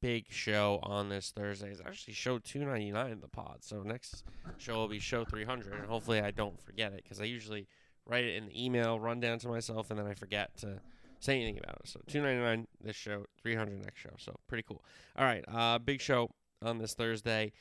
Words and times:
big 0.00 0.26
show 0.30 0.78
on 0.82 1.08
this 1.08 1.30
Thursday. 1.30 1.70
It's 1.70 1.80
actually 1.80 2.14
show 2.14 2.38
299 2.38 3.12
in 3.12 3.20
the 3.20 3.28
pod. 3.28 3.58
So 3.60 3.82
next 3.82 4.24
show 4.58 4.74
will 4.74 4.88
be 4.88 4.98
show 4.98 5.24
300. 5.24 5.72
And 5.72 5.86
hopefully 5.86 6.20
I 6.20 6.30
don't 6.30 6.60
forget 6.60 6.92
it 6.92 7.02
because 7.02 7.20
I 7.20 7.24
usually 7.24 7.66
write 8.06 8.24
it 8.24 8.36
in 8.36 8.46
the 8.46 8.64
email, 8.64 9.00
run 9.00 9.20
down 9.20 9.38
to 9.40 9.48
myself, 9.48 9.90
and 9.90 9.98
then 9.98 10.06
I 10.06 10.14
forget 10.14 10.56
to 10.58 10.80
say 11.20 11.36
anything 11.36 11.58
about 11.58 11.80
it. 11.82 11.88
So 11.88 12.00
299 12.06 12.66
this 12.82 12.96
show, 12.96 13.26
300 13.42 13.84
next 13.84 14.00
show. 14.00 14.14
So 14.18 14.36
pretty 14.48 14.62
cool. 14.62 14.82
All 15.16 15.24
right, 15.24 15.44
uh, 15.48 15.78
big 15.78 16.00
show 16.00 16.30
on 16.62 16.78
this 16.78 16.94
Thursday. 16.94 17.52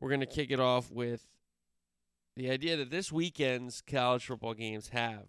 We're 0.00 0.10
going 0.10 0.20
to 0.20 0.26
kick 0.26 0.50
it 0.50 0.60
off 0.60 0.90
with 0.90 1.26
the 2.36 2.50
idea 2.50 2.76
that 2.76 2.90
this 2.90 3.10
weekend's 3.10 3.82
college 3.82 4.26
football 4.26 4.54
games 4.54 4.88
have 4.88 5.26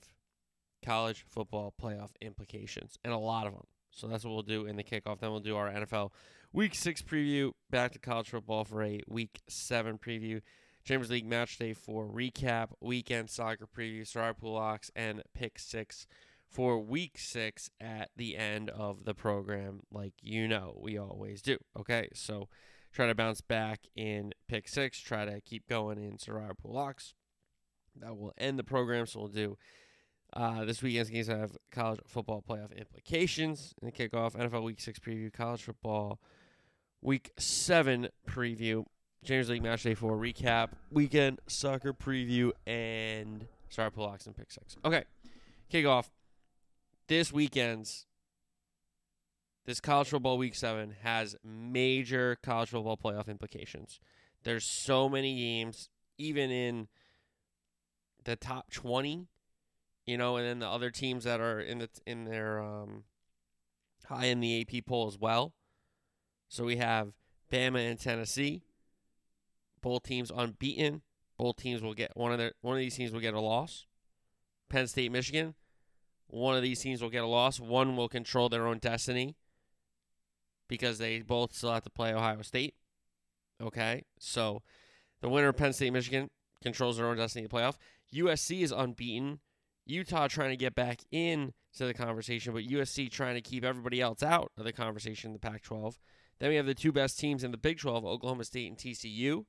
college 0.85 1.25
football 1.27 1.73
playoff 1.81 2.11
implications, 2.21 2.97
and 3.03 3.13
a 3.13 3.17
lot 3.17 3.47
of 3.47 3.53
them. 3.53 3.65
So 3.91 4.07
that's 4.07 4.23
what 4.23 4.33
we'll 4.33 4.43
do 4.43 4.65
in 4.65 4.75
the 4.75 4.83
kickoff. 4.83 5.19
Then 5.19 5.31
we'll 5.31 5.39
do 5.39 5.55
our 5.55 5.69
NFL 5.69 6.11
Week 6.53 6.75
Six 6.75 7.01
preview. 7.01 7.51
Back 7.69 7.91
to 7.93 7.99
college 7.99 8.29
football 8.29 8.63
for 8.63 8.83
a 8.83 9.01
Week 9.07 9.41
Seven 9.47 9.97
preview. 9.97 10.41
Champions 10.83 11.11
League 11.11 11.27
match 11.27 11.57
day 11.57 11.73
for 11.73 12.05
recap. 12.05 12.69
Weekend 12.81 13.29
soccer 13.29 13.67
preview. 13.67 14.07
Sorry 14.07 14.33
Pool 14.33 14.53
Locks 14.53 14.89
and 14.95 15.21
Pick 15.33 15.59
Six 15.59 16.07
for 16.49 16.79
Week 16.79 17.17
Six 17.17 17.69
at 17.79 18.09
the 18.15 18.35
end 18.35 18.69
of 18.71 19.05
the 19.05 19.13
program, 19.13 19.81
like 19.91 20.13
you 20.21 20.47
know 20.47 20.77
we 20.81 20.97
always 20.97 21.41
do. 21.41 21.57
Okay, 21.77 22.09
so 22.13 22.49
try 22.91 23.07
to 23.07 23.15
bounce 23.15 23.41
back 23.41 23.81
in 23.95 24.33
pick 24.47 24.67
six, 24.67 24.99
try 24.99 25.25
to 25.25 25.41
keep 25.41 25.67
going 25.67 25.97
in 25.97 26.17
Survivor 26.17 26.55
Pool 26.55 26.73
Locks. 26.73 27.13
That 27.95 28.17
will 28.17 28.33
end 28.37 28.57
the 28.57 28.63
program, 28.63 29.05
so 29.05 29.19
we'll 29.19 29.29
do 29.29 29.57
uh, 30.33 30.65
this 30.65 30.81
weekend's 30.81 31.09
games 31.09 31.27
have 31.27 31.57
college 31.71 31.99
football 32.05 32.43
playoff 32.47 32.75
implications 32.77 33.73
the 33.81 33.91
kickoff, 33.91 34.33
NFL 34.33 34.63
Week 34.63 34.79
6 34.79 34.99
preview, 34.99 35.31
college 35.33 35.63
football 35.63 36.19
Week 37.01 37.31
7 37.37 38.09
preview, 38.27 38.85
James 39.23 39.49
League 39.49 39.63
Match 39.63 39.83
Day 39.83 39.95
4 39.95 40.17
recap, 40.17 40.69
weekend 40.91 41.39
soccer 41.47 41.93
preview, 41.93 42.51
and 42.67 43.47
Pool 43.77 44.05
Locks 44.05 44.25
and 44.25 44.35
pick 44.35 44.51
six. 44.51 44.75
Okay, 44.83 45.03
kickoff. 45.71 46.09
This 47.07 47.31
weekend's 47.31 48.05
this 49.65 49.79
college 49.79 50.09
football 50.09 50.37
week 50.37 50.55
seven 50.55 50.95
has 51.03 51.35
major 51.43 52.37
college 52.41 52.69
football 52.69 52.97
playoff 52.97 53.27
implications. 53.27 53.99
There's 54.43 54.65
so 54.65 55.07
many 55.07 55.35
games, 55.35 55.89
even 56.17 56.49
in 56.49 56.87
the 58.23 58.35
top 58.35 58.71
twenty, 58.71 59.27
you 60.09 60.17
know, 60.17 60.37
and 60.37 60.45
then 60.47 60.59
the 60.59 60.67
other 60.67 60.89
teams 60.89 61.23
that 61.25 61.39
are 61.39 61.59
in 61.59 61.79
the 61.79 61.89
in 62.07 62.25
their 62.25 62.59
um, 62.59 63.03
high 64.07 64.25
in 64.25 64.39
the 64.39 64.61
AP 64.61 64.85
poll 64.87 65.07
as 65.07 65.19
well. 65.19 65.53
So 66.47 66.65
we 66.65 66.77
have 66.77 67.13
Bama 67.51 67.89
and 67.89 67.99
Tennessee, 67.99 68.63
both 69.81 70.03
teams 70.03 70.31
unbeaten. 70.35 71.03
Both 71.37 71.57
teams 71.57 71.81
will 71.81 71.93
get 71.93 72.17
one 72.17 72.31
of 72.31 72.39
their 72.39 72.53
one 72.61 72.75
of 72.75 72.79
these 72.79 72.95
teams 72.95 73.11
will 73.11 73.19
get 73.19 73.35
a 73.35 73.39
loss. 73.39 73.85
Penn 74.67 74.87
State, 74.87 75.11
Michigan, 75.11 75.53
one 76.27 76.55
of 76.55 76.63
these 76.63 76.81
teams 76.81 77.01
will 77.01 77.09
get 77.09 77.23
a 77.23 77.27
loss. 77.27 77.59
One 77.59 77.95
will 77.95 78.09
control 78.09 78.49
their 78.49 78.67
own 78.67 78.79
destiny 78.79 79.35
because 80.67 80.97
they 80.97 81.21
both 81.21 81.55
still 81.55 81.71
have 81.71 81.83
to 81.83 81.89
play 81.89 82.13
Ohio 82.13 82.41
State. 82.41 82.73
Okay, 83.61 84.05
so 84.19 84.63
the 85.21 85.29
winner 85.29 85.49
of 85.49 85.57
Penn 85.57 85.73
State, 85.73 85.93
Michigan 85.93 86.29
controls 86.63 86.97
their 86.97 87.07
own 87.07 87.17
destiny 87.17 87.47
to 87.47 87.53
playoff. 87.53 87.77
USC 88.13 88.61
is 88.63 88.71
unbeaten. 88.71 89.39
Utah 89.85 90.27
trying 90.27 90.51
to 90.51 90.57
get 90.57 90.75
back 90.75 91.01
in 91.11 91.53
to 91.77 91.85
the 91.85 91.93
conversation, 91.93 92.53
but 92.53 92.63
USC 92.63 93.11
trying 93.11 93.35
to 93.35 93.41
keep 93.41 93.63
everybody 93.63 94.01
else 94.01 94.23
out 94.23 94.51
of 94.57 94.65
the 94.65 94.73
conversation 94.73 95.29
in 95.29 95.33
the 95.33 95.39
Pac 95.39 95.63
12. 95.63 95.99
Then 96.39 96.49
we 96.49 96.55
have 96.55 96.65
the 96.65 96.73
two 96.73 96.91
best 96.91 97.19
teams 97.19 97.43
in 97.43 97.51
the 97.51 97.57
Big 97.57 97.79
12, 97.79 98.05
Oklahoma 98.05 98.43
State 98.43 98.67
and 98.67 98.77
TCU. 98.77 99.45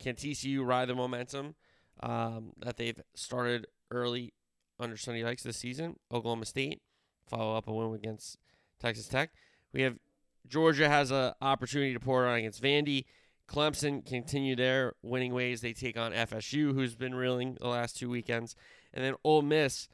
Can 0.00 0.14
TCU 0.14 0.64
ride 0.64 0.88
the 0.88 0.94
momentum 0.94 1.54
um, 2.02 2.52
that 2.58 2.76
they've 2.76 3.00
started 3.14 3.66
early 3.90 4.32
under 4.80 4.96
Sonny 4.96 5.22
Dykes 5.22 5.42
this 5.42 5.58
season? 5.58 5.96
Oklahoma 6.10 6.46
State 6.46 6.80
follow 7.26 7.56
up 7.56 7.68
a 7.68 7.72
win 7.72 7.94
against 7.94 8.38
Texas 8.80 9.06
Tech. 9.06 9.30
We 9.72 9.82
have 9.82 9.98
Georgia 10.48 10.88
has 10.88 11.10
an 11.10 11.32
opportunity 11.40 11.92
to 11.92 12.00
pour 12.00 12.26
it 12.26 12.30
on 12.30 12.38
against 12.38 12.62
Vandy. 12.62 13.04
Clemson 13.48 14.04
continue 14.04 14.56
their 14.56 14.94
winning 15.02 15.34
ways. 15.34 15.60
They 15.60 15.72
take 15.72 15.96
on 15.96 16.12
FSU, 16.12 16.74
who's 16.74 16.94
been 16.94 17.14
reeling 17.14 17.58
the 17.60 17.68
last 17.68 17.96
two 17.96 18.08
weekends. 18.08 18.56
And 18.94 19.04
then 19.04 19.14
Ole 19.24 19.42
Miss, 19.42 19.88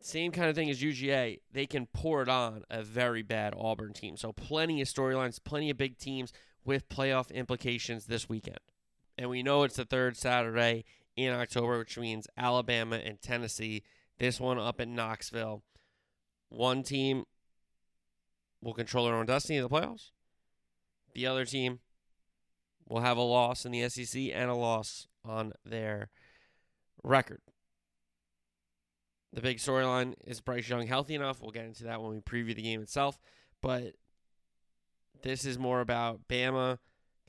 same 0.00 0.32
kind 0.32 0.48
of 0.48 0.54
thing 0.54 0.70
as 0.70 0.82
UGA. 0.82 1.40
They 1.52 1.66
can 1.66 1.86
pour 1.86 2.22
it 2.22 2.28
on 2.28 2.64
a 2.70 2.82
very 2.82 3.22
bad 3.22 3.54
Auburn 3.56 3.92
team. 3.92 4.16
So 4.16 4.32
plenty 4.32 4.80
of 4.80 4.88
storylines, 4.88 5.42
plenty 5.42 5.70
of 5.70 5.76
big 5.76 5.98
teams 5.98 6.32
with 6.64 6.88
playoff 6.88 7.32
implications 7.32 8.06
this 8.06 8.28
weekend. 8.28 8.58
And 9.18 9.28
we 9.28 9.42
know 9.42 9.62
it's 9.62 9.76
the 9.76 9.84
third 9.84 10.16
Saturday 10.16 10.84
in 11.16 11.32
October, 11.32 11.78
which 11.78 11.98
means 11.98 12.26
Alabama 12.36 12.96
and 12.96 13.20
Tennessee. 13.20 13.82
This 14.18 14.40
one 14.40 14.58
up 14.58 14.80
in 14.80 14.94
Knoxville. 14.94 15.62
One 16.48 16.82
team 16.82 17.24
will 18.62 18.74
control 18.74 19.06
their 19.06 19.14
own 19.14 19.26
destiny 19.26 19.58
in 19.58 19.62
the 19.62 19.70
playoffs. 19.70 20.10
The 21.14 21.26
other 21.26 21.44
team 21.44 21.80
will 22.88 23.00
have 23.00 23.16
a 23.16 23.22
loss 23.22 23.64
in 23.64 23.72
the 23.72 23.88
SEC 23.88 24.30
and 24.32 24.50
a 24.50 24.54
loss 24.54 25.06
on 25.24 25.52
their 25.64 26.08
record. 27.02 27.40
The 29.32 29.40
big 29.40 29.58
storyline 29.58 30.14
is 30.26 30.40
Bryce 30.40 30.68
Young 30.68 30.86
healthy 30.86 31.14
enough. 31.14 31.40
We'll 31.40 31.52
get 31.52 31.64
into 31.64 31.84
that 31.84 32.02
when 32.02 32.10
we 32.10 32.20
preview 32.20 32.54
the 32.54 32.62
game 32.62 32.82
itself. 32.82 33.18
But 33.62 33.94
this 35.22 35.44
is 35.44 35.58
more 35.58 35.80
about 35.80 36.26
Bama 36.28 36.78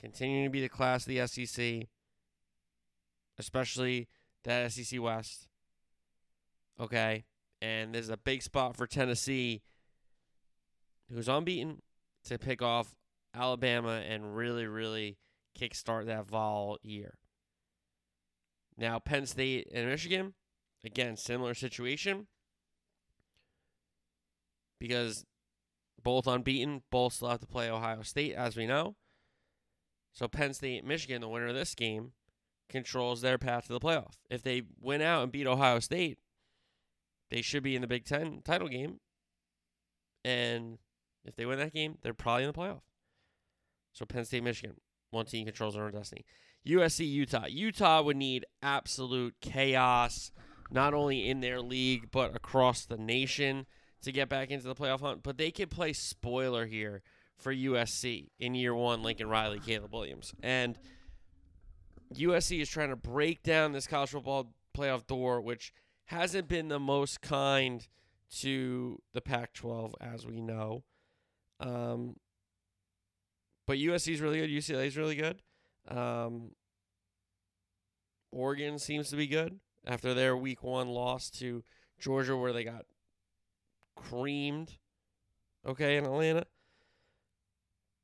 continuing 0.00 0.44
to 0.44 0.50
be 0.50 0.60
the 0.60 0.68
class 0.68 1.06
of 1.06 1.14
the 1.14 1.26
SEC, 1.26 1.88
especially 3.38 4.08
that 4.44 4.72
SEC 4.72 5.00
West. 5.00 5.46
Okay. 6.80 7.24
And 7.60 7.94
there's 7.94 8.08
a 8.08 8.16
big 8.16 8.42
spot 8.42 8.76
for 8.76 8.88
Tennessee, 8.88 9.62
who's 11.08 11.28
unbeaten, 11.28 11.82
to 12.24 12.38
pick 12.38 12.60
off 12.60 12.96
Alabama 13.32 14.02
and 14.04 14.34
really, 14.34 14.66
really 14.66 15.18
kickstart 15.56 16.06
that 16.06 16.26
vol 16.26 16.78
year. 16.82 17.18
Now, 18.76 18.98
Penn 18.98 19.26
State 19.26 19.68
and 19.72 19.88
Michigan, 19.88 20.34
again, 20.84 21.16
similar 21.16 21.54
situation 21.54 22.26
because 24.78 25.24
both 26.02 26.26
unbeaten, 26.26 26.82
both 26.90 27.12
still 27.12 27.28
have 27.28 27.40
to 27.40 27.46
play 27.46 27.70
Ohio 27.70 28.02
State, 28.02 28.34
as 28.34 28.56
we 28.56 28.66
know. 28.66 28.96
So, 30.12 30.26
Penn 30.28 30.54
State, 30.54 30.84
Michigan, 30.84 31.20
the 31.20 31.28
winner 31.28 31.48
of 31.48 31.54
this 31.54 31.74
game, 31.74 32.12
controls 32.68 33.20
their 33.20 33.38
path 33.38 33.66
to 33.66 33.72
the 33.72 33.80
playoff. 33.80 34.14
If 34.30 34.42
they 34.42 34.62
win 34.80 35.02
out 35.02 35.22
and 35.22 35.30
beat 35.30 35.46
Ohio 35.46 35.78
State, 35.78 36.18
they 37.30 37.42
should 37.42 37.62
be 37.62 37.76
in 37.76 37.82
the 37.82 37.86
Big 37.88 38.04
Ten 38.04 38.40
title 38.44 38.68
game. 38.68 39.00
And 40.24 40.78
if 41.24 41.36
they 41.36 41.46
win 41.46 41.58
that 41.58 41.72
game, 41.72 41.98
they're 42.02 42.14
probably 42.14 42.44
in 42.44 42.52
the 42.52 42.58
playoff. 42.58 42.82
So 43.92 44.04
Penn 44.04 44.24
State, 44.24 44.42
Michigan, 44.42 44.76
one 45.10 45.26
team 45.26 45.44
controls 45.46 45.74
their 45.74 45.84
own 45.84 45.92
destiny. 45.92 46.24
USC, 46.66 47.08
Utah. 47.08 47.46
Utah 47.46 48.02
would 48.02 48.16
need 48.16 48.46
absolute 48.62 49.34
chaos, 49.40 50.30
not 50.70 50.94
only 50.94 51.28
in 51.28 51.40
their 51.40 51.60
league 51.60 52.10
but 52.10 52.36
across 52.36 52.84
the 52.84 52.96
nation 52.96 53.66
to 54.02 54.12
get 54.12 54.28
back 54.28 54.50
into 54.50 54.66
the 54.66 54.74
playoff 54.74 55.00
hunt. 55.00 55.22
But 55.22 55.38
they 55.38 55.50
could 55.50 55.70
play 55.70 55.92
spoiler 55.92 56.66
here 56.66 57.02
for 57.36 57.54
USC 57.54 58.28
in 58.38 58.54
year 58.54 58.74
one. 58.74 59.02
Lincoln 59.02 59.28
Riley, 59.28 59.60
Caleb 59.60 59.92
Williams, 59.92 60.34
and 60.42 60.78
USC 62.14 62.60
is 62.60 62.68
trying 62.68 62.90
to 62.90 62.96
break 62.96 63.42
down 63.42 63.72
this 63.72 63.86
college 63.86 64.10
football 64.10 64.52
playoff 64.76 65.06
door, 65.06 65.40
which 65.40 65.72
hasn't 66.06 66.48
been 66.48 66.68
the 66.68 66.78
most 66.78 67.20
kind 67.20 67.86
to 68.40 69.00
the 69.12 69.20
Pac-12, 69.20 69.92
as 70.00 70.26
we 70.26 70.40
know. 70.40 70.84
Um, 71.60 72.16
but 73.66 73.78
USC 73.78 74.14
is 74.14 74.20
really 74.20 74.40
good. 74.40 74.50
UCLA 74.50 74.86
is 74.86 74.96
really 74.96 75.14
good. 75.14 75.42
Um, 75.88 76.52
Oregon 78.30 78.78
seems 78.78 79.10
to 79.10 79.16
be 79.16 79.26
good 79.26 79.60
after 79.86 80.14
their 80.14 80.36
week 80.36 80.62
one 80.62 80.88
loss 80.88 81.30
to 81.30 81.62
Georgia, 81.98 82.36
where 82.36 82.52
they 82.52 82.64
got 82.64 82.86
creamed. 83.96 84.78
Okay, 85.66 85.96
in 85.96 86.04
Atlanta. 86.04 86.46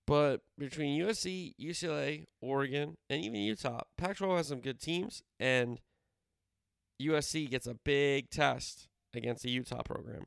But 0.07 0.41
between 0.57 1.01
USC, 1.03 1.55
UCLA, 1.61 2.25
Oregon, 2.41 2.97
and 3.11 3.23
even 3.23 3.41
Utah, 3.41 3.83
Pac 3.97 4.17
12 4.17 4.37
has 4.39 4.49
some 4.49 4.61
good 4.61 4.81
teams, 4.81 5.23
and 5.39 5.81
USC 7.03 7.51
gets 7.51 7.67
a 7.67 7.75
big 7.75 8.31
test 8.31 8.89
against 9.13 9.43
the 9.43 9.51
Utah 9.51 9.83
program. 9.83 10.25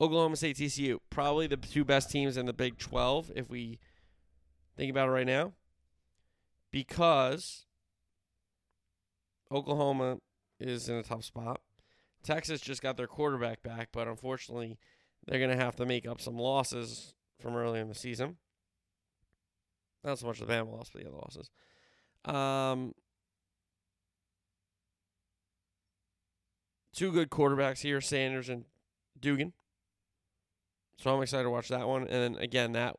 Oklahoma 0.00 0.36
State, 0.36 0.56
TCU, 0.56 0.98
probably 1.08 1.46
the 1.46 1.56
two 1.56 1.84
best 1.84 2.10
teams 2.10 2.36
in 2.36 2.44
the 2.44 2.52
Big 2.52 2.78
12 2.78 3.32
if 3.34 3.48
we 3.48 3.78
think 4.76 4.90
about 4.90 5.08
it 5.08 5.12
right 5.12 5.26
now, 5.26 5.54
because 6.76 7.64
Oklahoma 9.50 10.18
is 10.60 10.90
in 10.90 10.96
a 10.96 11.02
tough 11.02 11.24
spot. 11.24 11.62
Texas 12.22 12.60
just 12.60 12.82
got 12.82 12.98
their 12.98 13.06
quarterback 13.06 13.62
back, 13.62 13.88
but 13.92 14.06
unfortunately, 14.06 14.76
they're 15.26 15.38
going 15.38 15.56
to 15.56 15.64
have 15.64 15.76
to 15.76 15.86
make 15.86 16.06
up 16.06 16.20
some 16.20 16.36
losses 16.36 17.14
from 17.40 17.56
earlier 17.56 17.80
in 17.80 17.88
the 17.88 17.94
season. 17.94 18.36
Not 20.04 20.18
so 20.18 20.26
much 20.26 20.38
the 20.38 20.44
Bama 20.44 20.70
loss, 20.70 20.90
but 20.92 21.00
the 21.00 21.08
other 21.08 21.16
losses. 21.16 21.50
Um, 22.26 22.92
two 26.94 27.10
good 27.10 27.30
quarterbacks 27.30 27.80
here, 27.80 28.02
Sanders 28.02 28.50
and 28.50 28.66
Duggan. 29.18 29.54
So 30.98 31.16
I'm 31.16 31.22
excited 31.22 31.44
to 31.44 31.50
watch 31.50 31.68
that 31.68 31.88
one. 31.88 32.02
And 32.02 32.34
then 32.34 32.42
again, 32.42 32.72
that 32.72 32.96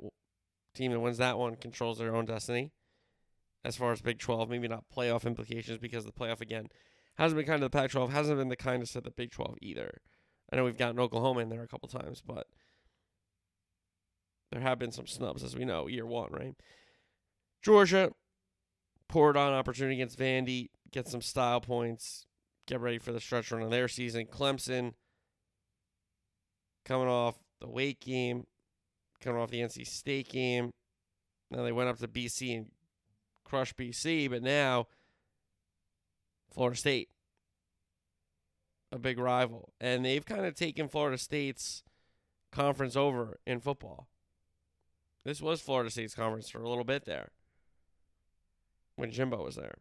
team 0.73 0.93
that 0.93 0.99
wins 0.99 1.19
that 1.19 1.37
one 1.37 1.55
controls 1.57 1.99
their 1.99 2.15
own 2.15 2.25
destiny. 2.25 2.71
As 3.65 3.75
far 3.75 3.91
as 3.91 4.01
Big 4.01 4.19
12, 4.19 4.49
maybe 4.49 4.67
not 4.67 4.85
playoff 4.95 5.25
implications 5.25 5.77
because 5.77 6.05
the 6.05 6.11
playoff 6.11 6.41
again 6.41 6.67
hasn't 7.17 7.37
been 7.37 7.47
kind 7.47 7.63
of 7.63 7.71
the 7.71 7.77
Pac 7.77 7.91
12, 7.91 8.11
hasn't 8.11 8.37
been 8.37 8.49
the 8.49 8.55
kindest 8.55 8.95
of 8.95 9.03
the 9.03 9.11
Big 9.11 9.31
12 9.31 9.57
either. 9.61 10.01
I 10.51 10.55
know 10.55 10.63
we've 10.63 10.77
gotten 10.77 10.99
Oklahoma 10.99 11.41
in 11.41 11.49
there 11.49 11.63
a 11.63 11.67
couple 11.67 11.89
times, 11.89 12.21
but 12.25 12.47
there 14.51 14.61
have 14.61 14.79
been 14.79 14.91
some 14.91 15.07
snubs, 15.07 15.43
as 15.43 15.55
we 15.55 15.65
know, 15.65 15.87
year 15.87 16.05
one, 16.05 16.31
right? 16.31 16.55
Georgia 17.61 18.11
poured 19.09 19.35
on 19.35 19.53
opportunity 19.53 19.95
against 19.95 20.17
Vandy, 20.17 20.69
get 20.91 21.07
some 21.07 21.21
style 21.21 21.59
points, 21.59 22.25
get 22.67 22.79
ready 22.79 22.99
for 22.99 23.11
the 23.11 23.19
stretch 23.19 23.51
run 23.51 23.61
of 23.61 23.71
their 23.71 23.87
season. 23.87 24.25
Clemson 24.25 24.93
coming 26.85 27.07
off 27.07 27.35
the 27.59 27.67
Wake 27.67 27.99
game, 27.99 28.45
coming 29.21 29.41
off 29.41 29.49
the 29.49 29.59
NC 29.59 29.85
State 29.85 30.29
game. 30.29 30.71
Now 31.51 31.63
they 31.63 31.71
went 31.71 31.89
up 31.89 31.97
to 31.99 32.07
BC 32.07 32.57
and 32.57 32.67
crushed 33.47 33.77
BC, 33.77 34.29
but 34.29 34.43
now 34.43 34.87
Florida 36.51 36.77
State, 36.77 37.09
a 38.91 38.99
big 38.99 39.17
rival. 39.17 39.73
And 39.79 40.03
they've 40.03 40.25
kind 40.25 40.45
of 40.45 40.55
taken 40.55 40.87
Florida 40.87 41.17
State's 41.17 41.83
conference 42.51 42.95
over 42.95 43.39
in 43.45 43.59
football. 43.59 44.07
This 45.23 45.41
was 45.41 45.61
Florida 45.61 45.89
State's 45.89 46.15
conference 46.15 46.49
for 46.49 46.61
a 46.61 46.69
little 46.69 46.83
bit 46.83 47.05
there 47.05 47.29
when 48.95 49.11
Jimbo 49.11 49.43
was 49.43 49.55
there. 49.55 49.75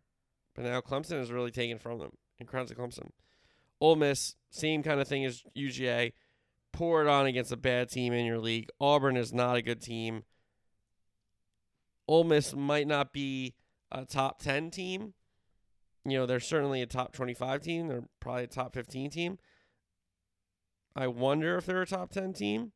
But 0.54 0.64
now 0.64 0.80
Clemson 0.80 1.20
is 1.20 1.30
really 1.30 1.50
taken 1.50 1.78
from 1.78 1.98
them. 1.98 2.12
And 2.38 2.48
crowns 2.48 2.70
of 2.70 2.76
Clemson. 2.76 3.10
Ole 3.80 3.96
Miss, 3.96 4.36
same 4.50 4.82
kind 4.82 5.00
of 5.00 5.08
thing 5.08 5.24
as 5.24 5.42
UGA. 5.56 6.12
Pour 6.72 7.02
it 7.02 7.08
on 7.08 7.26
against 7.26 7.52
a 7.52 7.56
bad 7.56 7.88
team 7.88 8.12
in 8.12 8.26
your 8.26 8.38
league. 8.38 8.68
Auburn 8.80 9.16
is 9.16 9.32
not 9.32 9.56
a 9.56 9.62
good 9.62 9.80
team. 9.80 10.24
Ole 12.08 12.24
Miss 12.24 12.54
might 12.54 12.86
not 12.86 13.12
be 13.12 13.54
a 13.90 14.04
top 14.04 14.40
10 14.40 14.70
team. 14.70 15.14
You 16.04 16.18
know, 16.18 16.26
they're 16.26 16.40
certainly 16.40 16.82
a 16.82 16.86
top 16.86 17.12
25 17.12 17.62
team. 17.62 17.88
They're 17.88 18.04
probably 18.20 18.44
a 18.44 18.48
top 18.48 18.74
15 18.74 19.10
team. 19.10 19.38
I 20.94 21.08
wonder 21.08 21.56
if 21.56 21.66
they're 21.66 21.82
a 21.82 21.86
top 21.86 22.10
10 22.10 22.32
team. 22.32 22.72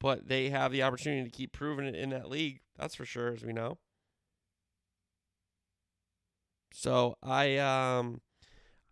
But 0.00 0.28
they 0.28 0.50
have 0.50 0.72
the 0.72 0.82
opportunity 0.82 1.24
to 1.24 1.36
keep 1.36 1.52
proving 1.52 1.86
it 1.86 1.94
in 1.94 2.10
that 2.10 2.28
league. 2.28 2.60
That's 2.76 2.94
for 2.94 3.04
sure, 3.04 3.32
as 3.32 3.44
we 3.44 3.52
know. 3.52 3.78
So 6.72 7.16
I 7.22 7.56
um 7.56 8.20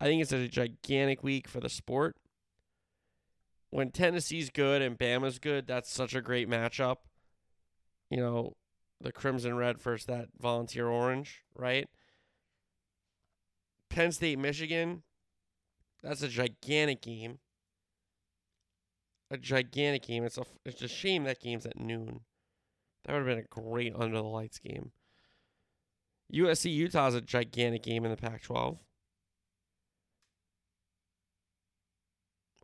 I 0.00 0.06
think 0.06 0.22
it's 0.22 0.32
a 0.32 0.48
gigantic 0.48 1.22
week 1.22 1.46
for 1.46 1.60
the 1.60 1.68
sport. 1.68 2.16
When 3.70 3.90
Tennessee's 3.90 4.50
good 4.50 4.82
and 4.82 4.98
Bama's 4.98 5.38
good, 5.38 5.66
that's 5.66 5.92
such 5.92 6.14
a 6.14 6.20
great 6.20 6.48
matchup. 6.48 6.96
You 8.10 8.18
know, 8.18 8.52
the 9.00 9.12
crimson 9.12 9.56
red 9.56 9.80
versus 9.80 10.06
that 10.06 10.28
volunteer 10.40 10.88
orange, 10.88 11.42
right? 11.54 11.88
Penn 13.90 14.12
State, 14.12 14.38
Michigan, 14.38 15.02
that's 16.02 16.22
a 16.22 16.28
gigantic 16.28 17.02
game. 17.02 17.38
A 19.30 19.36
gigantic 19.36 20.02
game. 20.06 20.24
It's 20.24 20.38
a 20.38 20.44
it's 20.64 20.82
a 20.82 20.88
shame 20.88 21.24
that 21.24 21.40
game's 21.40 21.66
at 21.66 21.80
noon. 21.80 22.20
That 23.04 23.14
would 23.14 23.26
have 23.26 23.36
been 23.36 23.44
a 23.44 23.60
great 23.60 23.92
under 23.96 24.16
the 24.16 24.22
lights 24.22 24.58
game. 24.58 24.92
USC 26.32 26.72
Utah 26.72 27.08
is 27.08 27.14
a 27.14 27.20
gigantic 27.20 27.82
game 27.82 28.04
in 28.04 28.10
the 28.10 28.16
Pac 28.16 28.42
12. 28.42 28.78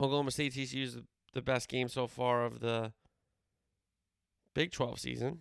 Oklahoma 0.01 0.31
State 0.31 0.55
TCU 0.55 0.83
is 0.83 0.99
the 1.33 1.43
best 1.43 1.69
game 1.69 1.89
so 1.89 2.07
far 2.07 2.45
of 2.45 2.61
the 2.61 2.93
Big 4.55 4.73
12 4.73 4.99
season. 4.99 5.39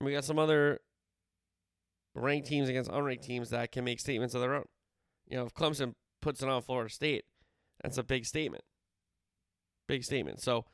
We 0.00 0.12
got 0.12 0.24
some 0.24 0.38
other 0.38 0.80
ranked 2.14 2.48
teams 2.48 2.68
against 2.68 2.90
unranked 2.90 3.22
teams 3.22 3.50
that 3.50 3.72
can 3.72 3.84
make 3.84 4.00
statements 4.00 4.34
of 4.34 4.40
their 4.40 4.54
own. 4.54 4.64
You 5.28 5.38
know, 5.38 5.46
if 5.46 5.54
Clemson 5.54 5.94
puts 6.20 6.42
it 6.42 6.48
on 6.48 6.62
Florida 6.62 6.92
State, 6.92 7.24
that's 7.82 7.98
a 7.98 8.02
big 8.02 8.26
statement. 8.26 8.64
Big 9.86 10.04
statement. 10.04 10.40
So, 10.40 10.64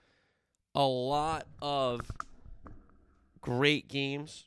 a 0.75 0.84
lot 0.84 1.46
of 1.60 2.02
great 3.40 3.88
games 3.88 4.44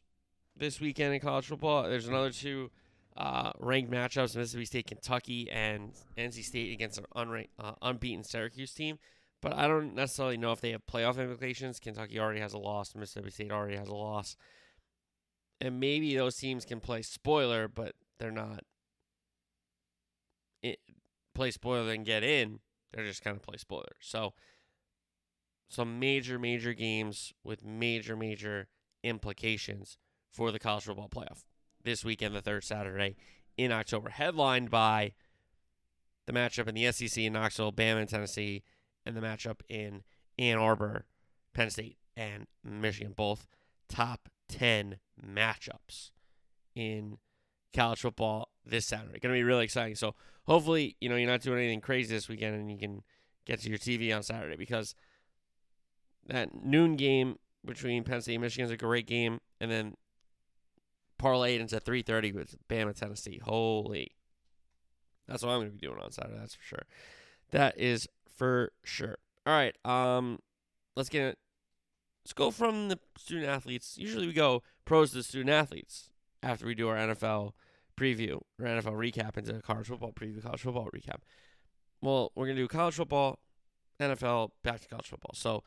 this 0.56 0.80
weekend 0.80 1.14
in 1.14 1.20
college 1.20 1.46
football. 1.48 1.84
There's 1.84 2.08
another 2.08 2.32
two 2.32 2.72
uh, 3.18 3.52
ranked 3.60 3.92
matchups: 3.92 4.36
Mississippi 4.36 4.66
State, 4.66 4.88
Kentucky, 4.88 5.50
and 5.52 5.92
NC 6.18 6.44
State 6.44 6.72
against 6.74 6.98
an 6.98 7.06
unranked, 7.16 7.50
uh, 7.60 7.74
unbeaten 7.82 8.24
Syracuse 8.24 8.74
team. 8.74 9.00
But 9.44 9.58
I 9.58 9.68
don't 9.68 9.94
necessarily 9.94 10.38
know 10.38 10.54
if 10.54 10.62
they 10.62 10.72
have 10.72 10.86
playoff 10.86 11.20
implications. 11.20 11.78
Kentucky 11.78 12.18
already 12.18 12.40
has 12.40 12.54
a 12.54 12.58
loss. 12.58 12.96
Mississippi 12.96 13.30
State 13.30 13.52
already 13.52 13.76
has 13.76 13.90
a 13.90 13.94
loss. 13.94 14.38
And 15.60 15.82
maybe 15.82 16.16
those 16.16 16.38
teams 16.38 16.64
can 16.64 16.80
play 16.80 17.02
spoiler, 17.02 17.68
but 17.68 17.94
they're 18.20 18.32
not 18.32 18.64
it, 20.62 20.80
play 21.36 21.52
spoiler 21.52 21.92
and 21.92 22.06
get 22.06 22.24
in. 22.24 22.62
They're 22.94 23.06
just 23.06 23.22
kind 23.22 23.36
of 23.36 23.44
play 23.44 23.58
spoiler. 23.58 23.98
So 24.00 24.34
some 25.68 26.00
major, 26.00 26.40
major 26.40 26.74
games 26.74 27.34
with 27.44 27.66
major, 27.66 28.16
major 28.16 28.70
implications 29.04 29.98
for 30.32 30.54
the 30.54 30.60
college 30.60 30.86
football 30.86 31.10
playoff 31.10 31.44
this 31.84 32.06
weekend, 32.06 32.34
the 32.34 32.42
third 32.42 32.64
Saturday 32.64 33.18
in 33.58 33.74
October, 33.74 34.10
headlined 34.10 34.70
by 34.70 35.12
the 36.28 36.32
matchup 36.32 36.70
in 36.70 36.76
the 36.76 36.90
SEC 36.94 37.22
in 37.22 37.34
Knoxville, 37.34 37.74
Bama 37.74 37.98
and 37.98 38.10
Tennessee, 38.10 38.64
and 39.06 39.16
the 39.16 39.22
matchup 39.22 39.62
in 39.70 40.04
Ann 40.38 40.58
Arbor, 40.58 41.06
Penn 41.54 41.70
State 41.70 41.98
and 42.16 42.48
Michigan, 42.64 43.14
both 43.16 43.48
top 43.90 44.30
10 44.50 44.98
matchups 45.24 46.12
in 46.76 47.18
college 47.74 48.02
football 48.02 48.50
this 48.66 48.86
Saturday. 48.86 49.20
Going 49.20 49.34
to 49.34 49.40
be 49.40 49.44
really 49.44 49.66
exciting. 49.66 49.96
So 49.96 50.16
hopefully, 50.46 50.96
you 51.02 51.10
know, 51.10 51.16
you're 51.16 51.30
not 51.30 51.42
doing 51.42 51.60
anything 51.60 51.82
crazy 51.82 52.14
this 52.14 52.30
weekend 52.30 52.56
and 52.56 52.72
you 52.72 52.78
can 52.78 53.04
get 53.46 53.62
to 53.62 53.70
your 53.70 53.78
TV 53.78 54.16
on 54.16 54.24
Saturday 54.24 54.56
because 54.56 54.96
that 56.28 56.64
noon 56.64 56.96
game 56.96 57.38
between 57.66 58.04
Penn 58.04 58.22
State 58.22 58.36
and 58.36 58.42
Michigan 58.44 58.66
is 58.66 58.72
a 58.72 58.78
great 58.78 59.08
game, 59.08 59.40
and 59.60 59.72
then 59.72 59.96
parlay 61.18 61.56
it 61.56 61.62
into 61.62 61.80
3:30 61.80 62.34
with 62.34 62.56
Bama 62.68 62.94
Tennessee. 62.94 63.40
Holy, 63.44 64.12
that's 65.28 65.44
what 65.44 65.52
I'm 65.52 65.60
going 65.60 65.72
to 65.72 65.78
be 65.78 65.88
doing 65.88 66.00
on 66.02 66.12
Saturday. 66.12 66.38
That's 66.38 66.56
for 66.56 66.64
sure. 66.64 66.84
That 67.52 67.80
is 67.80 68.08
for 68.36 68.72
sure. 68.84 69.18
All 69.46 69.54
right, 69.54 69.76
um, 69.86 70.40
let's 70.96 71.10
get 71.10 71.24
it. 71.24 71.38
Let's 72.24 72.34
go 72.34 72.52
from 72.52 72.88
the 72.88 73.00
student 73.18 73.48
athletes. 73.48 73.98
Usually 73.98 74.28
we 74.28 74.34
go 74.34 74.64
pros 74.86 75.12
to 75.12 75.24
student 75.24 75.50
athletes 75.50 76.10
after 76.42 76.66
we 76.66 76.76
do 76.76 76.88
our 76.88 76.96
NFL 76.96 77.52
preview 77.98 78.42
or 78.60 78.66
NFL 78.66 78.94
recap 78.94 79.38
into 79.38 79.62
college 79.62 79.88
football 79.88 80.14
preview, 80.14 80.42
college 80.42 80.62
football 80.62 80.90
recap. 80.96 81.20
Well, 82.02 82.32
we're 82.36 82.48
gonna 82.48 82.60
do 82.60 82.68
college 82.68 82.96
football, 82.96 83.40
NFL, 84.00 84.52
back 84.64 84.82
to 84.82 84.88
college 84.88 85.08
football. 85.08 85.34
So 85.34 85.64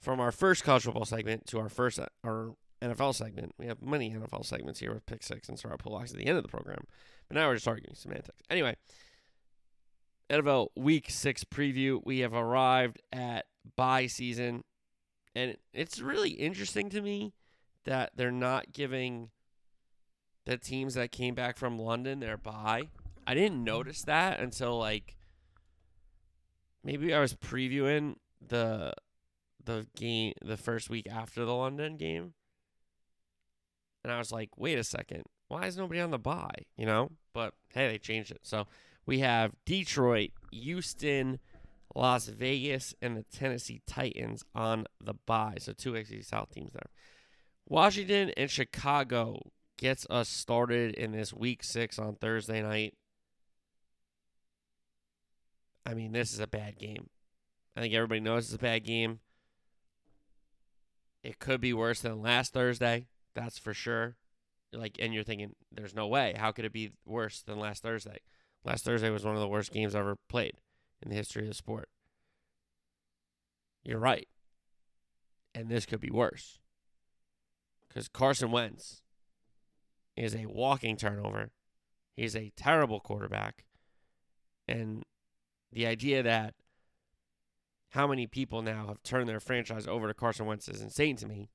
from 0.00 0.20
our 0.20 0.32
first 0.32 0.64
college 0.64 0.84
football 0.84 1.06
segment 1.06 1.46
to 1.46 1.58
our 1.58 1.68
first 1.68 1.98
our 2.22 2.54
NFL 2.82 3.14
segment. 3.14 3.54
We 3.58 3.66
have 3.66 3.82
many 3.82 4.10
NFL 4.10 4.44
segments 4.44 4.80
here 4.80 4.92
with 4.92 5.06
pick 5.06 5.22
six 5.22 5.48
and 5.48 5.58
star 5.58 5.76
pull 5.76 5.92
locks 5.92 6.12
at 6.12 6.18
the 6.18 6.26
end 6.26 6.36
of 6.36 6.42
the 6.42 6.48
program. 6.48 6.84
But 7.28 7.36
now 7.36 7.48
we're 7.48 7.54
just 7.54 7.68
arguing 7.68 7.94
semantics. 7.94 8.42
Anyway, 8.50 8.76
NFL 10.30 10.68
week 10.76 11.06
six 11.08 11.44
preview. 11.44 12.00
We 12.04 12.20
have 12.20 12.34
arrived 12.34 13.00
at 13.12 13.46
bye 13.76 14.06
season. 14.06 14.64
And 15.34 15.56
it's 15.72 16.00
really 16.00 16.30
interesting 16.30 16.88
to 16.90 17.00
me 17.00 17.34
that 17.84 18.12
they're 18.16 18.30
not 18.30 18.72
giving 18.72 19.30
the 20.44 20.56
teams 20.56 20.94
that 20.94 21.12
came 21.12 21.34
back 21.34 21.58
from 21.58 21.78
London 21.78 22.20
their 22.20 22.36
bye. 22.36 22.88
I 23.26 23.34
didn't 23.34 23.62
notice 23.62 24.02
that 24.02 24.40
until 24.40 24.78
like 24.78 25.16
maybe 26.82 27.12
I 27.12 27.20
was 27.20 27.34
previewing 27.34 28.16
the 28.46 28.92
the 29.64 29.86
game 29.96 30.32
the 30.42 30.56
first 30.56 30.88
week 30.88 31.08
after 31.10 31.44
the 31.44 31.54
London 31.54 31.96
game. 31.96 32.34
And 34.04 34.12
I 34.12 34.18
was 34.18 34.30
like, 34.30 34.50
wait 34.56 34.78
a 34.78 34.84
second, 34.84 35.24
why 35.48 35.66
is 35.66 35.76
nobody 35.76 36.00
on 36.00 36.12
the 36.12 36.18
bye? 36.18 36.64
You 36.76 36.86
know? 36.86 37.10
But 37.34 37.54
hey, 37.74 37.88
they 37.88 37.98
changed 37.98 38.30
it. 38.30 38.40
So 38.42 38.66
we 39.06 39.20
have 39.20 39.52
Detroit, 39.64 40.30
Houston, 40.50 41.38
Las 41.94 42.26
Vegas, 42.26 42.94
and 43.00 43.16
the 43.16 43.24
Tennessee 43.24 43.80
Titans 43.86 44.44
on 44.54 44.86
the 45.02 45.14
bye. 45.14 45.56
So 45.58 45.72
two 45.72 45.92
AFC 45.92 46.24
South 46.24 46.50
teams 46.50 46.72
there. 46.72 46.90
Washington 47.68 48.30
and 48.36 48.50
Chicago 48.50 49.40
gets 49.78 50.06
us 50.10 50.28
started 50.28 50.94
in 50.94 51.12
this 51.12 51.32
week 51.32 51.62
six 51.62 51.98
on 51.98 52.16
Thursday 52.16 52.62
night. 52.62 52.94
I 55.84 55.94
mean, 55.94 56.12
this 56.12 56.32
is 56.32 56.40
a 56.40 56.46
bad 56.46 56.78
game. 56.78 57.08
I 57.76 57.80
think 57.80 57.94
everybody 57.94 58.20
knows 58.20 58.46
it's 58.46 58.54
a 58.54 58.58
bad 58.58 58.84
game. 58.84 59.20
It 61.22 61.38
could 61.38 61.60
be 61.60 61.72
worse 61.72 62.00
than 62.00 62.22
last 62.22 62.52
Thursday. 62.52 63.06
That's 63.34 63.58
for 63.58 63.74
sure. 63.74 64.16
Like, 64.72 64.96
and 64.98 65.14
you're 65.14 65.24
thinking, 65.24 65.54
there's 65.70 65.94
no 65.94 66.08
way. 66.08 66.34
How 66.36 66.52
could 66.52 66.64
it 66.64 66.72
be 66.72 66.92
worse 67.04 67.42
than 67.42 67.58
last 67.58 67.82
Thursday? 67.82 68.18
Last 68.66 68.84
Thursday 68.84 69.10
was 69.10 69.24
one 69.24 69.36
of 69.36 69.40
the 69.40 69.48
worst 69.48 69.72
games 69.72 69.94
ever 69.94 70.16
played 70.28 70.54
in 71.00 71.08
the 71.08 71.14
history 71.14 71.42
of 71.42 71.48
the 71.48 71.54
sport. 71.54 71.88
You're 73.84 74.00
right. 74.00 74.26
And 75.54 75.68
this 75.68 75.86
could 75.86 76.00
be 76.00 76.10
worse. 76.10 76.58
Because 77.86 78.08
Carson 78.08 78.50
Wentz 78.50 79.02
is 80.16 80.34
a 80.34 80.46
walking 80.46 80.96
turnover. 80.96 81.50
He's 82.16 82.34
a 82.34 82.50
terrible 82.56 82.98
quarterback. 82.98 83.66
And 84.66 85.04
the 85.72 85.86
idea 85.86 86.24
that 86.24 86.54
how 87.90 88.08
many 88.08 88.26
people 88.26 88.62
now 88.62 88.88
have 88.88 89.02
turned 89.04 89.28
their 89.28 89.38
franchise 89.38 89.86
over 89.86 90.08
to 90.08 90.14
Carson 90.14 90.44
Wentz 90.44 90.68
is 90.68 90.82
insane 90.82 91.14
to 91.16 91.28
me. 91.28 91.50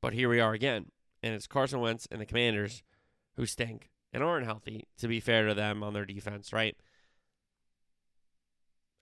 But 0.00 0.14
here 0.14 0.30
we 0.30 0.40
are 0.40 0.54
again. 0.54 0.86
And 1.22 1.34
it's 1.34 1.46
Carson 1.46 1.80
Wentz 1.80 2.08
and 2.10 2.22
the 2.22 2.26
Commanders 2.26 2.82
who 3.36 3.44
stink 3.44 3.91
and 4.12 4.22
aren't 4.22 4.46
healthy, 4.46 4.86
to 4.98 5.08
be 5.08 5.20
fair 5.20 5.46
to 5.46 5.54
them 5.54 5.82
on 5.82 5.94
their 5.94 6.04
defense, 6.04 6.52
right? 6.52 6.76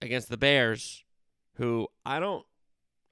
Against 0.01 0.29
the 0.29 0.37
Bears, 0.37 1.03
who 1.55 1.87
I 2.05 2.19
don't, 2.19 2.45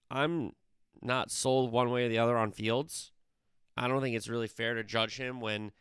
I'm 0.09 0.53
not 1.01 1.31
sold 1.31 1.71
one 1.71 1.91
way 1.91 2.05
or 2.05 2.09
the 2.09 2.19
other 2.19 2.37
on 2.37 2.51
Fields. 2.51 3.11
I 3.77 3.87
don't 3.87 4.01
think 4.01 4.15
it's 4.15 4.29
really 4.29 4.47
fair 4.47 4.73
to 4.73 4.83
judge 4.83 5.17
him 5.17 5.39
when 5.39 5.71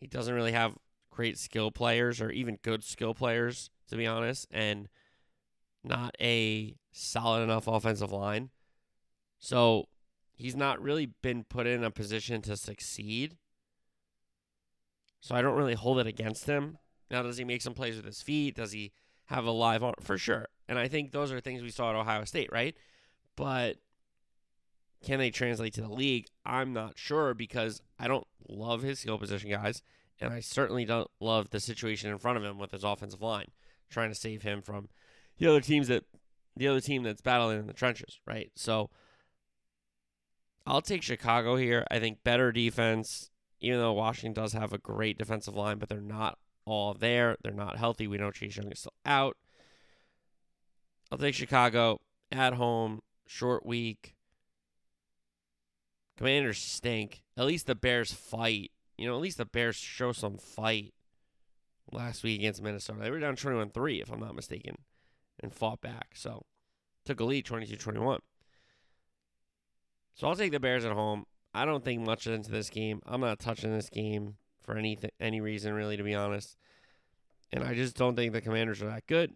he 0.00 0.06
doesn't 0.06 0.34
really 0.34 0.52
have 0.52 0.76
great 1.10 1.38
skill 1.38 1.70
players 1.70 2.20
or 2.20 2.30
even 2.30 2.58
good 2.62 2.82
skill 2.82 3.14
players, 3.14 3.70
to 3.88 3.96
be 3.96 4.06
honest, 4.06 4.48
and 4.50 4.88
not 5.84 6.16
a 6.20 6.74
solid 6.92 7.42
enough 7.42 7.68
offensive 7.68 8.10
line. 8.10 8.50
So 9.38 9.88
he's 10.34 10.56
not 10.56 10.82
really 10.82 11.06
been 11.22 11.44
put 11.44 11.66
in 11.66 11.84
a 11.84 11.90
position 11.90 12.42
to 12.42 12.56
succeed. 12.56 13.36
So 15.24 15.34
I 15.34 15.40
don't 15.40 15.56
really 15.56 15.74
hold 15.74 15.98
it 16.00 16.06
against 16.06 16.44
him. 16.44 16.76
Now, 17.10 17.22
does 17.22 17.38
he 17.38 17.44
make 17.44 17.62
some 17.62 17.72
plays 17.72 17.96
with 17.96 18.04
his 18.04 18.20
feet? 18.20 18.56
Does 18.56 18.72
he 18.72 18.92
have 19.26 19.46
a 19.46 19.50
live 19.50 19.82
arm? 19.82 19.94
For 20.02 20.18
sure. 20.18 20.48
And 20.68 20.78
I 20.78 20.86
think 20.86 21.12
those 21.12 21.32
are 21.32 21.40
things 21.40 21.62
we 21.62 21.70
saw 21.70 21.88
at 21.88 21.96
Ohio 21.96 22.24
State, 22.24 22.50
right? 22.52 22.76
But 23.34 23.78
can 25.02 25.18
they 25.18 25.30
translate 25.30 25.72
to 25.74 25.80
the 25.80 25.88
league? 25.88 26.26
I'm 26.44 26.74
not 26.74 26.98
sure 26.98 27.32
because 27.32 27.80
I 27.98 28.06
don't 28.06 28.26
love 28.50 28.82
his 28.82 28.98
skill 28.98 29.16
position 29.16 29.48
guys, 29.48 29.80
and 30.20 30.30
I 30.30 30.40
certainly 30.40 30.84
don't 30.84 31.10
love 31.20 31.48
the 31.48 31.60
situation 31.60 32.10
in 32.10 32.18
front 32.18 32.36
of 32.36 32.44
him 32.44 32.58
with 32.58 32.72
his 32.72 32.84
offensive 32.84 33.22
line, 33.22 33.48
trying 33.88 34.10
to 34.10 34.14
save 34.14 34.42
him 34.42 34.60
from 34.60 34.90
the 35.38 35.46
other 35.46 35.62
teams 35.62 35.88
that 35.88 36.04
the 36.54 36.68
other 36.68 36.82
team 36.82 37.02
that's 37.02 37.22
battling 37.22 37.60
in 37.60 37.66
the 37.66 37.72
trenches, 37.72 38.20
right? 38.26 38.50
So 38.56 38.90
I'll 40.66 40.82
take 40.82 41.02
Chicago 41.02 41.56
here. 41.56 41.86
I 41.90 41.98
think 41.98 42.22
better 42.22 42.52
defense, 42.52 43.30
even 43.64 43.80
though 43.80 43.92
Washington 43.92 44.32
does 44.32 44.52
have 44.52 44.72
a 44.72 44.78
great 44.78 45.18
defensive 45.18 45.54
line, 45.54 45.78
but 45.78 45.88
they're 45.88 46.00
not 46.00 46.38
all 46.64 46.94
there. 46.94 47.36
They're 47.42 47.52
not 47.52 47.78
healthy. 47.78 48.06
We 48.06 48.18
know 48.18 48.30
Chase 48.30 48.56
Young 48.56 48.70
is 48.70 48.80
still 48.80 48.92
out. 49.04 49.36
I'll 51.10 51.18
take 51.18 51.34
Chicago 51.34 52.00
at 52.30 52.54
home, 52.54 53.00
short 53.26 53.64
week. 53.64 54.14
Commanders 56.16 56.58
stink. 56.58 57.22
At 57.36 57.46
least 57.46 57.66
the 57.66 57.74
Bears 57.74 58.12
fight. 58.12 58.70
You 58.96 59.08
know, 59.08 59.14
at 59.14 59.22
least 59.22 59.38
the 59.38 59.44
Bears 59.44 59.76
show 59.76 60.12
some 60.12 60.38
fight 60.38 60.94
last 61.92 62.22
week 62.22 62.40
against 62.40 62.62
Minnesota. 62.62 63.00
They 63.00 63.10
were 63.10 63.18
down 63.18 63.36
21 63.36 63.70
3, 63.70 64.00
if 64.00 64.12
I'm 64.12 64.20
not 64.20 64.36
mistaken, 64.36 64.76
and 65.40 65.52
fought 65.52 65.80
back. 65.80 66.10
So, 66.14 66.44
took 67.04 67.20
a 67.20 67.24
lead 67.24 67.44
22 67.44 67.76
21. 67.76 68.20
So, 70.14 70.28
I'll 70.28 70.36
take 70.36 70.52
the 70.52 70.60
Bears 70.60 70.84
at 70.84 70.92
home. 70.92 71.26
I 71.54 71.64
don't 71.64 71.84
think 71.84 72.04
much 72.04 72.26
into 72.26 72.50
this 72.50 72.68
game. 72.68 73.00
I'm 73.06 73.20
not 73.20 73.38
touching 73.38 73.72
this 73.72 73.88
game 73.88 74.36
for 74.62 74.76
any, 74.76 74.98
any 75.20 75.40
reason, 75.40 75.72
really, 75.72 75.96
to 75.96 76.02
be 76.02 76.14
honest. 76.14 76.56
And 77.52 77.62
I 77.62 77.74
just 77.74 77.96
don't 77.96 78.16
think 78.16 78.32
the 78.32 78.40
Commanders 78.40 78.82
are 78.82 78.86
that 78.86 79.06
good. 79.06 79.32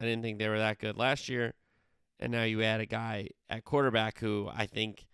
I 0.00 0.04
didn't 0.04 0.22
think 0.22 0.38
they 0.38 0.48
were 0.48 0.58
that 0.58 0.78
good 0.78 0.96
last 0.96 1.28
year. 1.28 1.54
And 2.18 2.32
now 2.32 2.42
you 2.42 2.62
add 2.62 2.80
a 2.80 2.86
guy 2.86 3.28
at 3.48 3.64
quarterback 3.64 4.18
who 4.18 4.50
I 4.52 4.66
think 4.66 5.06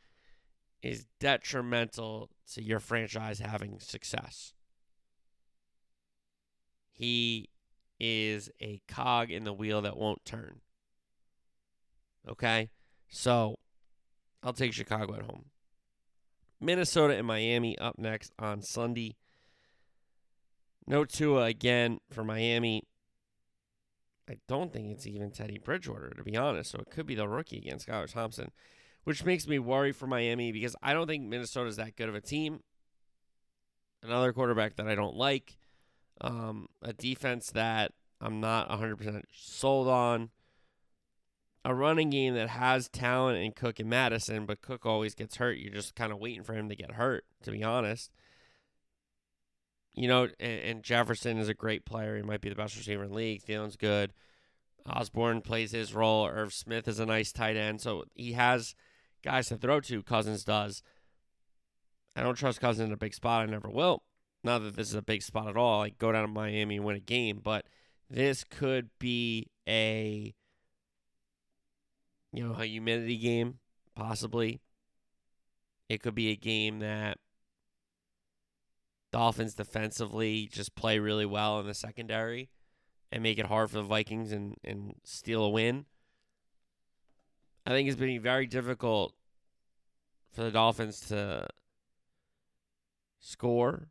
is 0.82 1.06
detrimental 1.20 2.30
to 2.54 2.62
your 2.62 2.80
franchise 2.80 3.40
having 3.40 3.78
success. 3.78 4.54
He 6.92 7.50
is 8.00 8.50
a 8.61 8.80
cog 8.88 9.30
in 9.30 9.44
the 9.44 9.52
wheel 9.52 9.82
that 9.82 9.96
won't 9.96 10.25
turn. 10.25 10.61
Okay? 12.26 12.70
So 13.08 13.58
I'll 14.42 14.52
take 14.52 14.73
Chicago 14.73 15.14
at 15.14 15.23
home. 15.23 15.46
Minnesota 16.60 17.16
and 17.16 17.26
Miami 17.26 17.78
up 17.78 17.98
next 17.98 18.32
on 18.38 18.62
Sunday. 18.62 19.16
No 20.86 21.04
Tua 21.04 21.44
again 21.44 21.98
for 22.10 22.25
Miami. 22.25 22.82
I 24.28 24.38
don't 24.48 24.72
think 24.72 24.90
it's 24.90 25.06
even 25.06 25.30
Teddy 25.30 25.58
Bridgewater, 25.58 26.10
to 26.10 26.22
be 26.22 26.36
honest. 26.36 26.70
So 26.70 26.78
it 26.78 26.90
could 26.90 27.06
be 27.06 27.14
the 27.14 27.28
rookie 27.28 27.58
against 27.58 27.86
Skylar 27.86 28.12
Thompson 28.12 28.50
which 29.06 29.25
makes 29.25 29.46
me 29.46 29.56
worry 29.56 29.92
for 29.92 30.08
Miami 30.08 30.50
because 30.50 30.75
I 30.82 30.92
don't 30.92 31.06
think 31.06 31.22
Minnesota's 31.22 31.76
that 31.76 31.94
good 31.94 32.08
of 32.08 32.16
a 32.16 32.20
team. 32.20 32.58
Another 34.02 34.32
quarterback 34.32 34.75
that 34.76 34.88
I 34.88 34.96
don't 34.96 35.14
like, 35.14 35.56
um, 36.20 36.66
a 36.82 36.92
defense 36.92 37.52
that 37.52 37.92
I'm 38.20 38.40
not 38.40 38.68
100% 38.68 39.22
sold 39.32 39.86
on, 39.86 40.30
a 41.66 41.75
running 41.75 42.11
game 42.11 42.35
that 42.35 42.49
has 42.49 42.88
talent 42.88 43.38
in 43.38 43.50
Cook 43.50 43.80
and 43.80 43.90
Madison, 43.90 44.46
but 44.46 44.61
Cook 44.61 44.87
always 44.87 45.16
gets 45.16 45.35
hurt. 45.35 45.58
You're 45.58 45.75
just 45.75 45.96
kind 45.96 46.12
of 46.12 46.20
waiting 46.20 46.44
for 46.44 46.54
him 46.54 46.68
to 46.68 46.76
get 46.76 46.92
hurt, 46.92 47.25
to 47.42 47.50
be 47.50 47.64
honest. 47.64 48.12
You 49.92 50.06
know, 50.06 50.28
and, 50.38 50.61
and 50.61 50.82
Jefferson 50.85 51.38
is 51.38 51.49
a 51.49 51.54
great 51.54 51.85
player. 51.85 52.16
He 52.16 52.23
might 52.23 52.40
be 52.40 52.50
the 52.50 52.54
best 52.54 52.76
receiver 52.76 53.02
in 53.02 53.11
the 53.11 53.16
league. 53.16 53.42
Thielen's 53.42 53.75
good. 53.75 54.12
Osborn 54.88 55.40
plays 55.40 55.73
his 55.73 55.92
role. 55.92 56.28
Irv 56.28 56.54
Smith 56.54 56.87
is 56.87 57.00
a 57.00 57.06
nice 57.06 57.32
tight 57.32 57.56
end. 57.56 57.80
So 57.80 58.04
he 58.14 58.35
has 58.35 58.76
guys 59.25 59.49
to 59.49 59.56
throw 59.56 59.80
to. 59.80 60.04
Cousins 60.04 60.44
does. 60.44 60.85
I 62.14 62.23
don't 62.23 62.37
trust 62.37 62.61
Cousins 62.61 62.87
in 62.87 62.92
a 62.92 62.96
big 62.96 63.12
spot. 63.12 63.42
I 63.42 63.50
never 63.50 63.68
will. 63.68 64.04
Not 64.44 64.61
that 64.61 64.76
this 64.76 64.90
is 64.90 64.94
a 64.94 65.02
big 65.02 65.23
spot 65.23 65.49
at 65.49 65.56
all. 65.56 65.80
Like 65.80 65.99
go 65.99 66.12
down 66.12 66.23
to 66.23 66.28
Miami 66.28 66.76
and 66.76 66.85
win 66.85 66.94
a 66.94 67.00
game, 67.00 67.40
but 67.42 67.66
this 68.08 68.44
could 68.44 68.90
be 69.00 69.50
a 69.66 70.32
you 72.33 72.47
know 72.47 72.54
a 72.54 72.64
humidity 72.64 73.16
game 73.16 73.59
possibly. 73.95 74.61
It 75.88 76.02
could 76.02 76.14
be 76.14 76.30
a 76.30 76.37
game 76.37 76.80
that 76.80 77.18
Dolphins 79.12 79.54
defensively 79.54 80.49
just 80.50 80.75
play 80.75 80.99
really 80.99 81.26
well 81.26 81.61
in 81.61 81.66
the 81.66 81.75
secondary 81.75 82.50
and 83.12 83.23
make 83.23 83.38
it 83.38 83.47
hard 83.47 83.71
for 83.71 83.76
the 83.76 83.83
Vikings 83.83 84.33
and, 84.33 84.56
and 84.64 84.95
steal 85.04 85.45
a 85.45 85.49
win. 85.49 85.87
I 87.64 87.71
think 87.71 87.88
it's 87.88 87.99
been 87.99 88.21
very 88.21 88.47
difficult 88.47 89.14
for 90.33 90.42
the 90.42 90.50
Dolphins 90.50 91.00
to 91.09 91.49
score 93.21 93.88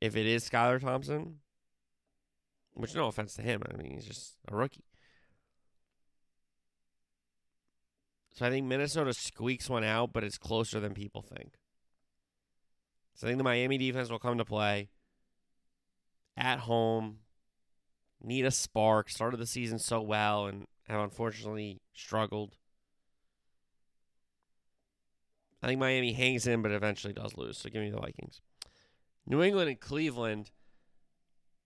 if 0.00 0.16
it 0.16 0.26
is 0.26 0.48
Skylar 0.48 0.80
Thompson. 0.80 1.38
Which, 2.74 2.94
no 2.94 3.08
offense 3.08 3.34
to 3.34 3.42
him. 3.42 3.62
I 3.70 3.76
mean, 3.76 3.92
he's 3.92 4.06
just 4.06 4.36
a 4.48 4.56
rookie. 4.56 4.84
So 8.32 8.46
I 8.46 8.50
think 8.50 8.66
Minnesota 8.66 9.12
squeaks 9.12 9.68
one 9.68 9.84
out, 9.84 10.12
but 10.12 10.24
it's 10.24 10.38
closer 10.38 10.80
than 10.80 10.94
people 10.94 11.22
think. 11.22 11.52
So 13.14 13.26
I 13.26 13.30
think 13.30 13.38
the 13.38 13.44
Miami 13.44 13.76
defense 13.76 14.10
will 14.10 14.18
come 14.18 14.38
to 14.38 14.44
play 14.44 14.88
at 16.36 16.60
home. 16.60 17.18
Need 18.22 18.46
a 18.46 18.50
spark. 18.50 19.10
Started 19.10 19.38
the 19.38 19.46
season 19.46 19.78
so 19.78 20.00
well 20.00 20.46
and 20.46 20.66
have 20.88 21.00
unfortunately 21.00 21.80
struggled. 21.92 22.56
I 25.62 25.66
think 25.66 25.78
Miami 25.78 26.12
hangs 26.12 26.46
in, 26.46 26.62
but 26.62 26.72
eventually 26.72 27.12
does 27.12 27.36
lose. 27.36 27.58
So 27.58 27.68
give 27.68 27.82
me 27.82 27.90
the 27.90 28.00
Vikings. 28.00 28.40
New 29.26 29.42
England 29.42 29.68
and 29.68 29.80
Cleveland. 29.80 30.50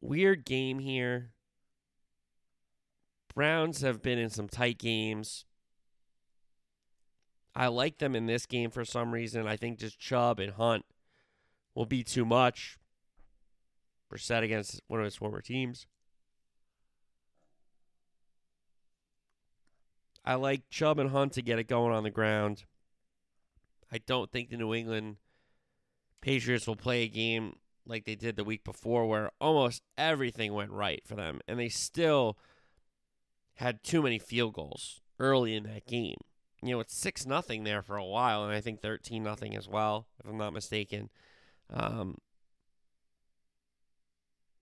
Weird 0.00 0.44
game 0.44 0.80
here. 0.80 1.30
Browns 3.34 3.80
have 3.82 4.02
been 4.02 4.18
in 4.18 4.30
some 4.30 4.48
tight 4.48 4.78
games. 4.78 5.44
I 7.58 7.68
like 7.68 7.96
them 7.96 8.14
in 8.14 8.26
this 8.26 8.44
game 8.44 8.70
for 8.70 8.84
some 8.84 9.12
reason. 9.12 9.46
I 9.46 9.56
think 9.56 9.78
just 9.78 9.98
Chubb 9.98 10.38
and 10.40 10.52
Hunt 10.52 10.84
will 11.74 11.86
be 11.86 12.04
too 12.04 12.26
much. 12.26 12.76
Brissett 14.12 14.42
against 14.42 14.82
one 14.88 15.00
of 15.00 15.04
his 15.04 15.16
former 15.16 15.40
teams. 15.40 15.86
I 20.22 20.34
like 20.34 20.68
Chubb 20.68 20.98
and 20.98 21.10
Hunt 21.10 21.32
to 21.32 21.42
get 21.42 21.58
it 21.58 21.66
going 21.66 21.94
on 21.94 22.02
the 22.02 22.10
ground. 22.10 22.64
I 23.90 23.98
don't 23.98 24.30
think 24.30 24.50
the 24.50 24.58
New 24.58 24.74
England 24.74 25.16
Patriots 26.20 26.66
will 26.66 26.76
play 26.76 27.04
a 27.04 27.08
game 27.08 27.54
like 27.86 28.04
they 28.04 28.16
did 28.16 28.36
the 28.36 28.44
week 28.44 28.64
before 28.64 29.06
where 29.06 29.30
almost 29.40 29.82
everything 29.96 30.52
went 30.52 30.72
right 30.72 31.00
for 31.06 31.14
them 31.14 31.40
and 31.48 31.58
they 31.58 31.70
still 31.70 32.36
had 33.54 33.82
too 33.82 34.02
many 34.02 34.18
field 34.18 34.52
goals 34.52 35.00
early 35.18 35.54
in 35.54 35.62
that 35.62 35.86
game. 35.86 36.18
You 36.62 36.70
know, 36.72 36.80
it's 36.80 36.96
6 36.96 37.26
nothing 37.26 37.64
there 37.64 37.82
for 37.82 37.96
a 37.96 38.04
while 38.04 38.44
and 38.44 38.52
I 38.52 38.60
think 38.60 38.80
13 38.80 39.22
nothing 39.22 39.56
as 39.56 39.68
well 39.68 40.06
if 40.22 40.28
I'm 40.28 40.38
not 40.38 40.52
mistaken. 40.52 41.10
Um, 41.72 42.18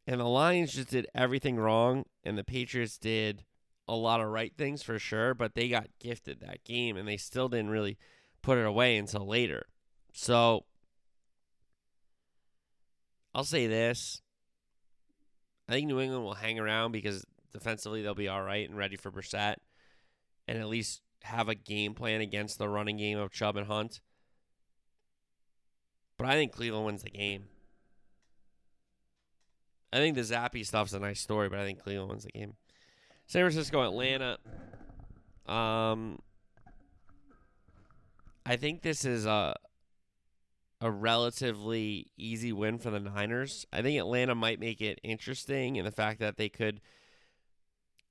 and 0.06 0.20
the 0.20 0.24
Lions 0.24 0.72
just 0.72 0.90
did 0.90 1.06
everything 1.14 1.56
wrong 1.56 2.04
and 2.24 2.36
the 2.36 2.44
Patriots 2.44 2.98
did 2.98 3.44
a 3.86 3.94
lot 3.94 4.20
of 4.20 4.28
right 4.28 4.52
things 4.56 4.82
for 4.82 4.98
sure, 4.98 5.34
but 5.34 5.54
they 5.54 5.68
got 5.68 5.88
gifted 6.00 6.40
that 6.40 6.64
game 6.64 6.96
and 6.96 7.06
they 7.06 7.16
still 7.16 7.48
didn't 7.48 7.70
really 7.70 7.98
put 8.42 8.58
it 8.58 8.66
away 8.66 8.96
until 8.96 9.26
later. 9.26 9.66
So 10.12 10.64
I'll 13.34 13.44
say 13.44 13.66
this. 13.66 14.20
I 15.68 15.72
think 15.72 15.86
New 15.86 16.00
England 16.00 16.24
will 16.24 16.34
hang 16.34 16.58
around 16.58 16.92
because 16.92 17.24
defensively 17.52 18.02
they'll 18.02 18.14
be 18.14 18.28
all 18.28 18.42
right 18.42 18.68
and 18.68 18.76
ready 18.76 18.96
for 18.96 19.10
Brissett 19.10 19.56
and 20.46 20.58
at 20.58 20.68
least 20.68 21.00
have 21.24 21.48
a 21.48 21.54
game 21.54 21.94
plan 21.94 22.20
against 22.20 22.58
the 22.58 22.68
running 22.68 22.98
game 22.98 23.18
of 23.18 23.32
Chubb 23.32 23.56
and 23.56 23.66
Hunt. 23.66 24.00
But 26.18 26.28
I 26.28 26.34
think 26.34 26.52
Cleveland 26.52 26.86
wins 26.86 27.02
the 27.02 27.10
game. 27.10 27.44
I 29.92 29.96
think 29.96 30.16
the 30.16 30.22
Zappe 30.22 30.64
stuff's 30.66 30.92
a 30.92 30.98
nice 30.98 31.20
story, 31.20 31.48
but 31.48 31.58
I 31.58 31.64
think 31.64 31.82
Cleveland 31.82 32.10
wins 32.10 32.24
the 32.24 32.32
game. 32.32 32.54
San 33.26 33.42
Francisco, 33.42 33.82
Atlanta. 33.82 34.38
Um, 35.46 36.18
I 38.44 38.56
think 38.56 38.82
this 38.82 39.04
is 39.04 39.24
a 39.24 39.54
a 40.80 40.90
relatively 40.90 42.08
easy 42.18 42.52
win 42.52 42.78
for 42.78 42.90
the 42.90 43.00
Niners. 43.00 43.64
I 43.72 43.80
think 43.80 43.98
Atlanta 43.98 44.34
might 44.34 44.60
make 44.60 44.82
it 44.82 45.00
interesting 45.02 45.76
in 45.76 45.84
the 45.86 45.90
fact 45.90 46.20
that 46.20 46.36
they 46.36 46.50
could 46.50 46.82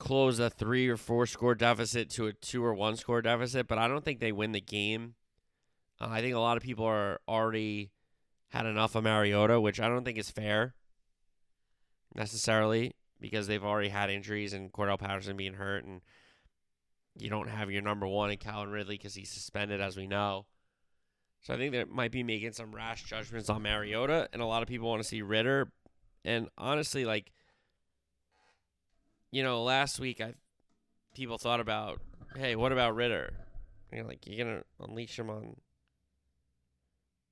close 0.03 0.37
a 0.37 0.49
three 0.49 0.89
or 0.89 0.97
four 0.97 1.25
score 1.25 1.55
deficit 1.55 2.09
to 2.09 2.27
a 2.27 2.33
two 2.33 2.61
or 2.61 2.73
one 2.73 2.97
score 2.97 3.21
deficit, 3.21 3.69
but 3.69 3.77
I 3.77 3.87
don't 3.87 4.03
think 4.03 4.19
they 4.19 4.33
win 4.33 4.51
the 4.51 4.59
game. 4.59 5.15
Uh, 6.01 6.07
I 6.09 6.19
think 6.19 6.35
a 6.35 6.39
lot 6.39 6.57
of 6.57 6.63
people 6.63 6.83
are 6.83 7.21
already 7.25 7.89
had 8.49 8.65
enough 8.65 8.95
of 8.95 9.05
Mariota, 9.05 9.61
which 9.61 9.79
I 9.79 9.87
don't 9.87 10.03
think 10.03 10.17
is 10.17 10.29
fair 10.29 10.75
necessarily 12.13 12.91
because 13.21 13.47
they've 13.47 13.63
already 13.63 13.87
had 13.87 14.09
injuries 14.09 14.51
and 14.51 14.73
Cordarrelle 14.73 14.99
Patterson 14.99 15.37
being 15.37 15.53
hurt, 15.53 15.85
and 15.85 16.01
you 17.17 17.29
don't 17.29 17.47
have 17.47 17.71
your 17.71 17.81
number 17.81 18.05
one 18.05 18.29
in 18.29 18.37
Calvin 18.37 18.73
Ridley 18.73 18.97
because 18.97 19.15
he's 19.15 19.31
suspended, 19.31 19.79
as 19.79 19.95
we 19.95 20.05
know. 20.05 20.47
So 21.43 21.53
I 21.53 21.57
think 21.57 21.71
they 21.71 21.85
might 21.85 22.11
be 22.11 22.23
making 22.23 22.51
some 22.51 22.75
rash 22.75 23.05
judgments 23.05 23.49
on 23.49 23.61
Mariota, 23.61 24.27
and 24.33 24.41
a 24.41 24.45
lot 24.45 24.63
of 24.63 24.67
people 24.67 24.89
want 24.89 25.01
to 25.01 25.07
see 25.07 25.21
Ridder. 25.21 25.71
And 26.25 26.49
honestly, 26.57 27.05
like, 27.05 27.31
you 29.33 29.41
know, 29.41 29.63
last 29.63 29.99
week 29.99 30.21
I 30.21 30.35
people 31.15 31.39
thought 31.39 31.59
about, 31.59 31.99
hey, 32.35 32.55
what 32.55 32.71
about 32.71 32.95
Ridder? 32.95 33.33
You 33.91 34.03
know, 34.03 34.07
like 34.07 34.27
you're 34.27 34.45
gonna 34.45 34.61
unleash 34.79 35.17
him 35.17 35.31
on, 35.31 35.55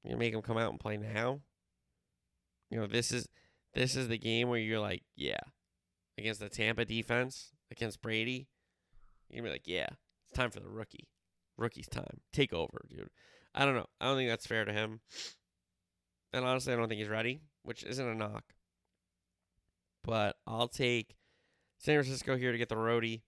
you 0.04 0.12
know, 0.12 0.18
make 0.18 0.34
him 0.34 0.42
come 0.42 0.58
out 0.58 0.72
and 0.72 0.80
play 0.80 0.98
now. 0.98 1.42
You 2.72 2.80
know, 2.80 2.88
this 2.88 3.12
is 3.12 3.30
this 3.76 3.96
is 3.96 4.08
the 4.08 4.18
game 4.18 4.50
where 4.50 4.60
you're 4.60 4.80
like, 4.80 5.04
yeah, 5.16 5.42
against 6.18 6.40
the 6.40 6.50
Tampa 6.50 6.86
defense, 6.86 7.52
against 7.70 8.02
Brady, 8.02 8.48
you're 9.30 9.38
gonna 9.38 9.50
be 9.50 9.54
like, 9.54 9.68
yeah, 9.68 9.90
it's 10.28 10.38
time 10.38 10.50
for 10.50 10.60
the 10.60 10.70
rookie. 10.70 11.08
Rookie's 11.56 11.88
time. 11.88 12.22
Take 12.34 12.52
over, 12.52 12.82
dude. 12.90 13.12
I 13.54 13.64
don't 13.64 13.76
know. 13.76 13.88
I 14.00 14.06
don't 14.06 14.18
think 14.18 14.30
that's 14.30 14.48
fair 14.48 14.66
to 14.66 14.74
him. 14.74 15.02
And 16.34 16.46
honestly, 16.46 16.74
I 16.74 16.78
don't 16.78 16.88
think 16.88 17.00
he's 17.00 17.10
ready, 17.10 17.42
which 17.62 17.84
isn't 17.84 18.08
a 18.08 18.16
knock. 18.16 18.44
But 20.04 20.38
I'll 20.48 20.68
take 20.68 21.16
San 21.82 21.96
Francisco 21.96 22.38
here 22.38 22.52
to 22.52 22.58
get 22.60 22.70
the 22.70 22.76
roadie. 22.76 23.22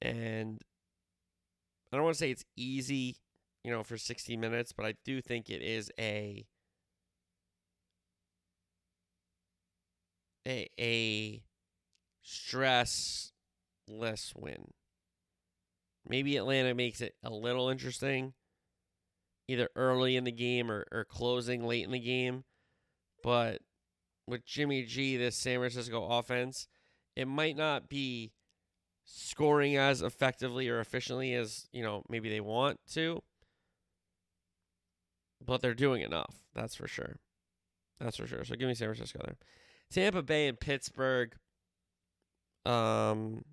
And 0.00 0.60
I 1.92 1.96
don't 1.96 2.04
want 2.04 2.14
to 2.14 2.18
say 2.18 2.30
it's 2.30 2.44
easy, 2.56 3.16
you 3.64 3.70
know, 3.72 3.82
for 3.82 3.98
60 3.98 4.36
minutes, 4.36 4.72
but 4.72 4.86
I 4.86 4.94
do 5.04 5.20
think 5.20 5.50
it 5.50 5.60
is 5.60 5.90
a 5.98 6.46
a 10.46 10.68
a 10.78 11.42
stressless 12.24 13.32
win. 14.36 14.68
Maybe 16.06 16.36
Atlanta 16.36 16.74
makes 16.74 17.00
it 17.00 17.14
a 17.24 17.30
little 17.30 17.70
interesting, 17.70 18.34
either 19.48 19.68
early 19.74 20.16
in 20.16 20.24
the 20.24 20.32
game 20.32 20.70
or, 20.70 20.84
or 20.92 21.04
closing 21.04 21.64
late 21.64 21.84
in 21.84 21.92
the 21.92 21.98
game. 21.98 22.44
But 23.22 23.62
with 24.28 24.44
Jimmy 24.44 24.84
G, 24.84 25.16
this 25.16 25.34
San 25.34 25.58
Francisco 25.58 26.06
offense, 26.06 26.68
it 27.16 27.26
might 27.26 27.56
not 27.56 27.88
be 27.88 28.32
scoring 29.04 29.76
as 29.76 30.02
effectively 30.02 30.68
or 30.68 30.80
efficiently 30.80 31.34
as, 31.34 31.68
you 31.72 31.82
know, 31.82 32.02
maybe 32.08 32.28
they 32.28 32.40
want 32.40 32.80
to. 32.92 33.22
But 35.44 35.60
they're 35.60 35.74
doing 35.74 36.02
enough. 36.02 36.36
That's 36.54 36.74
for 36.74 36.88
sure. 36.88 37.16
That's 38.00 38.16
for 38.16 38.26
sure. 38.26 38.44
So 38.44 38.56
give 38.56 38.68
me 38.68 38.74
San 38.74 38.88
Francisco 38.88 39.20
there. 39.24 39.36
Tampa 39.90 40.22
Bay 40.22 40.48
and 40.48 40.58
Pittsburgh. 40.58 41.34
Um, 42.64 43.44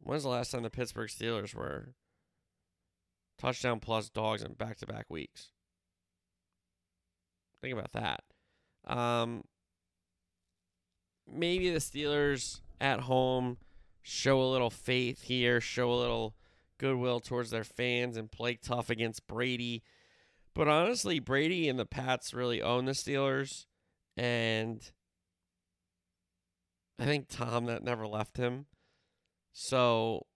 when's 0.00 0.22
the 0.22 0.28
last 0.28 0.52
time 0.52 0.62
the 0.62 0.70
Pittsburgh 0.70 1.10
Steelers 1.10 1.54
were 1.54 1.94
touchdown 3.38 3.80
plus 3.80 4.08
dogs 4.08 4.42
in 4.42 4.54
back 4.54 4.76
to 4.78 4.86
back 4.86 5.06
weeks? 5.08 5.50
Think 7.60 7.76
about 7.76 7.92
that. 7.92 8.22
Um, 8.86 9.42
maybe 11.30 11.70
the 11.70 11.78
Steelers 11.78 12.60
at 12.80 13.00
home 13.00 13.58
show 14.02 14.40
a 14.40 14.44
little 14.44 14.70
faith 14.70 15.22
here, 15.22 15.60
show 15.60 15.92
a 15.92 15.94
little 15.94 16.34
goodwill 16.78 17.20
towards 17.20 17.50
their 17.50 17.64
fans, 17.64 18.16
and 18.16 18.30
play 18.30 18.54
tough 18.54 18.90
against 18.90 19.26
Brady. 19.26 19.82
But 20.54 20.68
honestly, 20.68 21.18
Brady 21.18 21.68
and 21.68 21.78
the 21.78 21.86
Pats 21.86 22.34
really 22.34 22.62
own 22.62 22.84
the 22.84 22.92
Steelers, 22.92 23.66
and 24.16 24.80
I 26.98 27.04
think 27.04 27.26
Tom 27.28 27.66
that 27.66 27.82
never 27.82 28.06
left 28.06 28.36
him. 28.36 28.66
So 29.52 30.26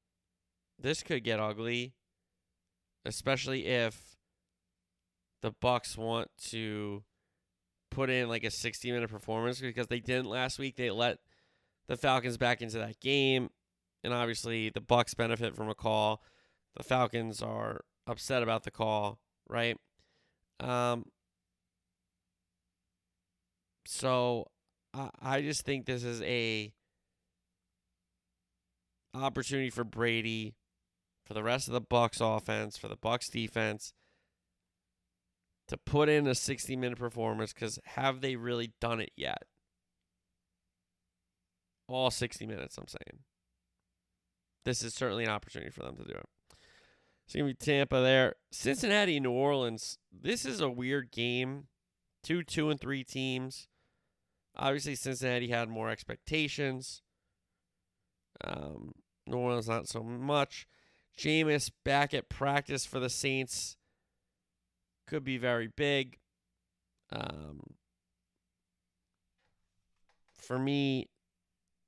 this 0.78 1.02
could 1.02 1.24
get 1.24 1.40
ugly, 1.40 1.94
especially 3.04 3.66
if 3.66 4.16
the 5.42 5.52
Bucs 5.52 5.96
want 5.96 6.30
to 6.48 7.04
put 7.90 8.10
in 8.10 8.28
like 8.28 8.44
a 8.44 8.50
60 8.50 8.92
minute 8.92 9.10
performance 9.10 9.60
because 9.60 9.86
they 9.86 10.00
didn't 10.00 10.26
last 10.26 10.58
week. 10.58 10.76
They 10.76 10.90
let 10.90 11.18
the 11.88 11.96
Falcons 11.96 12.36
back 12.36 12.60
into 12.60 12.78
that 12.78 13.00
game, 13.00 13.50
and 14.04 14.12
obviously 14.12 14.70
the 14.70 14.80
Bucs 14.80 15.16
benefit 15.16 15.56
from 15.56 15.68
a 15.68 15.74
call. 15.74 16.22
The 16.76 16.82
Falcons 16.82 17.42
are 17.42 17.80
upset 18.06 18.42
about 18.42 18.64
the 18.64 18.70
call, 18.70 19.18
right? 19.48 19.76
Um, 20.60 21.06
so 23.86 24.46
I, 24.94 25.10
I 25.20 25.42
just 25.42 25.64
think 25.64 25.86
this 25.86 26.04
is 26.04 26.22
a 26.22 26.72
opportunity 29.14 29.70
for 29.70 29.84
Brady, 29.84 30.54
for 31.24 31.34
the 31.34 31.42
rest 31.42 31.68
of 31.68 31.74
the 31.74 31.80
Bucs 31.80 32.20
offense, 32.20 32.76
for 32.76 32.88
the 32.88 32.96
Bucs 32.96 33.30
defense 33.30 33.92
to 35.68 35.76
put 35.76 36.08
in 36.08 36.26
a 36.26 36.34
60 36.34 36.76
minute 36.76 36.98
performance 36.98 37.52
because 37.52 37.78
have 37.84 38.20
they 38.20 38.36
really 38.36 38.72
done 38.80 39.00
it 39.00 39.12
yet? 39.16 39.44
All 41.88 42.10
60 42.10 42.46
minutes, 42.46 42.76
I'm 42.76 42.88
saying. 42.88 43.22
This 44.64 44.82
is 44.82 44.92
certainly 44.92 45.24
an 45.24 45.30
opportunity 45.30 45.70
for 45.70 45.82
them 45.82 45.96
to 45.96 46.04
do 46.04 46.12
it. 46.12 46.26
It's 47.24 47.34
going 47.34 47.46
to 47.46 47.52
be 47.52 47.54
Tampa 47.54 48.00
there. 48.00 48.34
Cincinnati, 48.50 49.20
New 49.20 49.30
Orleans. 49.30 49.98
This 50.12 50.44
is 50.44 50.60
a 50.60 50.68
weird 50.68 51.10
game. 51.10 51.68
Two, 52.22 52.42
two, 52.42 52.68
and 52.68 52.80
three 52.80 53.04
teams. 53.04 53.68
Obviously, 54.56 54.94
Cincinnati 54.94 55.48
had 55.48 55.68
more 55.68 55.88
expectations. 55.88 57.02
Um, 58.44 58.92
New 59.26 59.38
Orleans, 59.38 59.68
not 59.68 59.88
so 59.88 60.02
much. 60.02 60.66
Jameis 61.18 61.70
back 61.84 62.12
at 62.12 62.28
practice 62.28 62.84
for 62.84 63.00
the 63.00 63.10
Saints 63.10 63.77
could 65.08 65.24
be 65.24 65.38
very 65.38 65.68
big. 65.68 66.18
Um, 67.10 67.60
for 70.36 70.58
me, 70.58 71.08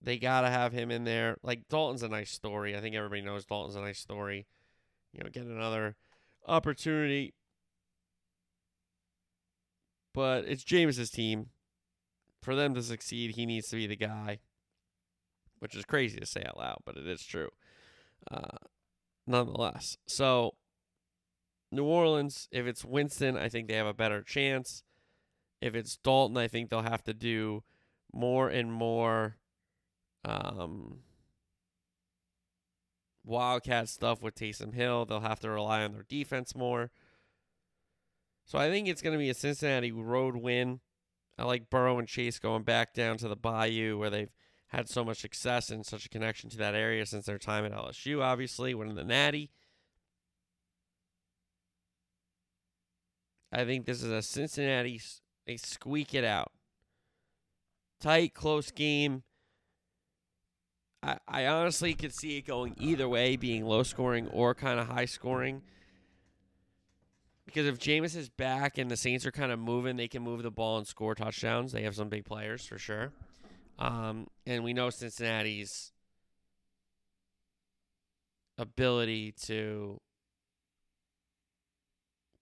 they 0.03 0.19
got 0.19 0.41
to 0.41 0.51
have 0.51 0.73
him 0.73 0.91
in 0.91 1.05
there. 1.05 1.37
Like, 1.43 1.69
Dalton's 1.69 2.03
a 2.03 2.09
nice 2.09 2.31
story. 2.31 2.77
I 2.77 2.81
think 2.81 2.97
everybody 2.97 3.21
knows 3.21 3.45
Dalton's 3.45 3.77
a 3.77 3.81
nice 3.81 3.99
story. 3.99 4.47
You 5.13 5.23
know, 5.23 5.31
get 5.31 5.45
another 5.45 5.97
opportunity. 6.49 7.35
But 10.15 10.45
it's 10.47 10.65
Jameis's 10.65 11.11
team. 11.11 11.51
For 12.43 12.55
them 12.55 12.75
to 12.75 12.83
succeed, 12.83 13.33
he 13.33 13.45
needs 13.45 13.69
to 13.69 13.77
be 13.77 13.87
the 13.87 13.97
guy, 13.97 14.39
which 15.59 15.75
is 15.75 15.85
crazy 15.85 16.19
to 16.19 16.25
say 16.25 16.43
out 16.47 16.57
loud, 16.57 16.79
but 16.87 16.97
it 16.97 17.07
is 17.07 17.23
true. 17.23 17.51
Uh, 18.31 18.57
nonetheless, 19.27 19.99
so 20.07 20.55
New 21.73 21.85
Orleans, 21.85 22.49
if 22.51 22.67
it's 22.67 22.85
Winston, 22.85 23.37
I 23.37 23.49
think 23.49 23.69
they 23.69 23.75
have 23.75 23.87
a 23.87 23.95
better 23.95 24.23
chance. 24.23 24.83
If 25.61 25.75
it's 25.75 25.97
Dalton, 25.97 26.37
I 26.37 26.49
think 26.49 26.71
they'll 26.71 26.83
have 26.83 27.05
to 27.05 27.15
do 27.15 27.63
more 28.13 28.49
and 28.49 28.73
more 28.73 29.37
um, 30.25 31.01
Wildcat 33.25 33.89
stuff 33.89 34.23
with 34.23 34.35
Taysom 34.35 34.75
Hill. 34.75 35.05
They'll 35.05 35.21
have 35.21 35.41
to 35.41 35.51
rely 35.51 35.85
on 35.85 35.93
their 35.93 36.07
defense 36.09 36.55
more. 36.55 36.91
So 38.47 38.59
I 38.59 38.69
think 38.69 38.89
it's 38.89 39.03
going 39.03 39.13
to 39.13 39.19
be 39.19 39.31
a 39.31 39.35
Cincinnati 39.35 39.93
road 39.93 40.37
win. 40.37 40.81
I 41.39 41.45
like 41.45 41.71
Burrow 41.71 41.99
and 41.99 42.09
Chase 42.09 42.39
going 42.39 42.65
back 42.65 42.95
down 42.95 43.17
to 43.19 43.29
the 43.29 43.37
Bayou 43.37 43.97
where 43.99 44.11
they've 44.11 44.33
had 44.69 44.89
so 44.89 45.05
much 45.05 45.19
success 45.19 45.71
and 45.71 45.85
such 45.85 46.07
a 46.07 46.09
connection 46.09 46.51
to 46.51 46.57
that 46.59 46.75
area 46.75 47.07
since 47.07 47.27
their 47.27 47.39
time 47.39 47.65
at 47.65 47.73
LSU, 47.73 48.23
obviously, 48.23 48.75
winning 48.75 48.97
the 48.97 49.05
Natty. 49.05 49.51
I 53.53 53.65
think 53.65 53.85
this 53.85 54.03
is 54.03 54.11
a 54.11 54.23
Cincinnati, 54.23 55.01
they 55.47 55.57
squeak 55.57 56.15
it 56.15 56.25
out. 56.25 56.53
Tight, 58.01 58.33
close 58.33 58.71
game. 58.71 59.25
I, 61.03 61.19
I 61.27 61.47
honestly 61.47 61.95
could 61.95 62.15
see 62.15 62.39
it 62.39 62.47
going 62.47 62.75
either 62.79 63.09
way, 63.09 63.37
being 63.37 63.65
low 63.65 63.83
scoring 63.83 64.29
or 64.29 64.55
kind 64.55 64.79
of 64.79 64.87
high 64.87 65.07
scoring. 65.07 65.63
Because 67.47 67.67
if 67.67 67.79
Jameis 67.79 68.15
is 68.15 68.29
back 68.29 68.79
and 68.79 68.91
the 68.91 68.97
Saints 68.97 69.27
are 69.27 69.33
kind 69.33 69.51
of 69.51 69.59
moving, 69.59 69.97
they 69.97 70.07
can 70.07 70.23
move 70.23 70.43
the 70.43 70.53
ball 70.53 70.79
and 70.79 70.87
score 70.87 71.17
touchdowns. 71.17 71.73
They 71.73 71.83
have 71.83 71.97
some 71.97 72.09
big 72.09 72.25
players 72.25 72.65
for 72.65 72.79
sure. 72.79 73.13
Um, 73.79 74.29
and 74.47 74.63
we 74.63 74.73
know 74.73 74.91
Cincinnati's 74.91 75.93
ability 78.57 79.33
to 79.47 80.01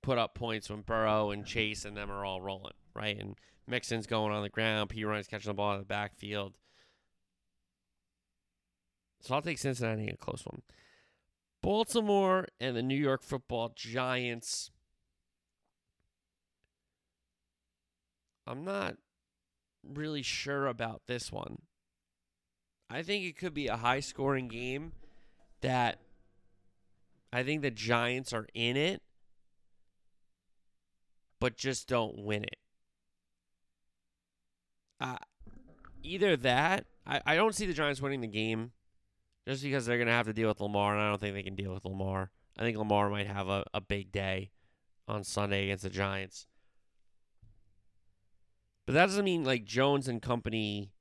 put 0.08 0.16
up 0.16 0.34
points 0.34 0.70
when 0.70 0.80
Burrow 0.80 1.32
and 1.32 1.44
Chase 1.44 1.84
and 1.84 1.94
them 1.94 2.10
are 2.10 2.24
all 2.24 2.40
rolling, 2.40 2.72
right? 2.94 3.18
And 3.18 3.36
Mixon's 3.66 4.06
going 4.06 4.32
on 4.32 4.42
the 4.42 4.48
ground, 4.48 4.88
Perine's 4.88 5.26
catching 5.26 5.50
the 5.50 5.54
ball 5.54 5.74
in 5.74 5.80
the 5.80 5.84
backfield. 5.84 6.54
So 9.20 9.34
I'll 9.34 9.42
take 9.42 9.58
Cincinnati 9.58 10.04
in 10.04 10.14
a 10.14 10.16
close 10.16 10.46
one. 10.46 10.62
Baltimore 11.60 12.46
and 12.58 12.74
the 12.74 12.82
New 12.82 12.96
York 12.96 13.22
football 13.22 13.70
giants. 13.76 14.70
I'm 18.46 18.64
not 18.64 18.96
really 19.86 20.22
sure 20.22 20.68
about 20.68 21.02
this 21.06 21.30
one. 21.30 21.58
I 22.88 23.02
think 23.02 23.26
it 23.26 23.36
could 23.36 23.52
be 23.52 23.66
a 23.66 23.76
high 23.76 24.00
scoring 24.00 24.48
game 24.48 24.92
that 25.60 25.98
I 27.30 27.42
think 27.42 27.60
the 27.60 27.70
Giants 27.70 28.32
are 28.32 28.46
in 28.54 28.78
it, 28.78 29.02
but 31.40 31.56
just 31.56 31.88
don't 31.88 32.18
win 32.18 32.44
it. 32.44 32.58
Uh, 35.00 35.16
either 36.02 36.36
that, 36.36 36.86
I, 37.06 37.20
I 37.24 37.36
don't 37.36 37.54
see 37.54 37.66
the 37.66 37.72
Giants 37.72 38.00
winning 38.00 38.20
the 38.20 38.26
game 38.26 38.72
just 39.46 39.62
because 39.62 39.86
they're 39.86 39.96
going 39.96 40.08
to 40.08 40.12
have 40.12 40.26
to 40.26 40.32
deal 40.32 40.48
with 40.48 40.60
Lamar, 40.60 40.92
and 40.94 41.02
I 41.02 41.08
don't 41.08 41.20
think 41.20 41.34
they 41.34 41.42
can 41.42 41.54
deal 41.54 41.72
with 41.72 41.84
Lamar. 41.84 42.30
I 42.58 42.62
think 42.62 42.76
Lamar 42.76 43.08
might 43.08 43.28
have 43.28 43.48
a, 43.48 43.64
a 43.72 43.80
big 43.80 44.10
day 44.10 44.50
on 45.06 45.24
Sunday 45.24 45.64
against 45.64 45.84
the 45.84 45.90
Giants. 45.90 46.46
But 48.86 48.94
that 48.94 49.06
doesn't 49.06 49.24
mean 49.24 49.44
like 49.44 49.64
Jones 49.64 50.08
and 50.08 50.20
company 50.20 50.92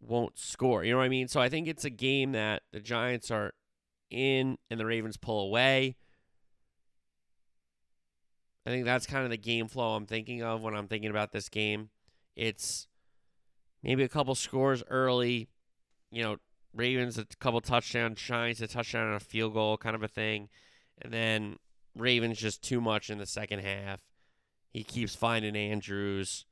won't 0.00 0.38
score. 0.38 0.84
You 0.84 0.92
know 0.92 0.98
what 0.98 1.04
I 1.04 1.08
mean? 1.08 1.28
So 1.28 1.40
I 1.40 1.48
think 1.48 1.68
it's 1.68 1.84
a 1.84 1.90
game 1.90 2.32
that 2.32 2.62
the 2.72 2.80
Giants 2.80 3.30
are 3.30 3.52
in 4.10 4.58
and 4.70 4.78
the 4.78 4.86
Ravens 4.86 5.16
pull 5.16 5.46
away. 5.46 5.96
I 8.64 8.70
think 8.70 8.84
that's 8.84 9.06
kind 9.06 9.24
of 9.24 9.30
the 9.30 9.36
game 9.36 9.68
flow 9.68 9.94
I'm 9.94 10.06
thinking 10.06 10.42
of 10.42 10.62
when 10.62 10.74
I'm 10.74 10.88
thinking 10.88 11.10
about 11.10 11.32
this 11.32 11.48
game. 11.48 11.90
It's 12.36 12.86
maybe 13.82 14.04
a 14.04 14.08
couple 14.08 14.34
scores 14.34 14.82
early, 14.88 15.48
you 16.10 16.22
know, 16.22 16.36
Ravens 16.74 17.18
a 17.18 17.26
couple 17.38 17.60
touchdowns, 17.60 18.20
Giants 18.20 18.60
a 18.60 18.66
touchdown 18.66 19.08
and 19.08 19.16
a 19.16 19.20
field 19.20 19.54
goal 19.54 19.76
kind 19.76 19.94
of 19.94 20.02
a 20.02 20.08
thing. 20.08 20.48
And 21.00 21.12
then 21.12 21.56
Ravens 21.96 22.38
just 22.38 22.62
too 22.62 22.80
much 22.80 23.10
in 23.10 23.18
the 23.18 23.26
second 23.26 23.60
half. 23.60 24.00
He 24.70 24.82
keeps 24.82 25.14
finding 25.14 25.56
Andrews. 25.56 26.46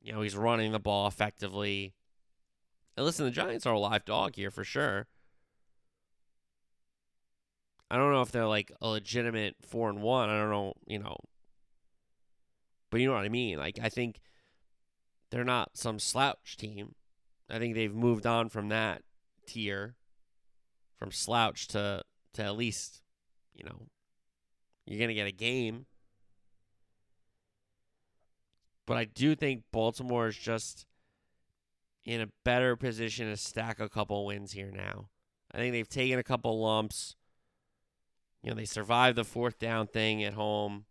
You 0.00 0.12
know, 0.12 0.22
he's 0.22 0.36
running 0.36 0.72
the 0.72 0.78
ball 0.78 1.06
effectively. 1.06 1.94
And 2.96 3.04
listen, 3.04 3.26
the 3.26 3.30
Giants 3.30 3.66
are 3.66 3.74
a 3.74 3.78
live 3.78 4.04
dog 4.04 4.36
here 4.36 4.50
for 4.50 4.64
sure. 4.64 5.08
I 7.94 7.96
don't 7.96 8.10
know 8.10 8.22
if 8.22 8.32
they're 8.32 8.44
like 8.44 8.72
a 8.82 8.88
legitimate 8.88 9.54
four 9.62 9.88
and 9.88 10.02
one. 10.02 10.28
I 10.28 10.36
don't 10.36 10.50
know, 10.50 10.72
you 10.84 10.98
know. 10.98 11.16
But 12.90 13.00
you 13.00 13.06
know 13.06 13.14
what 13.14 13.24
I 13.24 13.28
mean? 13.28 13.56
Like 13.56 13.78
I 13.80 13.88
think 13.88 14.20
they're 15.30 15.44
not 15.44 15.76
some 15.78 16.00
slouch 16.00 16.56
team. 16.56 16.96
I 17.48 17.60
think 17.60 17.76
they've 17.76 17.94
moved 17.94 18.26
on 18.26 18.48
from 18.48 18.68
that 18.70 19.02
tier. 19.46 19.94
From 20.98 21.12
slouch 21.12 21.68
to 21.68 22.02
to 22.32 22.42
at 22.42 22.56
least, 22.56 23.00
you 23.54 23.62
know, 23.62 23.86
you're 24.86 24.98
gonna 24.98 25.14
get 25.14 25.28
a 25.28 25.32
game. 25.32 25.86
But 28.86 28.96
I 28.96 29.04
do 29.04 29.36
think 29.36 29.62
Baltimore 29.70 30.26
is 30.26 30.36
just 30.36 30.84
in 32.04 32.20
a 32.20 32.28
better 32.44 32.74
position 32.74 33.28
to 33.28 33.36
stack 33.36 33.78
a 33.78 33.88
couple 33.88 34.26
wins 34.26 34.50
here 34.50 34.72
now. 34.72 35.10
I 35.52 35.58
think 35.58 35.72
they've 35.72 35.88
taken 35.88 36.18
a 36.18 36.24
couple 36.24 36.60
lumps. 36.60 37.14
You 38.44 38.50
know, 38.50 38.56
they 38.56 38.66
survived 38.66 39.16
the 39.16 39.24
fourth 39.24 39.58
down 39.58 39.86
thing 39.86 40.22
at 40.22 40.34
home 40.34 40.84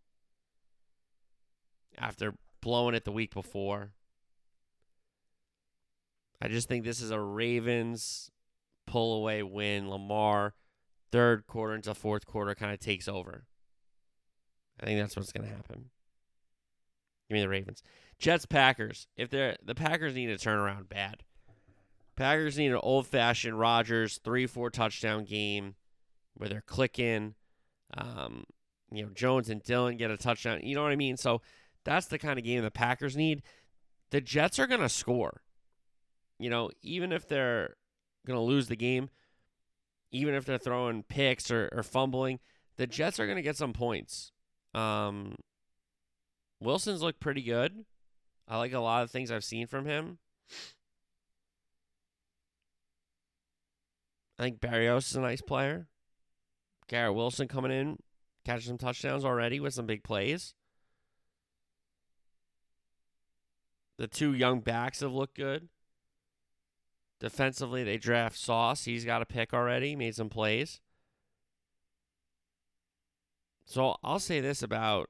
after 1.96 2.34
blowing 2.60 2.96
it 2.96 3.04
the 3.04 3.12
week 3.12 3.32
before. 3.32 3.92
I 6.42 6.48
just 6.48 6.68
think 6.68 6.84
this 6.84 7.00
is 7.00 7.12
a 7.12 7.20
Ravens 7.20 8.32
pull 8.88 9.16
away 9.16 9.44
win. 9.44 9.88
Lamar, 9.88 10.54
third 11.12 11.46
quarter 11.46 11.76
into 11.76 11.94
fourth 11.94 12.26
quarter, 12.26 12.56
kind 12.56 12.72
of 12.72 12.80
takes 12.80 13.06
over. 13.06 13.44
I 14.80 14.86
think 14.86 14.98
that's 14.98 15.14
what's 15.14 15.30
going 15.30 15.48
to 15.48 15.54
happen. 15.54 15.90
Give 17.28 17.36
me 17.36 17.40
the 17.40 17.48
Ravens. 17.48 17.84
Jets 18.18 18.46
Packers. 18.46 19.06
If 19.16 19.30
they're 19.30 19.56
the 19.64 19.76
Packers 19.76 20.16
need 20.16 20.28
a 20.28 20.38
turnaround 20.38 20.88
bad. 20.88 21.22
Packers 22.16 22.58
need 22.58 22.72
an 22.72 22.80
old 22.82 23.06
fashioned 23.06 23.60
Rodgers 23.60 24.18
three 24.24 24.48
four 24.48 24.70
touchdown 24.70 25.24
game 25.24 25.76
where 26.34 26.48
they're 26.48 26.60
clicking. 26.60 27.36
Um, 27.92 28.44
you 28.90 29.04
know 29.04 29.10
Jones 29.14 29.50
and 29.50 29.62
Dillon 29.62 29.96
get 29.96 30.10
a 30.10 30.16
touchdown. 30.16 30.60
You 30.62 30.74
know 30.74 30.82
what 30.82 30.92
I 30.92 30.96
mean? 30.96 31.16
So 31.16 31.42
that's 31.84 32.06
the 32.06 32.18
kind 32.18 32.38
of 32.38 32.44
game 32.44 32.62
the 32.62 32.70
Packers 32.70 33.16
need. 33.16 33.42
The 34.10 34.20
Jets 34.20 34.58
are 34.58 34.66
gonna 34.66 34.88
score. 34.88 35.42
You 36.38 36.50
know, 36.50 36.70
even 36.82 37.12
if 37.12 37.28
they're 37.28 37.76
gonna 38.26 38.42
lose 38.42 38.68
the 38.68 38.76
game, 38.76 39.10
even 40.10 40.34
if 40.34 40.44
they're 40.44 40.58
throwing 40.58 41.02
picks 41.02 41.50
or, 41.50 41.68
or 41.72 41.82
fumbling, 41.82 42.38
the 42.76 42.86
Jets 42.86 43.18
are 43.18 43.26
gonna 43.26 43.42
get 43.42 43.56
some 43.56 43.72
points. 43.72 44.32
Um, 44.74 45.34
Wilson's 46.60 47.02
looked 47.02 47.20
pretty 47.20 47.42
good. 47.42 47.84
I 48.46 48.58
like 48.58 48.72
a 48.72 48.80
lot 48.80 49.02
of 49.02 49.10
things 49.10 49.30
I've 49.30 49.44
seen 49.44 49.66
from 49.66 49.86
him. 49.86 50.18
I 54.38 54.42
think 54.42 54.60
Berrios 54.60 55.10
is 55.10 55.16
a 55.16 55.20
nice 55.20 55.40
player. 55.40 55.86
Garrett 56.88 57.14
Wilson 57.14 57.48
coming 57.48 57.72
in, 57.72 57.98
catching 58.44 58.68
some 58.68 58.78
touchdowns 58.78 59.24
already 59.24 59.60
with 59.60 59.74
some 59.74 59.86
big 59.86 60.04
plays. 60.04 60.54
The 63.96 64.08
two 64.08 64.34
young 64.34 64.60
backs 64.60 65.00
have 65.00 65.12
looked 65.12 65.36
good. 65.36 65.68
Defensively, 67.20 67.84
they 67.84 67.96
draft 67.96 68.36
Sauce. 68.36 68.84
He's 68.84 69.04
got 69.04 69.22
a 69.22 69.26
pick 69.26 69.54
already, 69.54 69.96
made 69.96 70.14
some 70.14 70.28
plays. 70.28 70.80
So 73.64 73.96
I'll 74.02 74.18
say 74.18 74.40
this 74.40 74.62
about 74.62 75.08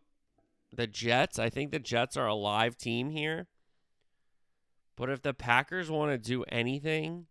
the 0.73 0.87
Jets. 0.87 1.39
I 1.39 1.49
think 1.49 1.71
the 1.71 1.79
Jets 1.79 2.17
are 2.17 2.27
a 2.27 2.35
live 2.35 2.77
team 2.77 3.11
here. 3.11 3.47
But 4.97 5.11
if 5.11 5.23
the 5.23 5.35
Packers 5.35 5.91
want 5.91 6.13
to 6.13 6.19
do 6.19 6.45
anything, 6.45 7.27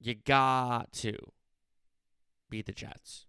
you 0.00 0.14
got 0.14 0.92
to 0.92 1.16
beat 2.50 2.66
the 2.66 2.72
Jets 2.72 3.26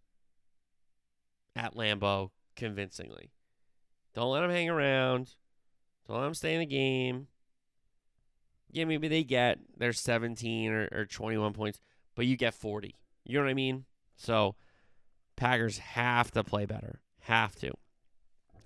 at 1.56 1.76
Lambeau 1.76 2.30
convincingly. 2.56 3.32
Don't 4.14 4.32
let 4.32 4.42
them 4.42 4.52
hang 4.52 4.70
around. 4.70 5.36
Don't 6.08 6.18
let 6.18 6.24
them 6.24 6.34
stay 6.34 6.54
in 6.54 6.60
the 6.60 6.66
game. 6.66 7.28
Yeah, 8.72 8.86
maybe 8.86 9.08
they 9.08 9.24
get 9.24 9.60
their 9.78 9.94
17 9.94 10.72
or, 10.72 10.90
or 10.92 11.06
21 11.06 11.54
points, 11.54 11.80
but 12.16 12.26
you 12.26 12.38
get 12.38 12.54
40. 12.54 12.96
You 13.26 13.38
know 13.38 13.44
what 13.44 13.50
I 13.50 13.56
mean? 13.56 13.86
So 14.16 14.56
Packers 15.36 15.78
have 15.78 16.32
to 16.32 16.44
play 16.44 16.66
better. 16.66 17.00
Have 17.22 17.56
to. 17.58 17.72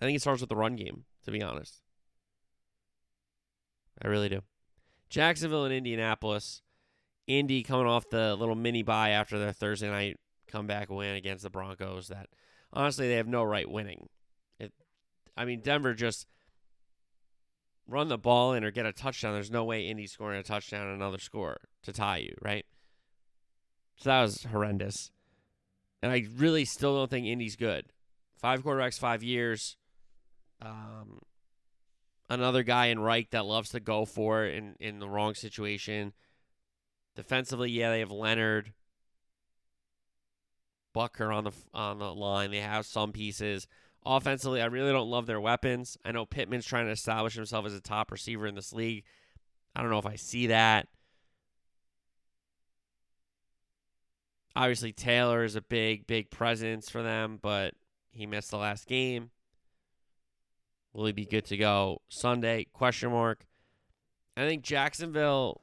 I 0.02 0.06
think 0.06 0.16
it 0.18 0.22
starts 0.22 0.42
with 0.42 0.50
the 0.50 0.56
run 0.56 0.76
game, 0.76 1.06
to 1.24 1.32
be 1.32 1.42
honest. 1.42 1.82
I 4.02 4.08
really 4.08 4.30
do. 4.30 4.42
Jacksonville 5.10 5.66
and 5.66 5.74
Indianapolis. 5.74 6.63
Indy 7.28 7.64
coming 7.64 7.88
off 7.88 8.10
the 8.10 8.36
little 8.36 8.56
mini 8.56 8.84
bye 8.84 9.10
after 9.10 9.40
their 9.40 9.54
Thursday 9.54 9.90
night 9.90 10.18
comeback 10.48 10.90
win 10.90 11.16
against 11.16 11.44
the 11.44 11.50
Broncos 11.50 12.08
that 12.08 12.28
honestly 12.72 13.08
they 13.08 13.16
have 13.16 13.28
no 13.28 13.44
right 13.44 13.70
winning. 13.70 14.08
It, 14.60 14.74
I 15.36 15.46
mean 15.46 15.62
Denver 15.62 15.94
just 15.94 16.28
run 17.88 18.08
the 18.08 18.18
ball 18.18 18.54
in 18.54 18.64
or 18.64 18.72
get 18.72 18.86
a 18.86 18.94
touchdown. 18.94 19.34
There's 19.34 19.52
no 19.52 19.64
way 19.64 19.88
Indy 19.88 20.08
scoring 20.08 20.40
a 20.40 20.44
touchdown 20.44 20.88
and 20.88 20.96
another 20.96 21.20
score 21.20 21.58
to 21.84 21.92
tie 21.94 22.18
you, 22.18 22.36
right? 22.42 22.66
So 23.98 24.10
that 24.10 24.22
was 24.22 24.44
horrendous. 24.44 25.12
And 26.02 26.12
I 26.12 26.26
really 26.36 26.66
still 26.66 26.98
don't 26.98 27.10
think 27.10 27.26
Indy's 27.26 27.56
good. 27.56 27.86
Five 28.36 28.64
quarterbacks, 28.64 29.00
five 29.00 29.24
years. 29.24 29.78
Um, 30.62 31.20
another 32.30 32.64
guy 32.64 32.88
in 32.88 33.00
Reich 33.00 33.30
that 33.32 33.46
loves 33.46 33.70
to 33.70 33.80
go 33.80 34.06
for 34.06 34.46
it 34.46 34.56
in, 34.56 34.76
in 34.80 35.00
the 35.00 35.08
wrong 35.08 35.34
situation. 35.34 36.14
Defensively, 37.16 37.70
yeah, 37.70 37.90
they 37.92 38.00
have 38.00 38.12
Leonard, 38.12 38.74
Buckner 40.94 41.32
on 41.32 41.44
the 41.44 41.52
on 41.74 42.00
the 42.00 42.14
line. 42.14 42.52
They 42.52 42.60
have 42.60 42.86
some 42.86 43.12
pieces. 43.12 43.68
Offensively, 44.06 44.62
I 44.62 44.66
really 44.66 44.92
don't 44.92 45.10
love 45.10 45.28
their 45.28 45.40
weapons. 45.40 45.98
I 46.04 46.12
know 46.12 46.26
Pittman's 46.26 46.66
trying 46.66 46.86
to 46.86 46.92
establish 46.92 47.36
himself 47.36 47.66
as 47.66 47.74
a 47.74 47.82
top 47.82 48.12
receiver 48.12 48.46
in 48.46 48.56
this 48.56 48.74
league. 48.74 49.04
I 49.76 49.82
don't 49.82 49.90
know 49.90 50.00
if 50.00 50.06
I 50.06 50.16
see 50.16 50.48
that. 50.48 50.88
Obviously, 54.56 54.92
Taylor 54.92 55.44
is 55.44 55.56
a 55.56 55.62
big, 55.62 56.06
big 56.06 56.30
presence 56.30 56.90
for 56.90 57.02
them, 57.02 57.40
but 57.42 57.74
he 58.12 58.28
missed 58.28 58.52
the 58.52 58.58
last 58.58 58.86
game. 58.86 59.32
Will 60.94 61.06
he 61.06 61.12
be 61.12 61.26
good 61.26 61.46
to 61.46 61.58
go 61.58 62.02
Sunday? 62.08 62.68
Question 62.72 63.12
mark. 63.12 63.48
I 64.38 64.42
think 64.42 64.62
Jacksonville 64.64 65.63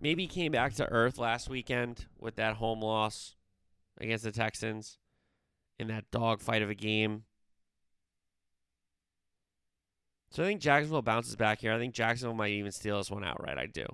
maybe 0.00 0.26
came 0.26 0.52
back 0.52 0.74
to 0.74 0.86
earth 0.86 1.18
last 1.18 1.48
weekend 1.48 2.06
with 2.18 2.36
that 2.36 2.56
home 2.56 2.80
loss 2.80 3.36
against 4.00 4.24
the 4.24 4.32
Texans 4.32 4.98
in 5.78 5.88
that 5.88 6.10
dogfight 6.10 6.62
of 6.62 6.70
a 6.70 6.74
game. 6.74 7.24
So 10.30 10.42
I 10.42 10.46
think 10.46 10.60
Jacksonville 10.60 11.02
bounces 11.02 11.36
back 11.36 11.60
here. 11.60 11.72
I 11.72 11.78
think 11.78 11.94
Jacksonville 11.94 12.36
might 12.36 12.52
even 12.52 12.72
steal 12.72 12.98
this 12.98 13.10
one 13.10 13.24
outright. 13.24 13.58
I 13.58 13.66
do. 13.66 13.86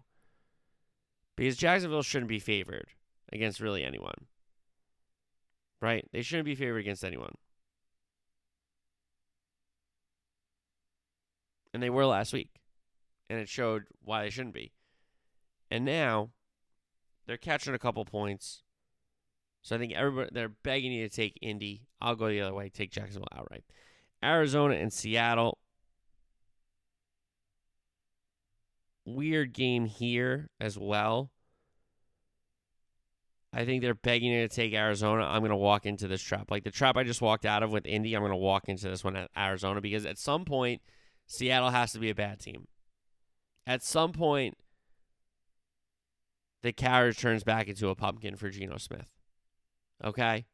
Because 1.37 1.57
Jacksonville 1.57 2.03
shouldn't 2.03 2.29
be 2.29 2.39
favored 2.39 2.89
against 3.33 3.61
really 3.61 3.85
anyone. 3.85 4.27
Right? 5.81 6.09
They 6.13 6.23
shouldn't 6.23 6.47
be 6.47 6.55
favored 6.55 6.79
against 6.79 7.05
anyone. 7.05 7.35
And 11.73 11.83
they 11.83 11.91
were 11.91 12.07
last 12.07 12.33
week. 12.33 12.51
And 13.29 13.39
it 13.39 13.49
showed 13.49 13.85
why 14.03 14.23
they 14.23 14.31
shouldn't 14.31 14.55
be. 14.55 14.73
And 15.75 15.85
now 15.85 16.31
they're 17.27 17.37
catching 17.37 17.75
a 17.75 17.81
couple 17.81 18.05
points. 18.05 18.63
So 19.61 19.75
I 19.75 19.79
think 19.81 19.93
everybody 19.93 20.31
they're 20.33 20.49
begging 20.49 20.93
you 20.93 21.09
to 21.09 21.13
take 21.13 21.37
Indy. 21.43 21.89
I'll 22.01 22.15
go 22.15 22.29
the 22.29 22.43
other 22.43 22.55
way, 22.55 22.69
take 22.69 22.93
Jacksonville 22.93 23.27
outright. 23.35 23.65
Arizona 24.23 24.77
and 24.77 24.93
Seattle. 24.93 25.59
Weird 29.05 29.53
game 29.53 29.87
here 29.87 30.49
as 30.61 30.79
well. 30.79 31.33
I 33.53 33.65
think 33.65 33.83
they're 33.83 33.95
begging 33.95 34.31
you 34.31 34.47
to 34.47 34.55
take 34.55 34.75
Arizona. 34.75 35.25
I'm 35.25 35.41
going 35.41 35.51
to 35.51 35.57
walk 35.57 35.87
into 35.87 36.07
this 36.07 36.23
trap. 36.23 36.53
Like 36.53 36.63
the 36.63 36.71
trap 36.71 36.97
I 36.97 37.03
just 37.03 37.21
walked 37.21 37.47
out 37.47 37.65
of 37.65 37.73
with 37.73 37.85
Indy, 37.85 38.15
I'm 38.15 38.23
going 38.23 38.31
to 38.31 38.37
walk 38.37 38.69
into 38.69 38.89
this 38.89 39.03
one 39.03 39.17
at 39.17 39.29
Arizona 39.37 39.81
because 39.81 40.07
at 40.07 40.19
some 40.19 40.45
point, 40.45 40.83
Seattle 41.27 41.71
has 41.71 41.91
to 41.95 41.99
be 41.99 42.11
a 42.11 42.15
bad 42.15 42.39
team. 42.39 42.69
At 43.67 43.83
some 43.83 44.13
point, 44.13 44.57
the 46.65 46.73
carriage 46.73 47.19
turns 47.19 47.45
back 47.45 47.69
into 47.69 47.91
a 47.91 47.95
pumpkin 47.95 48.37
for 48.37 48.49
Geno 48.49 48.79
Smith. 48.79 49.11
Okay? 50.03 50.47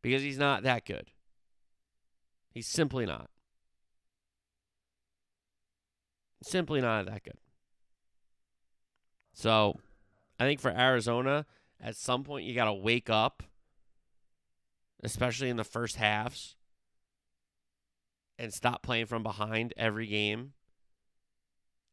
Because 0.00 0.22
he's 0.22 0.38
not 0.38 0.62
that 0.62 0.86
good. 0.86 1.10
He's 2.48 2.66
simply 2.66 3.04
not. 3.04 3.28
Simply 6.42 6.80
not 6.80 7.04
that 7.04 7.24
good. 7.24 7.36
So, 9.34 9.78
I 10.40 10.44
think 10.44 10.60
for 10.60 10.70
Arizona, 10.70 11.44
at 11.78 11.94
some 11.94 12.24
point 12.24 12.46
you 12.46 12.54
got 12.54 12.64
to 12.64 12.72
wake 12.72 13.10
up, 13.10 13.42
especially 15.02 15.50
in 15.50 15.58
the 15.58 15.64
first 15.64 15.96
halves, 15.96 16.56
and 18.38 18.50
stop 18.50 18.82
playing 18.82 19.06
from 19.06 19.22
behind 19.22 19.74
every 19.76 20.06
game 20.06 20.54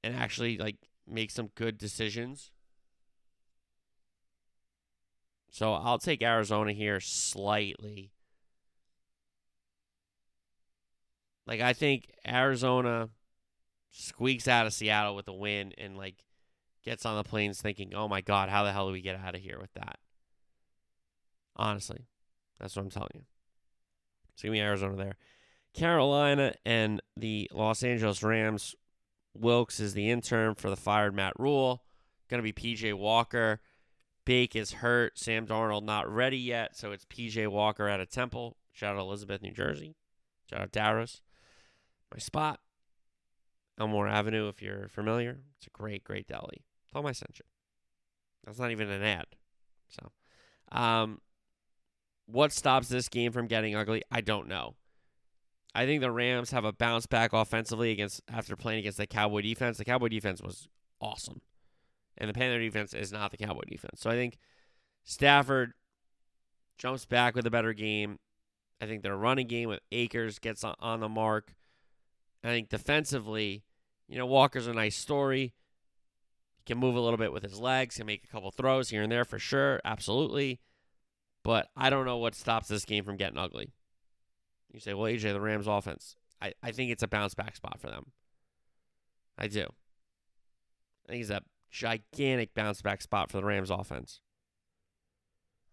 and 0.02 0.16
actually 0.16 0.58
like 0.58 0.78
make 1.06 1.32
some 1.32 1.50
good 1.56 1.78
decisions. 1.78 2.53
So 5.54 5.74
I'll 5.74 6.00
take 6.00 6.24
Arizona 6.24 6.74
here 6.74 7.00
slightly. 7.00 8.12
Like 11.46 11.62
I 11.62 11.74
think 11.74 12.10
Arizona 12.28 13.10
squeaks 13.92 14.48
out 14.48 14.66
of 14.66 14.74
Seattle 14.74 15.16
with 15.16 15.28
a 15.28 15.34
win 15.34 15.72
and 15.78 15.96
like 15.96 16.26
gets 16.84 17.06
on 17.06 17.18
the 17.18 17.24
planes 17.24 17.62
thinking, 17.62 17.94
"Oh 17.94 18.08
my 18.08 18.20
god, 18.20 18.50
how 18.50 18.64
the 18.64 18.72
hell 18.72 18.88
do 18.88 18.94
we 18.94 19.02
get 19.02 19.16
out 19.16 19.36
of 19.36 19.42
here 19.42 19.60
with 19.62 19.72
that?" 19.76 20.00
Honestly, 21.56 22.08
that's 22.60 22.76
what 22.76 22.82
I'm 22.82 22.90
telling 22.90 23.12
you. 23.14 23.26
So 24.34 24.48
give 24.48 24.54
me 24.54 24.60
Arizona 24.62 24.96
there. 24.96 25.18
Carolina 25.76 26.56
and 26.66 27.00
the 27.16 27.48
Los 27.54 27.84
Angeles 27.84 28.24
Rams. 28.24 28.74
Wilkes 29.36 29.80
is 29.80 29.94
the 29.94 30.10
intern 30.10 30.56
for 30.56 30.72
the 30.72 30.76
fired 30.76 31.14
Matt 31.14 31.34
Rhule. 31.38 31.84
Going 32.28 32.44
to 32.44 32.54
be 32.54 32.54
PJ 32.54 32.96
Walker. 32.96 33.62
Bake 34.26 34.56
is 34.56 34.74
hurt. 34.74 35.18
Sam 35.18 35.46
Darnold 35.46 35.84
not 35.84 36.10
ready 36.10 36.38
yet, 36.38 36.78
so 36.78 36.92
it's 36.92 37.06
PJ 37.06 37.48
Walker 37.50 37.88
at 37.88 38.00
a 38.00 38.06
Temple. 38.06 38.58
Shout 38.72 38.96
out 38.96 39.02
Elizabeth, 39.02 39.42
New 39.42 39.52
Jersey. 39.52 39.96
Shout 40.50 40.62
out 40.62 40.72
Dallas. 40.72 41.22
My 42.12 42.20
spot, 42.20 42.60
Elmore 43.80 44.08
Avenue, 44.08 44.48
if 44.48 44.62
you're 44.62 44.88
familiar. 44.88 45.40
It's 45.58 45.68
a 45.68 45.72
great, 45.72 46.04
great 46.04 46.28
deli. 46.28 46.64
Tell 46.92 47.02
them 47.02 47.10
I 47.10 47.14
sent 47.14 47.40
you. 47.40 47.46
That's 48.46 48.60
not 48.60 48.72
even 48.72 48.90
an 48.90 49.04
ad. 49.04 49.26
So, 49.90 50.12
um, 50.72 51.22
what 52.26 52.52
stops 52.52 52.88
this 52.88 53.10
game 53.10 53.32
from 53.32 53.48
getting 53.48 53.76
ugly? 53.76 54.04
I 54.12 54.22
don't 54.22 54.48
know. 54.48 54.76
I 55.76 55.86
think 55.86 56.02
the 56.02 56.12
Rams 56.12 56.52
have 56.52 56.66
a 56.66 56.74
bounce 56.74 57.08
back 57.08 57.34
offensively 57.34 57.92
against 57.92 58.22
after 58.32 58.56
playing 58.56 58.80
against 58.80 59.00
the 59.00 59.08
Cowboy 59.08 59.42
defense. 59.42 59.78
The 59.78 59.86
Cowboy 59.86 60.10
defense 60.10 60.42
was 60.42 60.68
awesome. 61.02 61.42
And 62.18 62.30
the 62.30 62.34
Panther 62.34 62.60
defense 62.60 62.94
is 62.94 63.12
not 63.12 63.32
the 63.32 63.38
Cowboy 63.38 63.64
defense. 63.68 64.02
So 64.02 64.10
I 64.10 64.14
think 64.14 64.38
Stafford 65.04 65.74
jumps 66.78 67.06
back 67.06 67.36
with 67.36 67.46
a 67.46 67.52
better 67.52 67.74
game. 67.74 68.20
I 68.82 68.86
think 68.86 69.02
their 69.02 69.18
running 69.18 69.48
game 69.48 69.70
with 69.70 69.80
Akers 69.92 70.40
gets 70.40 70.64
on 70.64 71.00
the 71.00 71.10
mark. 71.10 71.56
I 72.44 72.50
think 72.50 72.70
defensively, 72.70 73.64
you 74.08 74.18
know, 74.18 74.26
Walker's 74.26 74.68
a 74.68 74.74
nice 74.74 74.98
story. 74.98 75.54
He 76.58 76.64
can 76.66 76.78
move 76.78 76.96
a 76.96 77.00
little 77.00 77.18
bit 77.18 77.32
with 77.32 77.44
his 77.44 77.60
legs, 77.60 77.98
can 77.98 78.06
make 78.06 78.26
a 78.26 78.28
couple 78.28 78.52
throws 78.52 78.90
here 78.90 79.02
and 79.02 79.12
there 79.12 79.26
for 79.26 79.40
sure, 79.40 79.80
absolutely. 79.86 80.60
But 81.44 81.70
I 81.76 81.90
don't 81.90 82.06
know 82.06 82.18
what 82.18 82.36
stops 82.36 82.68
this 82.68 82.86
game 82.86 83.04
from 83.04 83.18
getting 83.18 83.38
ugly. 83.38 83.74
You 84.72 84.80
say, 84.80 84.94
well, 84.94 85.12
AJ, 85.12 85.34
the 85.34 85.42
Rams 85.42 85.68
offense. 85.68 86.16
I, 86.42 86.54
I 86.62 86.72
think 86.72 86.92
it's 86.92 87.04
a 87.04 87.08
bounce 87.08 87.36
back 87.36 87.56
spot 87.56 87.80
for 87.80 87.88
them. 87.88 88.12
I 89.38 89.48
do. 89.48 89.68
I 91.08 91.12
think 91.12 91.22
it's 91.22 91.30
a 91.30 91.42
gigantic 91.74 92.54
bounce 92.54 92.82
back 92.82 93.02
spot 93.02 93.30
for 93.30 93.38
the 93.38 93.44
Rams 93.44 93.72
offense. 93.72 94.22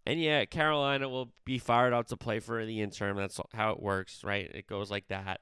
And 0.06 0.20
yeah, 0.20 0.46
Carolina 0.46 1.08
will 1.08 1.30
be 1.44 1.58
fired 1.58 1.92
up 1.92 2.08
to 2.08 2.16
play 2.16 2.40
for 2.40 2.64
the 2.64 2.80
interim. 2.80 3.16
That's 3.16 3.38
how 3.52 3.70
it 3.72 3.82
works, 3.82 4.24
right? 4.24 4.50
It 4.52 4.66
goes 4.66 4.90
like 4.90 5.06
that. 5.08 5.40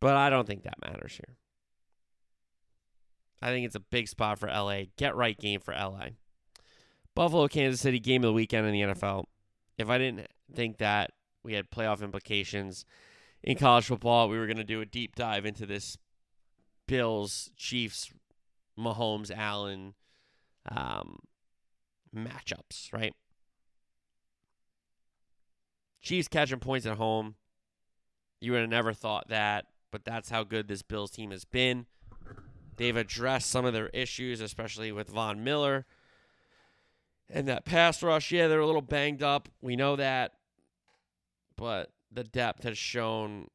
But 0.00 0.16
I 0.16 0.28
don't 0.28 0.46
think 0.46 0.62
that 0.62 0.80
matters 0.84 1.14
here. 1.14 1.36
I 3.40 3.48
think 3.48 3.66
it's 3.66 3.74
a 3.74 3.80
big 3.80 4.06
spot 4.06 4.38
for 4.38 4.48
LA. 4.48 4.82
Get 4.96 5.16
right 5.16 5.36
game 5.36 5.60
for 5.60 5.72
LA. 5.72 6.08
Buffalo, 7.14 7.48
Kansas 7.48 7.80
City, 7.80 7.98
game 7.98 8.22
of 8.22 8.28
the 8.28 8.32
weekend 8.34 8.66
in 8.66 8.72
the 8.72 8.94
NFL. 8.94 9.24
If 9.78 9.88
I 9.88 9.96
didn't 9.96 10.28
think 10.54 10.78
that 10.78 11.12
we 11.42 11.54
had 11.54 11.70
playoff 11.70 12.02
implications 12.02 12.84
in 13.42 13.56
college 13.56 13.86
football, 13.86 14.28
we 14.28 14.38
were 14.38 14.46
going 14.46 14.56
to 14.58 14.64
do 14.64 14.82
a 14.82 14.86
deep 14.86 15.16
dive 15.16 15.46
into 15.46 15.64
this 15.64 15.96
Bills, 16.86 17.50
Chiefs, 17.56 18.10
Mahomes, 18.78 19.30
Allen 19.30 19.94
um, 20.70 21.18
matchups, 22.14 22.92
right? 22.92 23.14
Chiefs 26.02 26.28
catching 26.28 26.60
points 26.60 26.86
at 26.86 26.96
home. 26.98 27.34
You 28.40 28.52
would 28.52 28.60
have 28.60 28.70
never 28.70 28.92
thought 28.92 29.28
that, 29.28 29.66
but 29.90 30.04
that's 30.04 30.30
how 30.30 30.44
good 30.44 30.68
this 30.68 30.82
Bills 30.82 31.10
team 31.10 31.30
has 31.30 31.44
been. 31.44 31.86
They've 32.76 32.96
addressed 32.96 33.50
some 33.50 33.64
of 33.64 33.72
their 33.72 33.88
issues, 33.88 34.40
especially 34.40 34.92
with 34.92 35.08
Von 35.08 35.42
Miller. 35.42 35.86
And 37.28 37.48
that 37.48 37.64
pass 37.64 38.02
rush, 38.02 38.30
yeah, 38.30 38.46
they're 38.46 38.60
a 38.60 38.66
little 38.66 38.82
banged 38.82 39.22
up. 39.22 39.48
We 39.60 39.74
know 39.74 39.96
that. 39.96 40.34
But 41.56 41.90
the 42.12 42.22
depth 42.22 42.64
has 42.64 42.76
shown 42.76 43.48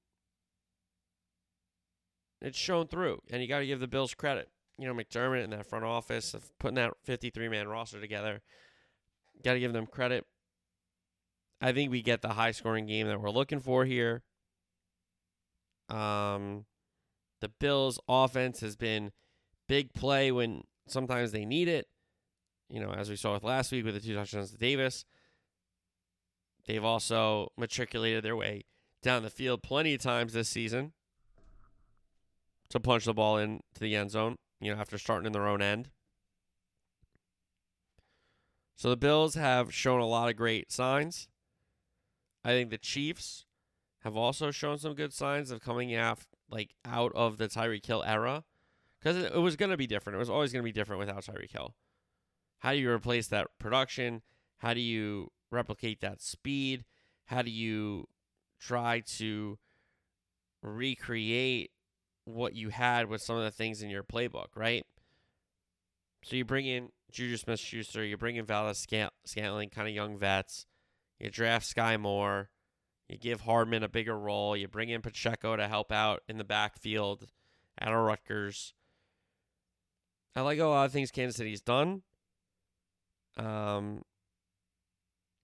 it's 2.41 2.57
shown 2.57 2.87
through. 2.87 3.21
And 3.29 3.41
you 3.41 3.47
got 3.47 3.59
to 3.59 3.67
give 3.67 3.79
the 3.79 3.87
Bills 3.87 4.15
credit. 4.15 4.49
You 4.81 4.87
know, 4.87 4.95
McDermott 4.95 5.43
and 5.43 5.53
that 5.53 5.67
front 5.67 5.85
office 5.85 6.33
of 6.33 6.57
putting 6.57 6.75
that 6.75 6.93
53 7.03 7.49
man 7.49 7.67
roster 7.67 8.01
together. 8.01 8.41
Got 9.43 9.53
to 9.53 9.59
give 9.59 9.73
them 9.73 9.85
credit. 9.85 10.25
I 11.61 11.71
think 11.71 11.91
we 11.91 12.01
get 12.01 12.23
the 12.23 12.29
high 12.29 12.51
scoring 12.51 12.87
game 12.87 13.07
that 13.07 13.21
we're 13.21 13.29
looking 13.29 13.59
for 13.59 13.85
here. 13.85 14.23
Um, 15.87 16.65
the 17.41 17.49
Bills' 17.49 17.99
offense 18.07 18.61
has 18.61 18.75
been 18.75 19.11
big 19.67 19.93
play 19.93 20.31
when 20.31 20.63
sometimes 20.87 21.31
they 21.31 21.45
need 21.45 21.67
it. 21.67 21.87
You 22.67 22.79
know, 22.79 22.91
as 22.91 23.07
we 23.07 23.15
saw 23.15 23.33
with 23.33 23.43
last 23.43 23.71
week 23.71 23.85
with 23.85 23.93
the 23.93 23.99
two 23.99 24.15
touchdowns 24.15 24.51
to 24.51 24.57
Davis. 24.57 25.05
They've 26.65 26.83
also 26.83 27.51
matriculated 27.57 28.23
their 28.23 28.35
way 28.35 28.63
down 29.03 29.21
the 29.21 29.29
field 29.29 29.61
plenty 29.61 29.93
of 29.93 30.01
times 30.01 30.33
this 30.33 30.49
season 30.49 30.93
to 32.69 32.79
punch 32.79 33.05
the 33.05 33.13
ball 33.13 33.37
into 33.37 33.61
the 33.79 33.95
end 33.95 34.11
zone, 34.11 34.37
you 34.61 34.73
know, 34.73 34.79
after 34.79 34.97
starting 34.97 35.25
in 35.25 35.33
their 35.33 35.47
own 35.47 35.61
end. 35.61 35.89
So 38.75 38.89
the 38.89 38.97
Bills 38.97 39.35
have 39.35 39.73
shown 39.73 39.99
a 39.99 40.07
lot 40.07 40.29
of 40.29 40.35
great 40.35 40.71
signs. 40.71 41.27
I 42.43 42.49
think 42.49 42.69
the 42.69 42.77
Chiefs 42.77 43.45
have 44.03 44.15
also 44.15 44.51
shown 44.51 44.77
some 44.77 44.95
good 44.95 45.13
signs 45.13 45.51
of 45.51 45.61
coming 45.61 45.95
af- 45.95 46.27
like 46.49 46.73
out 46.85 47.11
of 47.13 47.37
the 47.37 47.47
Tyreek 47.47 47.85
Hill 47.85 48.03
era 48.05 48.43
because 48.99 49.17
it, 49.17 49.33
it 49.33 49.39
was 49.39 49.55
going 49.55 49.71
to 49.71 49.77
be 49.77 49.87
different. 49.87 50.15
It 50.15 50.19
was 50.19 50.29
always 50.29 50.51
going 50.51 50.63
to 50.63 50.67
be 50.67 50.71
different 50.71 50.99
without 50.99 51.23
Tyreek 51.23 51.51
Hill. 51.51 51.75
How 52.59 52.71
do 52.71 52.77
you 52.77 52.89
replace 52.89 53.27
that 53.27 53.47
production? 53.59 54.21
How 54.57 54.73
do 54.73 54.79
you 54.79 55.31
replicate 55.51 56.01
that 56.01 56.21
speed? 56.21 56.85
How 57.25 57.41
do 57.41 57.51
you 57.51 58.07
try 58.59 59.01
to 59.17 59.57
recreate 60.61 61.70
what 62.25 62.55
you 62.55 62.69
had 62.69 63.09
with 63.09 63.21
some 63.21 63.35
of 63.35 63.43
the 63.43 63.51
things 63.51 63.81
in 63.81 63.89
your 63.89 64.03
playbook, 64.03 64.47
right? 64.55 64.85
So 66.23 66.35
you 66.35 66.45
bring 66.45 66.67
in 66.67 66.89
Juju 67.11 67.37
Smith 67.37 67.59
Schuster, 67.59 68.03
you 68.05 68.17
bring 68.17 68.35
in 68.35 68.45
Valdes 68.45 68.85
Scantling, 69.25 69.69
kind 69.69 69.87
of 69.87 69.93
young 69.93 70.17
vets. 70.17 70.65
You 71.19 71.29
draft 71.29 71.65
Sky 71.65 71.97
Moore. 71.97 72.49
You 73.07 73.17
give 73.17 73.41
Hardman 73.41 73.83
a 73.83 73.89
bigger 73.89 74.17
role. 74.17 74.55
You 74.55 74.67
bring 74.67 74.89
in 74.89 75.01
Pacheco 75.01 75.55
to 75.55 75.67
help 75.67 75.91
out 75.91 76.21
in 76.27 76.37
the 76.37 76.43
backfield 76.43 77.27
at 77.77 77.89
our 77.89 78.03
Rutgers. 78.03 78.73
I 80.35 80.41
like 80.41 80.59
a 80.59 80.65
lot 80.65 80.85
of 80.85 80.91
things 80.91 81.11
Kansas 81.11 81.35
City's 81.35 81.61
done. 81.61 82.03
Um, 83.37 84.03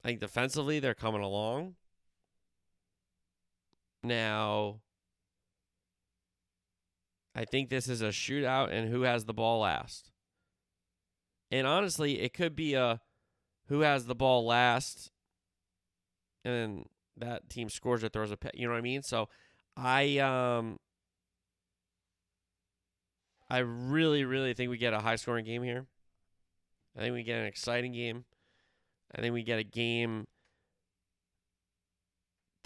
I 0.04 0.08
think 0.08 0.20
defensively 0.20 0.80
they're 0.80 0.94
coming 0.94 1.22
along. 1.22 1.76
Now, 4.04 4.80
I 7.38 7.46
think 7.46 7.70
this 7.70 7.88
is 7.88 8.02
a 8.02 8.08
shootout 8.08 8.72
and 8.72 8.90
who 8.90 9.04
has 9.04 9.26
the 9.26 9.34
ball 9.34 9.60
last. 9.62 10.10
And 11.52 11.68
honestly, 11.68 12.20
it 12.20 12.34
could 12.34 12.56
be 12.56 12.74
a 12.74 13.00
who 13.68 13.82
has 13.82 14.08
the 14.08 14.16
ball 14.16 14.44
last 14.44 15.12
and 16.44 16.54
then 16.56 16.86
that 17.16 17.48
team 17.48 17.70
scores 17.70 18.04
or 18.04 18.10
throws 18.10 18.32
a 18.32 18.38
pet. 18.38 18.58
You 18.58 18.66
know 18.66 18.74
what 18.74 18.80
I 18.80 18.82
mean? 18.82 19.04
So 19.04 19.30
I 19.76 20.18
um 20.18 20.80
I 23.52 23.60
really, 23.60 24.26
really 24.26 24.56
think 24.56 24.72
we 24.72 24.80
get 24.80 24.94
a 24.94 25.00
high 25.00 25.16
scoring 25.16 25.46
game 25.46 25.62
here. 25.62 25.86
I 26.98 27.02
think 27.02 27.14
we 27.14 27.22
get 27.22 27.40
an 27.40 27.46
exciting 27.46 27.94
game. 27.94 28.26
I 29.16 29.22
think 29.22 29.36
we 29.36 29.44
get 29.44 29.60
a 29.60 29.64
game 29.64 30.26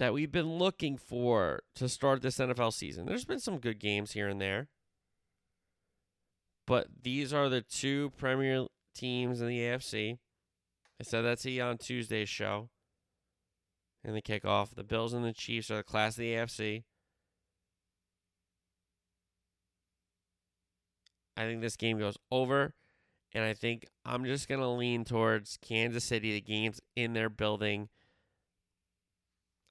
that 0.02 0.16
we've 0.16 0.32
been 0.32 0.58
looking 0.58 0.98
for 0.98 1.62
to 1.76 1.88
start 1.88 2.24
this 2.24 2.40
NFL 2.40 2.74
season. 2.74 3.06
There's 3.06 3.24
been 3.24 3.40
some 3.40 3.60
good 3.60 3.80
games 3.80 4.14
here 4.14 4.28
and 4.28 4.42
there. 4.42 4.68
But 6.66 6.88
these 7.04 7.32
are 7.32 7.50
the 7.50 7.62
two 7.62 8.12
premier 8.18 8.66
teams 8.96 9.42
in 9.42 9.48
the 9.48 9.60
AFC. 9.60 10.18
I 11.00 11.04
said 11.04 11.22
that 11.22 11.38
to 11.42 11.52
you 11.52 11.62
on 11.62 11.78
Tuesday's 11.78 12.30
show 12.30 12.70
in 14.04 14.16
the 14.16 14.24
kickoff. 14.24 14.74
The 14.74 14.84
Bills 14.84 15.14
and 15.14 15.24
the 15.24 15.34
Chiefs 15.34 15.70
are 15.70 15.78
the 15.78 15.84
class 15.84 16.14
of 16.14 16.22
the 16.22 16.34
AFC. 16.34 16.82
I 21.38 21.44
think 21.44 21.62
this 21.62 21.78
game 21.78 22.00
goes 22.00 22.18
over, 22.32 22.74
and 23.36 23.44
I 23.44 23.54
think 23.54 23.86
I'm 24.04 24.26
just 24.26 24.48
going 24.48 24.62
to 24.62 24.68
lean 24.68 25.06
towards 25.06 25.60
Kansas 25.62 26.06
City. 26.06 26.34
The 26.34 26.42
game's 26.42 26.82
in 26.96 27.14
their 27.14 27.30
building. 27.30 27.90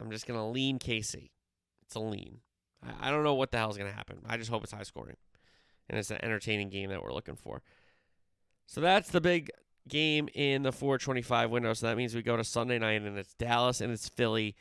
I'm 0.00 0.10
just 0.10 0.26
to 0.38 0.44
lean 0.44 0.78
KC. 0.78 1.30
It's 1.82 1.94
a 1.94 2.00
lean. 2.00 2.38
I 3.00 3.10
don't 3.10 3.24
know 3.24 3.34
what 3.34 3.50
the 3.50 3.58
hell 3.58 3.70
is 3.70 3.76
to 3.90 3.96
happen. 3.96 4.20
I 4.26 4.36
just 4.36 4.50
hope 4.50 4.62
it's 4.62 4.72
high 4.72 4.84
scoring. 4.84 5.16
And 5.88 5.98
it's 5.98 6.10
an 6.10 6.18
entertaining 6.22 6.70
game 6.70 6.90
that 6.90 7.02
we're 7.02 7.12
looking 7.12 7.36
for. 7.36 7.62
So 8.66 8.80
that's 8.80 9.10
the 9.10 9.20
big 9.20 9.50
game 9.88 10.28
in 10.34 10.62
the 10.62 10.72
425 10.72 11.50
window. 11.50 11.72
So 11.74 11.86
that 11.86 11.96
means 11.96 12.14
we 12.14 12.22
go 12.22 12.36
to 12.36 12.44
Sunday 12.44 12.78
night 12.78 13.02
and 13.02 13.18
it's 13.18 13.34
Dallas 13.34 13.80
and 13.80 13.92
it's 13.92 14.08
Philly. 14.08 14.54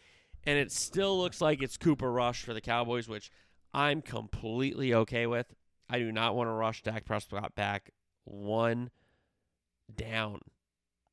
And 0.45 0.58
it 0.58 0.71
still 0.71 1.17
looks 1.17 1.39
like 1.39 1.62
it's 1.62 1.78
Cooper 1.78 2.12
Rush 2.12 2.43
for 2.43 2.54
the 2.54 2.62
Cowboys, 2.62 3.08
which 3.08 3.32
I'm 3.73 4.02
completely 4.02 4.93
okay 4.93 5.28
with. 5.28 5.54
I 5.89 5.99
do 5.99 6.12
not 6.12 6.36
want 6.36 6.47
to 6.47 6.54
rush 6.54 6.84
Dak 6.84 7.06
Prescott 7.06 7.56
back 7.56 7.91
one 8.25 8.89
down, 9.93 10.39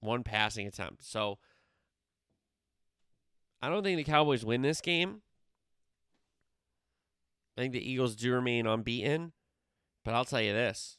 one 0.01 0.23
passing 0.23 0.67
attempt. 0.67 1.05
So 1.05 1.39
I 3.63 3.69
don't 3.69 3.83
think 3.83 3.97
the 3.97 4.05
Cowboys 4.05 4.45
win 4.45 4.63
this 4.63 4.81
game. 4.81 5.23
I 7.57 7.63
think 7.63 7.73
the 7.73 7.91
Eagles 7.91 8.15
do 8.17 8.33
remain 8.33 8.67
unbeaten. 8.67 9.33
But 10.05 10.15
I'll 10.15 10.25
tell 10.25 10.41
you 10.41 10.53
this 10.53 10.99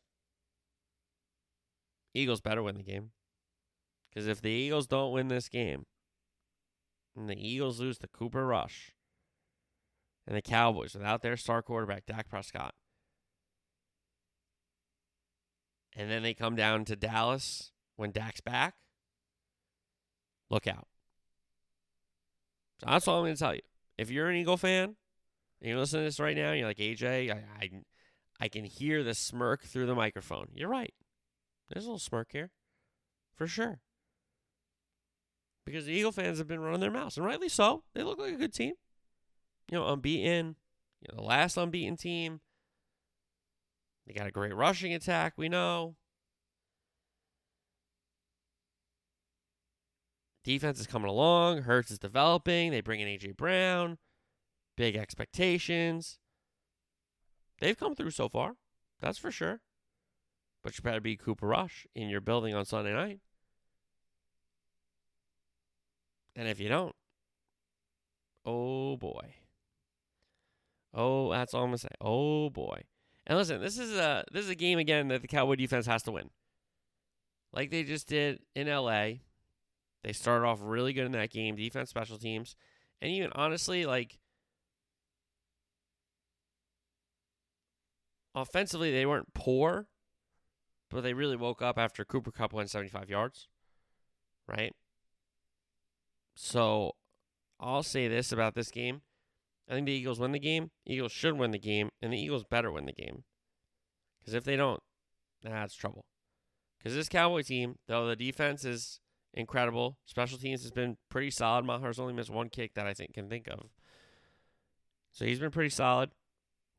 Eagles 2.14 2.42
better 2.42 2.62
win 2.62 2.76
the 2.76 2.84
game. 2.84 3.12
Because 4.10 4.28
if 4.28 4.42
the 4.42 4.50
Eagles 4.50 4.88
don't 4.88 5.14
win 5.14 5.28
this 5.28 5.48
game, 5.48 5.86
and 7.16 7.30
the 7.30 7.48
Eagles 7.48 7.80
lose 7.80 7.98
to 8.00 8.08
Cooper 8.08 8.46
Rush, 8.46 8.94
and 10.26 10.36
the 10.36 10.42
Cowboys 10.42 10.94
without 10.94 11.22
their 11.22 11.38
star 11.38 11.62
quarterback, 11.62 12.06
Dak 12.06 12.28
Prescott, 12.28 12.74
and 15.96 16.12
then 16.12 16.24
they 16.24 16.34
come 16.34 16.56
down 16.56 16.84
to 16.86 16.96
Dallas 16.96 17.72
when 17.96 18.12
Dak's 18.12 18.42
back, 18.42 18.76
look 20.50 20.68
out. 20.68 20.88
So 22.80 22.88
that's 22.88 23.08
all 23.08 23.20
I'm 23.20 23.26
going 23.26 23.36
to 23.36 23.40
tell 23.40 23.56
you. 23.56 23.62
If 23.98 24.12
you're 24.12 24.30
an 24.30 24.36
Eagle 24.36 24.58
fan, 24.58 24.96
and 25.60 25.70
you're 25.70 25.80
listening 25.80 26.02
to 26.02 26.06
this 26.06 26.20
right 26.20 26.36
now, 26.36 26.52
you're 26.52 26.68
like, 26.68 26.78
AJ, 26.78 27.32
I, 27.32 27.44
I, 27.60 27.70
I 28.40 28.48
can 28.48 28.64
hear 28.64 29.04
the 29.04 29.14
smirk 29.14 29.64
through 29.64 29.88
the 29.88 29.96
microphone. 29.96 30.48
You're 30.54 30.70
right. 30.70 30.94
There's 31.70 31.86
a 31.86 31.88
little 31.88 32.00
smirk 32.00 32.30
here, 32.32 32.52
for 33.36 33.48
sure. 33.48 33.80
Because 35.66 35.86
the 35.86 35.94
Eagle 35.94 36.12
fans 36.12 36.38
have 36.38 36.48
been 36.48 36.62
running 36.62 36.80
their 36.80 36.92
mouths, 36.92 37.18
and 37.18 37.26
rightly 37.26 37.50
so. 37.50 37.84
They 37.94 38.04
look 38.04 38.20
like 38.20 38.34
a 38.34 38.38
good 38.38 38.54
team. 38.54 38.74
You 39.70 39.80
know, 39.80 39.88
unbeaten. 39.88 40.56
You 41.02 41.10
know, 41.12 41.22
the 41.22 41.28
last 41.28 41.58
unbeaten 41.58 41.98
team. 41.98 42.40
They 44.06 44.14
got 44.14 44.28
a 44.28 44.32
great 44.32 44.56
rushing 44.56 44.94
attack, 44.94 45.34
we 45.36 45.50
know. 45.50 45.96
Defense 50.48 50.80
is 50.80 50.88
coming 50.88 51.10
along. 51.10 51.64
Hurts 51.64 51.92
is 51.92 52.00
developing. 52.00 52.72
They 52.72 52.80
bring 52.80 53.02
in 53.02 53.08
A.J. 53.10 53.34
Brown. 53.34 53.98
Big 54.78 54.96
expectations. 54.96 56.20
They've 57.60 57.78
come 57.78 57.96
through 57.96 58.12
so 58.12 58.30
far. 58.30 58.56
That's 59.02 59.18
for 59.18 59.30
sure. 59.30 59.60
But 60.64 60.78
you 60.78 60.84
better 60.84 61.02
be 61.02 61.18
Cooper 61.18 61.48
Rush 61.48 61.86
in 61.94 62.08
your 62.08 62.22
building 62.22 62.56
on 62.56 62.64
Sunday 62.64 62.94
night. 62.94 63.20
And 66.34 66.48
if 66.48 66.62
you 66.62 66.70
don't, 66.70 66.96
oh 68.46 68.96
boy. 68.96 69.36
Oh, 70.94 71.30
that's 71.30 71.54
all 71.54 71.64
I'm 71.64 71.72
gonna 71.72 71.80
say. 71.80 71.90
Oh 72.00 72.50
boy. 72.50 72.84
And 73.26 73.38
listen, 73.38 73.60
this 73.60 73.78
is 73.78 73.92
a 73.98 74.24
this 74.32 74.46
is 74.46 74.50
a 74.50 74.56
game 74.56 74.80
again 74.80 75.10
that 75.10 75.22
the 75.22 75.28
Cowboy 75.28 75.56
defense 75.56 75.88
has 75.88 76.04
to 76.04 76.14
win. 76.14 76.30
Like 77.52 77.70
they 77.70 77.84
just 77.84 78.08
did 78.08 78.40
in 78.56 78.70
LA. 78.70 79.16
They 80.04 80.14
started 80.14 80.46
off 80.46 80.60
really 80.62 80.94
good 80.94 81.06
in 81.06 81.12
that 81.14 81.32
game, 81.32 81.56
defense, 81.56 81.90
special 81.90 82.18
teams, 82.18 82.56
and 83.02 83.12
even 83.12 83.32
honestly, 83.34 83.86
like 83.86 84.20
offensively, 88.36 88.92
they 88.92 89.06
weren't 89.06 89.34
poor, 89.34 89.88
but 90.90 91.02
they 91.02 91.14
really 91.14 91.36
woke 91.36 91.62
up 91.62 91.78
after 91.78 92.06
Cooper 92.06 92.32
Kupp 92.32 92.54
went 92.54 92.70
75 92.70 93.10
yards, 93.10 93.48
right? 94.48 94.74
So 96.36 96.94
I'll 97.60 97.84
say 97.84 98.08
this 98.08 98.32
about 98.32 98.56
this 98.56 98.70
game. 98.70 99.02
I 99.70 99.74
think 99.74 99.88
the 99.88 99.92
Eagles 99.92 100.20
win 100.20 100.32
the 100.32 100.40
game. 100.40 100.72
Eagles 100.86 101.12
should 101.12 101.38
win 101.38 101.52
the 101.52 101.60
game, 101.60 101.90
and 102.02 102.14
the 102.14 102.22
Eagles 102.22 102.46
better 102.46 102.72
win 102.72 102.86
the 102.86 102.94
game. 102.94 103.24
Because 104.20 104.34
if 104.34 104.44
they 104.44 104.56
don't, 104.56 104.82
that's 105.42 105.76
trouble. 105.76 106.06
Because 106.78 106.94
this 106.94 107.10
Cowboy 107.10 107.42
team, 107.42 107.76
though 107.88 108.08
the 108.08 108.16
defense 108.16 108.64
is 108.64 109.00
incredible. 109.34 109.98
Special 110.06 110.38
teams 110.38 110.62
has 110.64 110.72
been 110.72 110.98
pretty 111.10 111.32
solid. 111.32 111.66
Maher's 111.66 112.00
only 112.00 112.14
missed 112.14 112.30
one 112.30 112.50
kick 112.50 112.74
that 112.76 112.88
I 112.88 112.94
think 112.94 113.14
can 113.14 113.30
think 113.30 113.48
of. 113.48 113.70
So 115.12 115.26
he's 115.26 115.40
been 115.40 115.52
pretty 115.52 115.70
solid. 115.70 116.12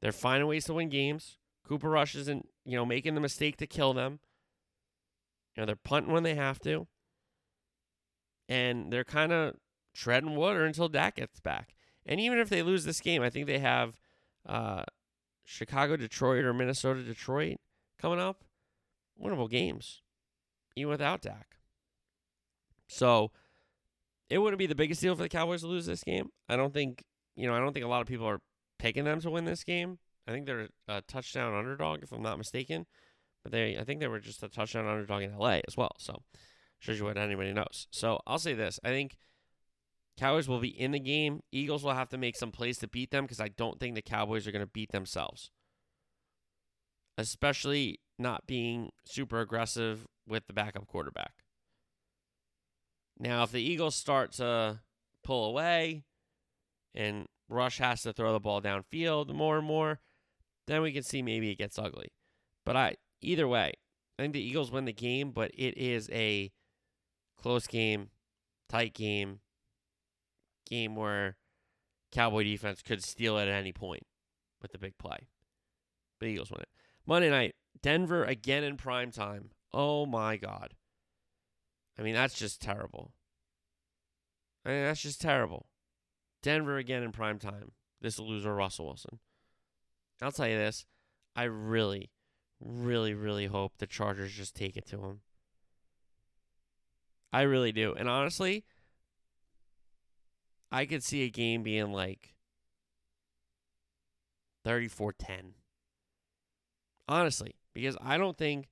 They're 0.00 0.12
finding 0.12 0.48
ways 0.48 0.64
to 0.66 0.74
win 0.74 0.88
games. 0.88 1.38
Cooper 1.66 1.90
Rush 1.90 2.14
isn't, 2.14 2.48
you 2.64 2.76
know, 2.76 2.86
making 2.86 3.14
the 3.14 3.20
mistake 3.20 3.56
to 3.58 3.66
kill 3.66 3.92
them. 3.92 4.20
You 5.54 5.62
know, 5.62 5.66
they're 5.66 5.76
punting 5.76 6.12
when 6.12 6.22
they 6.22 6.34
have 6.34 6.60
to. 6.60 6.86
And 8.48 8.92
they're 8.92 9.04
kind 9.04 9.32
of 9.32 9.56
treading 9.94 10.36
water 10.36 10.64
until 10.64 10.88
Dak 10.88 11.16
gets 11.16 11.40
back. 11.40 11.74
And 12.06 12.20
even 12.20 12.38
if 12.38 12.48
they 12.48 12.62
lose 12.62 12.84
this 12.84 13.00
game, 13.00 13.22
I 13.22 13.28
think 13.28 13.46
they 13.46 13.58
have 13.58 14.00
uh, 14.46 14.84
Chicago, 15.44 15.96
Detroit, 15.96 16.44
or 16.44 16.54
Minnesota, 16.54 17.02
Detroit 17.02 17.58
coming 18.00 18.20
up. 18.20 18.44
Winnable 19.20 19.50
games, 19.50 20.00
even 20.76 20.90
without 20.90 21.20
Dak. 21.20 21.57
So 22.88 23.30
it 24.28 24.38
wouldn't 24.38 24.58
be 24.58 24.66
the 24.66 24.74
biggest 24.74 25.00
deal 25.00 25.14
for 25.14 25.22
the 25.22 25.28
Cowboys 25.28 25.60
to 25.60 25.68
lose 25.68 25.86
this 25.86 26.02
game. 26.02 26.30
I 26.48 26.56
don't 26.56 26.74
think, 26.74 27.04
you 27.36 27.46
know, 27.46 27.54
I 27.54 27.60
don't 27.60 27.72
think 27.72 27.84
a 27.84 27.88
lot 27.88 28.00
of 28.00 28.06
people 28.06 28.26
are 28.26 28.40
picking 28.78 29.04
them 29.04 29.20
to 29.20 29.30
win 29.30 29.44
this 29.44 29.64
game. 29.64 29.98
I 30.26 30.32
think 30.32 30.46
they're 30.46 30.68
a 30.88 31.00
touchdown 31.02 31.54
underdog, 31.54 32.02
if 32.02 32.12
I'm 32.12 32.22
not 32.22 32.38
mistaken. 32.38 32.86
But 33.42 33.52
they, 33.52 33.78
I 33.78 33.84
think 33.84 34.00
they 34.00 34.08
were 34.08 34.20
just 34.20 34.42
a 34.42 34.48
touchdown 34.48 34.86
underdog 34.86 35.22
in 35.22 35.36
LA 35.36 35.60
as 35.66 35.76
well. 35.76 35.92
So 35.98 36.22
shows 36.78 36.98
you 36.98 37.04
what 37.04 37.16
anybody 37.16 37.52
knows. 37.52 37.86
So 37.90 38.20
I'll 38.26 38.38
say 38.38 38.54
this: 38.54 38.78
I 38.84 38.88
think 38.88 39.16
Cowboys 40.18 40.48
will 40.48 40.60
be 40.60 40.68
in 40.68 40.90
the 40.90 41.00
game. 41.00 41.40
Eagles 41.52 41.84
will 41.84 41.94
have 41.94 42.08
to 42.10 42.18
make 42.18 42.36
some 42.36 42.50
plays 42.50 42.78
to 42.78 42.88
beat 42.88 43.10
them 43.10 43.24
because 43.24 43.40
I 43.40 43.48
don't 43.48 43.78
think 43.78 43.94
the 43.94 44.02
Cowboys 44.02 44.46
are 44.46 44.52
going 44.52 44.64
to 44.64 44.70
beat 44.70 44.92
themselves, 44.92 45.50
especially 47.16 48.00
not 48.18 48.46
being 48.46 48.90
super 49.04 49.40
aggressive 49.40 50.06
with 50.26 50.46
the 50.46 50.52
backup 50.52 50.86
quarterback. 50.86 51.32
Now, 53.18 53.42
if 53.42 53.50
the 53.50 53.62
Eagles 53.62 53.96
start 53.96 54.32
to 54.32 54.80
pull 55.24 55.46
away 55.46 56.04
and 56.94 57.26
Rush 57.48 57.78
has 57.78 58.02
to 58.02 58.12
throw 58.12 58.32
the 58.32 58.40
ball 58.40 58.60
downfield 58.62 59.34
more 59.34 59.58
and 59.58 59.66
more, 59.66 60.00
then 60.66 60.82
we 60.82 60.92
can 60.92 61.02
see 61.02 61.22
maybe 61.22 61.50
it 61.50 61.58
gets 61.58 61.78
ugly. 61.78 62.12
But 62.64 62.76
I 62.76 62.96
either 63.20 63.48
way, 63.48 63.72
I 64.18 64.22
think 64.22 64.34
the 64.34 64.42
Eagles 64.42 64.70
win 64.70 64.84
the 64.84 64.92
game, 64.92 65.30
but 65.30 65.50
it 65.54 65.76
is 65.76 66.08
a 66.10 66.52
close 67.40 67.66
game, 67.66 68.10
tight 68.68 68.94
game, 68.94 69.40
game 70.68 70.94
where 70.94 71.36
Cowboy 72.12 72.44
defense 72.44 72.82
could 72.82 73.02
steal 73.02 73.38
it 73.38 73.48
at 73.48 73.48
any 73.48 73.72
point 73.72 74.04
with 74.60 74.72
the 74.72 74.78
big 74.78 74.98
play. 74.98 75.28
But 76.20 76.28
Eagles 76.28 76.50
win 76.50 76.60
it. 76.60 76.68
Monday 77.06 77.30
night, 77.30 77.54
Denver 77.80 78.24
again 78.24 78.64
in 78.64 78.76
prime 78.76 79.10
time. 79.10 79.50
Oh 79.72 80.06
my 80.06 80.36
God. 80.36 80.74
I 81.98 82.02
mean, 82.02 82.14
that's 82.14 82.34
just 82.34 82.62
terrible. 82.62 83.12
I 84.64 84.70
mean, 84.70 84.84
that's 84.84 85.00
just 85.00 85.20
terrible. 85.20 85.66
Denver 86.42 86.76
again 86.76 87.02
in 87.02 87.12
prime 87.12 87.38
time. 87.38 87.72
This 88.00 88.18
loser, 88.18 88.54
Russell 88.54 88.86
Wilson. 88.86 89.18
I'll 90.22 90.30
tell 90.30 90.46
you 90.46 90.56
this. 90.56 90.86
I 91.34 91.44
really, 91.44 92.10
really, 92.60 93.14
really 93.14 93.46
hope 93.46 93.78
the 93.78 93.86
Chargers 93.86 94.32
just 94.32 94.54
take 94.54 94.76
it 94.76 94.86
to 94.86 95.02
him. 95.02 95.20
I 97.32 97.42
really 97.42 97.72
do. 97.72 97.94
And 97.94 98.08
honestly, 98.08 98.64
I 100.70 100.86
could 100.86 101.02
see 101.02 101.24
a 101.24 101.30
game 101.30 101.62
being 101.62 101.92
like 101.92 102.34
34 104.64 105.12
10. 105.12 105.54
Honestly, 107.08 107.54
because 107.74 107.96
I 108.02 108.18
don't 108.18 108.36
think 108.36 108.68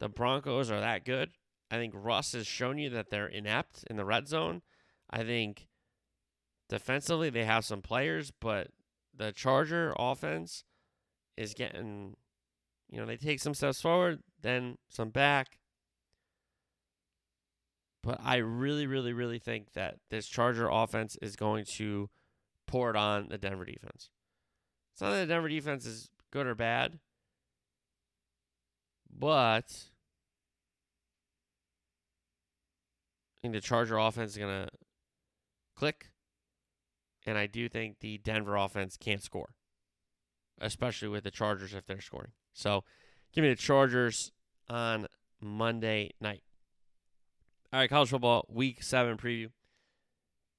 the 0.00 0.08
Broncos 0.08 0.70
are 0.70 0.80
that 0.80 1.04
good. 1.04 1.30
I 1.70 1.76
think 1.76 1.94
Russ 1.96 2.32
has 2.32 2.46
shown 2.46 2.78
you 2.78 2.90
that 2.90 3.10
they're 3.10 3.26
inept 3.26 3.84
in 3.88 3.96
the 3.96 4.04
red 4.04 4.28
zone. 4.28 4.62
I 5.10 5.24
think 5.24 5.68
defensively 6.68 7.30
they 7.30 7.44
have 7.44 7.64
some 7.64 7.82
players, 7.82 8.30
but 8.30 8.68
the 9.16 9.32
Charger 9.32 9.94
offense 9.98 10.64
is 11.36 11.54
getting, 11.54 12.16
you 12.90 13.00
know, 13.00 13.06
they 13.06 13.16
take 13.16 13.40
some 13.40 13.54
steps 13.54 13.80
forward, 13.80 14.20
then 14.40 14.78
some 14.88 15.10
back. 15.10 15.58
But 18.02 18.20
I 18.22 18.36
really, 18.36 18.86
really, 18.86 19.12
really 19.12 19.38
think 19.38 19.72
that 19.72 19.96
this 20.10 20.26
Charger 20.26 20.68
offense 20.68 21.16
is 21.22 21.36
going 21.36 21.64
to 21.76 22.10
pour 22.66 22.90
it 22.90 22.96
on 22.96 23.28
the 23.28 23.38
Denver 23.38 23.64
defense. 23.64 24.10
It's 24.92 25.00
not 25.00 25.10
that 25.10 25.26
the 25.26 25.32
Denver 25.32 25.48
defense 25.48 25.86
is 25.86 26.10
good 26.30 26.46
or 26.46 26.54
bad, 26.54 26.98
but 29.10 29.84
think 33.44 33.54
the 33.54 33.60
Charger 33.60 33.98
offense 33.98 34.32
is 34.32 34.38
going 34.38 34.64
to 34.64 34.68
click. 35.76 36.08
And 37.26 37.36
I 37.36 37.46
do 37.46 37.68
think 37.68 38.00
the 38.00 38.16
Denver 38.16 38.56
offense 38.56 38.96
can't 38.96 39.22
score, 39.22 39.50
especially 40.60 41.08
with 41.08 41.24
the 41.24 41.30
Chargers 41.30 41.74
if 41.74 41.84
they're 41.84 42.00
scoring. 42.00 42.32
So 42.54 42.84
give 43.34 43.42
me 43.42 43.50
the 43.50 43.56
Chargers 43.56 44.32
on 44.70 45.08
Monday 45.42 46.12
night. 46.22 46.42
All 47.70 47.80
right, 47.80 47.90
college 47.90 48.08
football 48.08 48.46
week 48.48 48.82
seven 48.82 49.18
preview. 49.18 49.50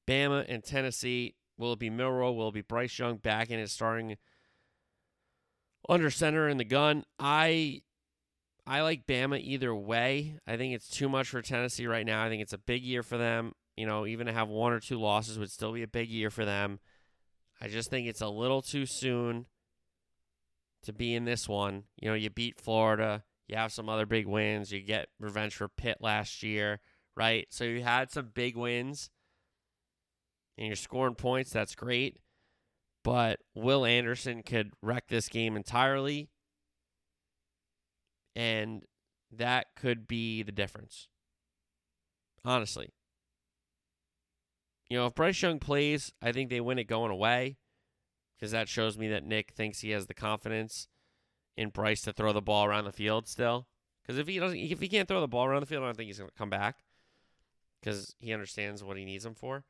Bama 0.08 0.46
and 0.48 0.64
Tennessee. 0.64 1.34
Will 1.58 1.74
it 1.74 1.80
be 1.80 1.90
Milroe? 1.90 2.34
Will 2.34 2.50
it 2.50 2.54
be 2.54 2.62
Bryce 2.62 3.00
Young 3.00 3.18
back 3.18 3.50
in 3.50 3.58
his 3.58 3.72
starting 3.72 4.18
under 5.90 6.12
center 6.12 6.48
in 6.48 6.58
the 6.58 6.64
gun? 6.64 7.04
I 7.18 7.82
I 8.68 8.82
like 8.82 9.06
Bama 9.06 9.40
either 9.40 9.76
way. 9.76 10.40
I 10.48 10.58
think 10.58 10.74
it's 10.74 10.90
too 10.90 11.08
much 11.08 11.30
for 11.30 11.42
Tennessee 11.42 11.86
right 11.86 12.06
now. 12.06 12.24
I 12.24 12.30
think 12.30 12.42
it's 12.42 12.54
a 12.54 12.58
big 12.58 12.84
year 12.84 13.04
for 13.04 13.18
them. 13.18 13.54
You 13.78 13.86
know, 13.86 14.06
even 14.06 14.28
to 14.28 14.34
have 14.34 14.48
one 14.48 14.74
or 14.74 14.80
two 14.80 15.00
losses 15.00 15.38
would 15.38 15.52
still 15.52 15.74
be 15.74 15.84
a 15.84 15.88
big 15.88 16.10
year 16.10 16.32
for 16.32 16.46
them. 16.46 16.80
I 17.62 17.68
just 17.68 17.90
think 17.90 18.08
it's 18.08 18.22
a 18.22 18.28
little 18.28 18.62
too 18.62 18.86
soon 18.86 19.46
to 20.84 20.94
be 20.94 21.14
in 21.14 21.26
this 21.26 21.48
one. 21.48 21.84
You 22.02 22.10
know, 22.10 22.16
you 22.16 22.30
beat 22.30 22.60
Florida, 22.60 23.24
you 23.48 23.56
have 23.58 23.72
some 23.72 23.90
other 23.90 24.06
big 24.06 24.26
wins, 24.26 24.72
you 24.72 24.82
get 24.82 25.10
revenge 25.20 25.56
for 25.56 25.68
Pitt 25.68 25.98
last 26.00 26.42
year, 26.42 26.80
right? 27.16 27.48
So 27.50 27.64
you 27.64 27.84
had 27.84 28.12
some 28.12 28.32
big 28.34 28.56
wins 28.56 29.10
and 30.58 30.68
you're 30.68 30.76
scoring 30.76 31.16
points. 31.16 31.52
That's 31.52 31.76
great. 31.76 32.18
But 33.04 33.40
Will 33.54 33.86
Anderson 33.86 34.42
could 34.42 34.72
wreck 34.82 35.08
this 35.08 35.30
game 35.30 35.56
entirely. 35.56 36.30
And 38.36 38.84
that 39.32 39.68
could 39.76 40.08
be 40.08 40.44
the 40.44 40.52
difference. 40.52 41.08
Honestly. 42.44 42.90
You 44.90 44.98
know, 44.98 45.08
if 45.08 45.16
Bryce 45.16 45.42
Young 45.42 45.60
plays, 45.60 46.14
I 46.22 46.32
think 46.32 46.50
they 46.50 46.62
win 46.62 46.78
it 46.78 46.84
going 46.84 47.12
away 47.12 47.58
because 48.38 48.52
that 48.52 48.70
shows 48.70 48.98
me 48.98 49.08
that 49.08 49.24
Nick 49.24 49.52
thinks 49.52 49.80
he 49.80 49.92
has 49.92 50.06
the 50.06 50.14
confidence 50.14 50.88
in 51.58 51.70
Bryce 51.70 52.02
to 52.02 52.14
throw 52.14 52.34
the 52.34 52.42
ball 52.42 52.66
around 52.66 52.86
the 52.86 52.92
field 52.92 53.28
still. 53.28 53.68
Because 54.02 54.20
if 54.20 54.28
he 54.28 54.38
doesn't, 54.38 54.58
if 54.58 54.80
he 54.80 54.88
can't 54.88 55.08
throw 55.08 55.22
the 55.22 55.28
ball 55.28 55.46
around 55.46 55.62
the 55.62 55.66
field, 55.66 55.84
I 55.84 55.88
don't 55.88 55.98
think 55.98 56.08
he's 56.08 56.20
going 56.20 56.30
to 56.30 56.38
come 56.38 56.50
back 56.50 56.84
because 57.82 58.16
he 58.20 58.34
understands 58.34 58.84
what 58.84 58.98
he 58.98 59.06
needs 59.06 59.26
him 59.26 59.34
for. 59.34 59.64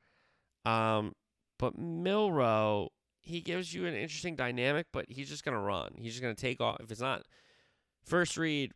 Um, 0.65 1.13
but 1.57 1.77
Milroe, 1.77 2.89
he 3.21 3.39
gives 3.39 3.73
you 3.73 3.85
an 3.85 3.93
interesting 3.93 4.35
dynamic, 4.35 4.87
but 4.91 5.05
he's 5.07 5.29
just 5.29 5.45
going 5.45 5.55
to 5.55 5.61
run. 5.61 5.93
He's 5.97 6.13
just 6.13 6.23
going 6.23 6.35
to 6.35 6.41
take 6.41 6.59
off. 6.59 6.77
If 6.81 6.91
it's 6.91 6.99
not 6.99 7.23
first 8.05 8.37
read, 8.37 8.71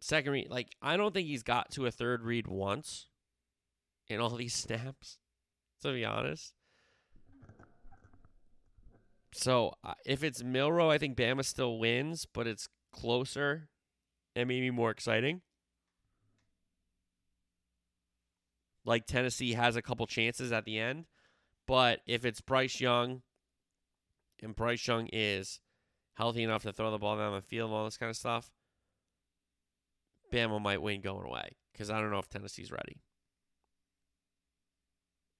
second 0.00 0.32
read, 0.32 0.50
like 0.50 0.74
I 0.82 0.96
don't 0.96 1.14
think 1.14 1.28
he's 1.28 1.42
got 1.42 1.70
to 1.72 1.86
a 1.86 1.90
third 1.90 2.24
read 2.24 2.46
once 2.46 3.06
in 4.08 4.20
all 4.20 4.30
these 4.30 4.54
snaps 4.54 5.18
to 5.82 5.92
be 5.92 6.04
honest. 6.04 6.54
So 9.32 9.74
uh, 9.84 9.94
if 10.04 10.24
it's 10.24 10.42
Milroe, 10.42 10.90
I 10.90 10.98
think 10.98 11.16
Bama 11.16 11.44
still 11.44 11.78
wins, 11.78 12.26
but 12.32 12.46
it's 12.46 12.68
closer 12.92 13.68
and 14.34 14.48
maybe 14.48 14.70
more 14.70 14.90
exciting. 14.90 15.42
Like 18.84 19.06
Tennessee 19.06 19.52
has 19.52 19.76
a 19.76 19.82
couple 19.82 20.06
chances 20.06 20.52
at 20.52 20.64
the 20.64 20.78
end, 20.78 21.04
but 21.66 22.00
if 22.06 22.24
it's 22.24 22.40
Bryce 22.40 22.80
Young, 22.80 23.22
and 24.42 24.56
Bryce 24.56 24.86
Young 24.86 25.08
is 25.12 25.60
healthy 26.14 26.42
enough 26.42 26.62
to 26.62 26.72
throw 26.72 26.90
the 26.90 26.98
ball 26.98 27.16
down 27.16 27.34
the 27.34 27.42
field 27.42 27.70
and 27.70 27.78
all 27.78 27.84
this 27.84 27.98
kind 27.98 28.10
of 28.10 28.16
stuff, 28.16 28.50
Bama 30.30 30.60
might 30.60 30.82
win 30.82 31.00
going 31.00 31.26
away 31.26 31.56
because 31.72 31.90
I 31.90 32.00
don't 32.00 32.10
know 32.10 32.18
if 32.18 32.28
Tennessee's 32.28 32.70
ready. 32.70 33.00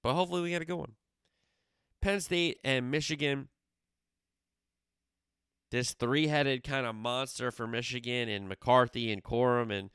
But 0.02 0.14
hopefully 0.14 0.42
we 0.42 0.50
get 0.50 0.62
a 0.62 0.66
good 0.66 0.76
one. 0.76 0.94
Penn 2.00 2.20
State 2.20 2.58
and 2.64 2.90
Michigan. 2.90 3.48
This 5.70 5.92
three 5.92 6.26
headed 6.26 6.64
kind 6.64 6.86
of 6.86 6.94
monster 6.96 7.50
for 7.50 7.66
Michigan 7.66 8.28
and 8.28 8.48
McCarthy 8.48 9.12
and 9.12 9.22
Corum 9.22 9.70
and 9.70 9.90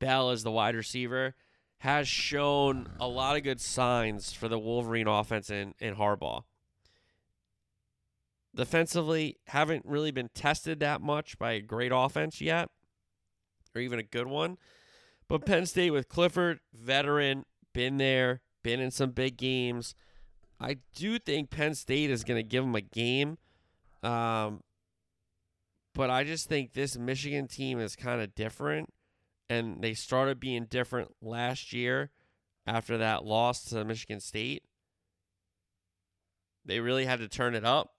Bell 0.00 0.30
as 0.30 0.42
the 0.42 0.50
wide 0.50 0.74
receiver 0.74 1.36
has 1.78 2.08
shown 2.08 2.88
a 2.98 3.06
lot 3.06 3.36
of 3.36 3.42
good 3.42 3.60
signs 3.60 4.32
for 4.32 4.48
the 4.48 4.58
Wolverine 4.58 5.06
offense 5.06 5.50
in, 5.50 5.74
in 5.78 5.96
Harbaugh. 5.96 6.42
Defensively, 8.54 9.38
haven't 9.46 9.84
really 9.86 10.10
been 10.10 10.30
tested 10.34 10.80
that 10.80 11.00
much 11.00 11.38
by 11.38 11.52
a 11.52 11.60
great 11.60 11.92
offense 11.94 12.40
yet, 12.40 12.68
or 13.74 13.80
even 13.80 13.98
a 13.98 14.04
good 14.04 14.26
one. 14.26 14.58
But 15.28 15.46
Penn 15.46 15.66
State 15.66 15.90
with 15.90 16.08
Clifford, 16.08 16.60
veteran, 16.74 17.44
been 17.72 17.96
there, 17.98 18.40
been 18.62 18.80
in 18.80 18.90
some 18.90 19.10
big 19.10 19.36
games. 19.36 19.94
I 20.60 20.78
do 20.94 21.18
think 21.18 21.50
Penn 21.50 21.74
State 21.74 22.10
is 22.10 22.24
going 22.24 22.38
to 22.38 22.48
give 22.48 22.64
them 22.64 22.74
a 22.74 22.80
game. 22.80 23.38
Um, 24.02 24.62
but 25.94 26.10
I 26.10 26.24
just 26.24 26.48
think 26.48 26.72
this 26.72 26.96
Michigan 26.96 27.48
team 27.48 27.80
is 27.80 27.96
kind 27.96 28.20
of 28.20 28.34
different. 28.34 28.92
And 29.50 29.82
they 29.82 29.94
started 29.94 30.40
being 30.40 30.66
different 30.66 31.14
last 31.20 31.72
year 31.72 32.10
after 32.66 32.96
that 32.98 33.24
loss 33.24 33.64
to 33.64 33.84
Michigan 33.84 34.20
State. 34.20 34.62
They 36.64 36.80
really 36.80 37.06
had 37.06 37.18
to 37.18 37.28
turn 37.28 37.54
it 37.54 37.64
up. 37.64 37.94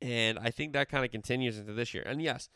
And 0.00 0.38
I 0.38 0.50
think 0.50 0.72
that 0.72 0.88
kind 0.88 1.04
of 1.04 1.10
continues 1.10 1.58
into 1.58 1.72
this 1.72 1.94
year. 1.94 2.02
And 2.06 2.20
yes, 2.20 2.48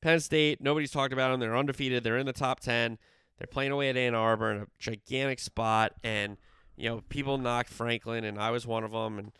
Penn 0.00 0.20
State, 0.20 0.60
nobody's 0.60 0.90
talked 0.90 1.12
about 1.12 1.30
them. 1.30 1.40
They're 1.40 1.56
undefeated. 1.56 2.04
They're 2.04 2.18
in 2.18 2.26
the 2.26 2.32
top 2.32 2.60
10. 2.60 2.98
They're 3.38 3.46
playing 3.46 3.72
away 3.72 3.88
at 3.88 3.96
Ann 3.96 4.14
Arbor 4.14 4.52
in 4.52 4.62
a 4.62 4.66
gigantic 4.78 5.38
spot. 5.38 5.92
And, 6.02 6.36
you 6.76 6.88
know, 6.88 7.02
people 7.08 7.38
knocked 7.38 7.70
Franklin, 7.70 8.24
and 8.24 8.38
I 8.38 8.50
was 8.50 8.66
one 8.66 8.84
of 8.84 8.92
them. 8.92 9.18
And 9.18 9.32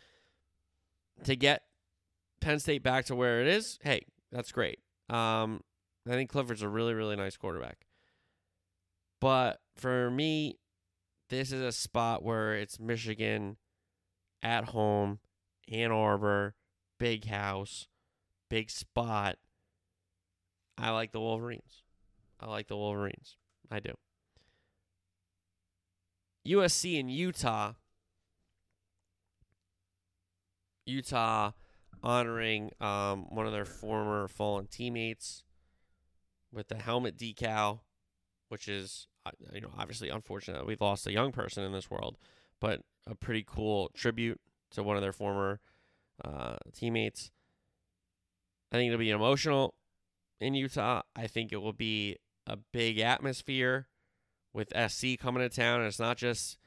to 1.23 1.35
get 1.35 1.63
Penn 2.41 2.59
State 2.59 2.83
back 2.83 3.05
to 3.05 3.15
where 3.15 3.41
it 3.41 3.47
is, 3.47 3.79
hey, 3.81 4.05
that's 4.31 4.51
great. 4.51 4.79
Um, 5.09 5.61
I 6.07 6.11
think 6.11 6.29
Clifford's 6.29 6.61
a 6.61 6.69
really, 6.69 6.93
really 6.93 7.15
nice 7.15 7.37
quarterback. 7.37 7.85
But 9.19 9.61
for 9.75 10.11
me, 10.11 10.57
this 11.29 11.51
is 11.51 11.61
a 11.61 11.71
spot 11.71 12.23
where 12.23 12.55
it's 12.55 12.79
Michigan 12.79 13.57
at 14.41 14.65
home, 14.65 15.19
Ann 15.71 15.91
Arbor, 15.91 16.55
big 16.99 17.25
house, 17.25 17.87
big 18.49 18.69
spot. 18.69 19.37
I 20.77 20.91
like 20.91 21.11
the 21.11 21.19
Wolverines. 21.19 21.83
I 22.39 22.47
like 22.47 22.67
the 22.67 22.77
Wolverines. 22.77 23.35
I 23.71 23.79
do. 23.79 23.93
USC 26.47 26.99
and 26.99 27.11
Utah. 27.11 27.73
Utah 30.85 31.51
honoring 32.03 32.71
um, 32.79 33.25
one 33.29 33.45
of 33.45 33.51
their 33.51 33.65
former 33.65 34.27
fallen 34.27 34.67
teammates 34.67 35.43
with 36.51 36.69
the 36.69 36.77
helmet 36.77 37.17
decal, 37.17 37.79
which 38.49 38.67
is 38.67 39.07
uh, 39.25 39.31
you 39.51 39.61
know 39.61 39.71
obviously 39.77 40.09
unfortunate 40.09 40.65
we've 40.65 40.79
lost 40.79 41.07
a 41.07 41.11
young 41.11 41.31
person 41.31 41.63
in 41.63 41.73
this 41.73 41.91
world, 41.91 42.17
but 42.61 42.81
a 43.05 43.15
pretty 43.15 43.43
cool 43.45 43.91
tribute 43.93 44.39
to 44.71 44.83
one 44.83 44.95
of 44.95 45.01
their 45.01 45.11
former 45.11 45.59
uh, 46.23 46.55
teammates. 46.73 47.31
I 48.71 48.77
think 48.77 48.87
it'll 48.87 48.99
be 48.99 49.09
emotional 49.09 49.73
in 50.39 50.53
Utah. 50.53 51.01
I 51.15 51.27
think 51.27 51.51
it 51.51 51.61
will 51.61 51.73
be 51.73 52.17
a 52.45 52.57
big 52.57 52.99
atmosphere 52.99 53.87
with 54.53 54.73
SC 54.89 55.17
coming 55.19 55.41
to 55.41 55.49
town. 55.49 55.79
And 55.79 55.87
it's 55.87 55.99
not 55.99 56.17
just 56.17 56.57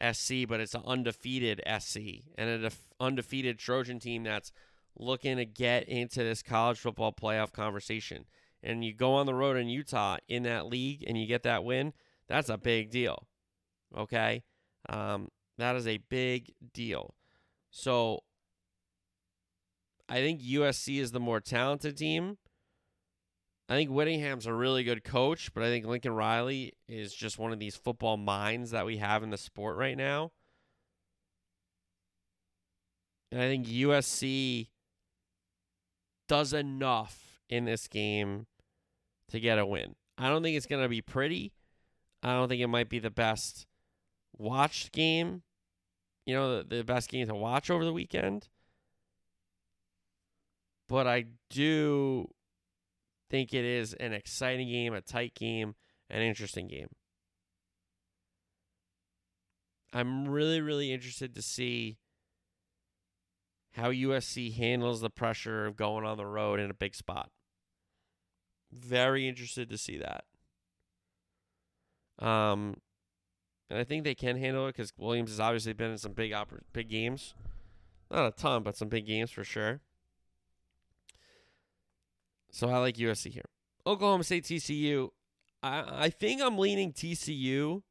SC, 0.00 0.46
but 0.48 0.60
it's 0.60 0.74
an 0.74 0.82
undefeated 0.86 1.62
SC 1.78 1.98
and 2.36 2.64
an 2.64 2.70
undefeated 2.98 3.58
Trojan 3.58 3.98
team 3.98 4.24
that's 4.24 4.52
looking 4.98 5.36
to 5.36 5.44
get 5.44 5.88
into 5.88 6.22
this 6.22 6.42
college 6.42 6.78
football 6.78 7.12
playoff 7.12 7.52
conversation. 7.52 8.24
And 8.62 8.84
you 8.84 8.94
go 8.94 9.14
on 9.14 9.26
the 9.26 9.34
road 9.34 9.56
in 9.56 9.68
Utah 9.68 10.18
in 10.28 10.42
that 10.44 10.66
league 10.66 11.04
and 11.06 11.18
you 11.18 11.26
get 11.26 11.42
that 11.44 11.64
win, 11.64 11.92
that's 12.28 12.48
a 12.48 12.58
big 12.58 12.90
deal. 12.90 13.26
Okay? 13.96 14.42
Um, 14.88 15.28
that 15.58 15.76
is 15.76 15.86
a 15.86 15.98
big 16.08 16.52
deal. 16.72 17.14
So 17.70 18.20
I 20.08 20.16
think 20.16 20.40
USC 20.42 21.00
is 21.00 21.12
the 21.12 21.20
more 21.20 21.40
talented 21.40 21.96
team. 21.96 22.38
I 23.70 23.74
think 23.74 23.88
Whittingham's 23.88 24.46
a 24.46 24.52
really 24.52 24.82
good 24.82 25.04
coach, 25.04 25.54
but 25.54 25.62
I 25.62 25.66
think 25.66 25.86
Lincoln 25.86 26.12
Riley 26.12 26.72
is 26.88 27.14
just 27.14 27.38
one 27.38 27.52
of 27.52 27.60
these 27.60 27.76
football 27.76 28.16
minds 28.16 28.72
that 28.72 28.84
we 28.84 28.96
have 28.96 29.22
in 29.22 29.30
the 29.30 29.38
sport 29.38 29.76
right 29.76 29.96
now. 29.96 30.32
And 33.30 33.40
I 33.40 33.46
think 33.46 33.68
USC 33.68 34.70
does 36.26 36.52
enough 36.52 37.42
in 37.48 37.64
this 37.64 37.86
game 37.86 38.48
to 39.28 39.38
get 39.38 39.60
a 39.60 39.64
win. 39.64 39.94
I 40.18 40.28
don't 40.28 40.42
think 40.42 40.56
it's 40.56 40.66
going 40.66 40.82
to 40.82 40.88
be 40.88 41.00
pretty. 41.00 41.52
I 42.24 42.32
don't 42.32 42.48
think 42.48 42.60
it 42.60 42.66
might 42.66 42.88
be 42.88 42.98
the 42.98 43.08
best 43.08 43.68
watched 44.36 44.90
game, 44.90 45.42
you 46.26 46.34
know, 46.34 46.56
the, 46.56 46.78
the 46.78 46.82
best 46.82 47.08
game 47.08 47.28
to 47.28 47.36
watch 47.36 47.70
over 47.70 47.84
the 47.84 47.92
weekend. 47.92 48.48
But 50.88 51.06
I 51.06 51.26
do 51.50 52.30
think 53.30 53.54
it 53.54 53.64
is 53.64 53.94
an 53.94 54.12
exciting 54.12 54.68
game, 54.68 54.92
a 54.92 55.00
tight 55.00 55.34
game, 55.34 55.74
an 56.10 56.20
interesting 56.20 56.66
game. 56.68 56.88
I'm 59.92 60.28
really, 60.28 60.60
really 60.60 60.92
interested 60.92 61.34
to 61.34 61.42
see 61.42 61.98
how 63.72 63.90
USC 63.90 64.54
handles 64.54 65.00
the 65.00 65.10
pressure 65.10 65.66
of 65.66 65.76
going 65.76 66.04
on 66.04 66.16
the 66.16 66.26
road 66.26 66.60
in 66.60 66.70
a 66.70 66.74
big 66.74 66.94
spot. 66.94 67.30
Very 68.72 69.28
interested 69.28 69.68
to 69.70 69.78
see 69.78 69.98
that. 69.98 70.24
Um, 72.24 72.76
and 73.68 73.78
I 73.78 73.84
think 73.84 74.04
they 74.04 74.14
can 74.14 74.36
handle 74.36 74.66
it 74.66 74.76
because 74.76 74.92
Williams 74.98 75.30
has 75.30 75.40
obviously 75.40 75.72
been 75.72 75.92
in 75.92 75.98
some 75.98 76.12
big 76.12 76.32
oper- 76.32 76.60
big 76.72 76.88
games, 76.88 77.34
not 78.10 78.26
a 78.26 78.30
ton, 78.32 78.62
but 78.62 78.76
some 78.76 78.88
big 78.88 79.06
games 79.06 79.30
for 79.30 79.44
sure. 79.44 79.80
So 82.50 82.68
I 82.68 82.78
like 82.78 82.96
USC 82.96 83.32
here. 83.32 83.44
Oklahoma 83.86 84.24
State 84.24 84.44
TCU. 84.44 85.10
I 85.62 85.84
I 85.88 86.10
think 86.10 86.42
I'm 86.42 86.58
leaning 86.58 86.92
TCU 86.92 87.82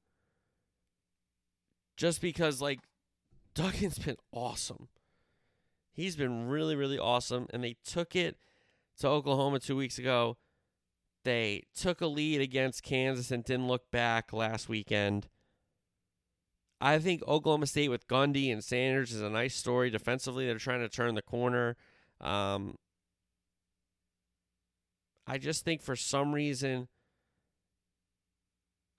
just 1.98 2.22
because 2.22 2.62
like 2.62 2.80
Duggan's 3.56 4.00
been 4.00 4.18
awesome. 4.32 4.88
He's 5.92 6.16
been 6.16 6.48
really, 6.48 6.76
really 6.76 6.98
awesome. 6.98 7.48
And 7.52 7.64
they 7.64 7.76
took 7.84 8.16
it 8.16 8.38
to 9.00 9.08
Oklahoma 9.08 9.60
two 9.60 9.76
weeks 9.76 9.98
ago. 9.98 10.38
They 11.26 11.64
took 11.76 12.00
a 12.00 12.08
lead 12.08 12.40
against 12.40 12.84
Kansas 12.84 13.32
and 13.32 13.44
didn't 13.44 13.68
look 13.68 13.92
back 13.92 14.32
last 14.32 14.70
weekend. 14.70 15.28
I 16.80 16.98
think 17.00 17.22
Oklahoma 17.28 17.68
State 17.68 17.90
with 17.90 18.08
Gundy 18.08 18.52
and 18.52 18.64
Sanders 18.64 19.14
is 19.14 19.22
a 19.22 19.30
nice 19.30 19.56
story. 19.56 19.90
Defensively, 19.90 20.46
they're 20.46 20.58
trying 20.58 20.80
to 20.80 20.88
turn 20.88 21.16
the 21.16 21.22
corner. 21.22 21.76
Um, 22.22 22.76
I 25.30 25.38
just 25.38 25.64
think 25.64 25.84
for 25.84 25.96
some 25.96 26.34
reason, 26.34 26.88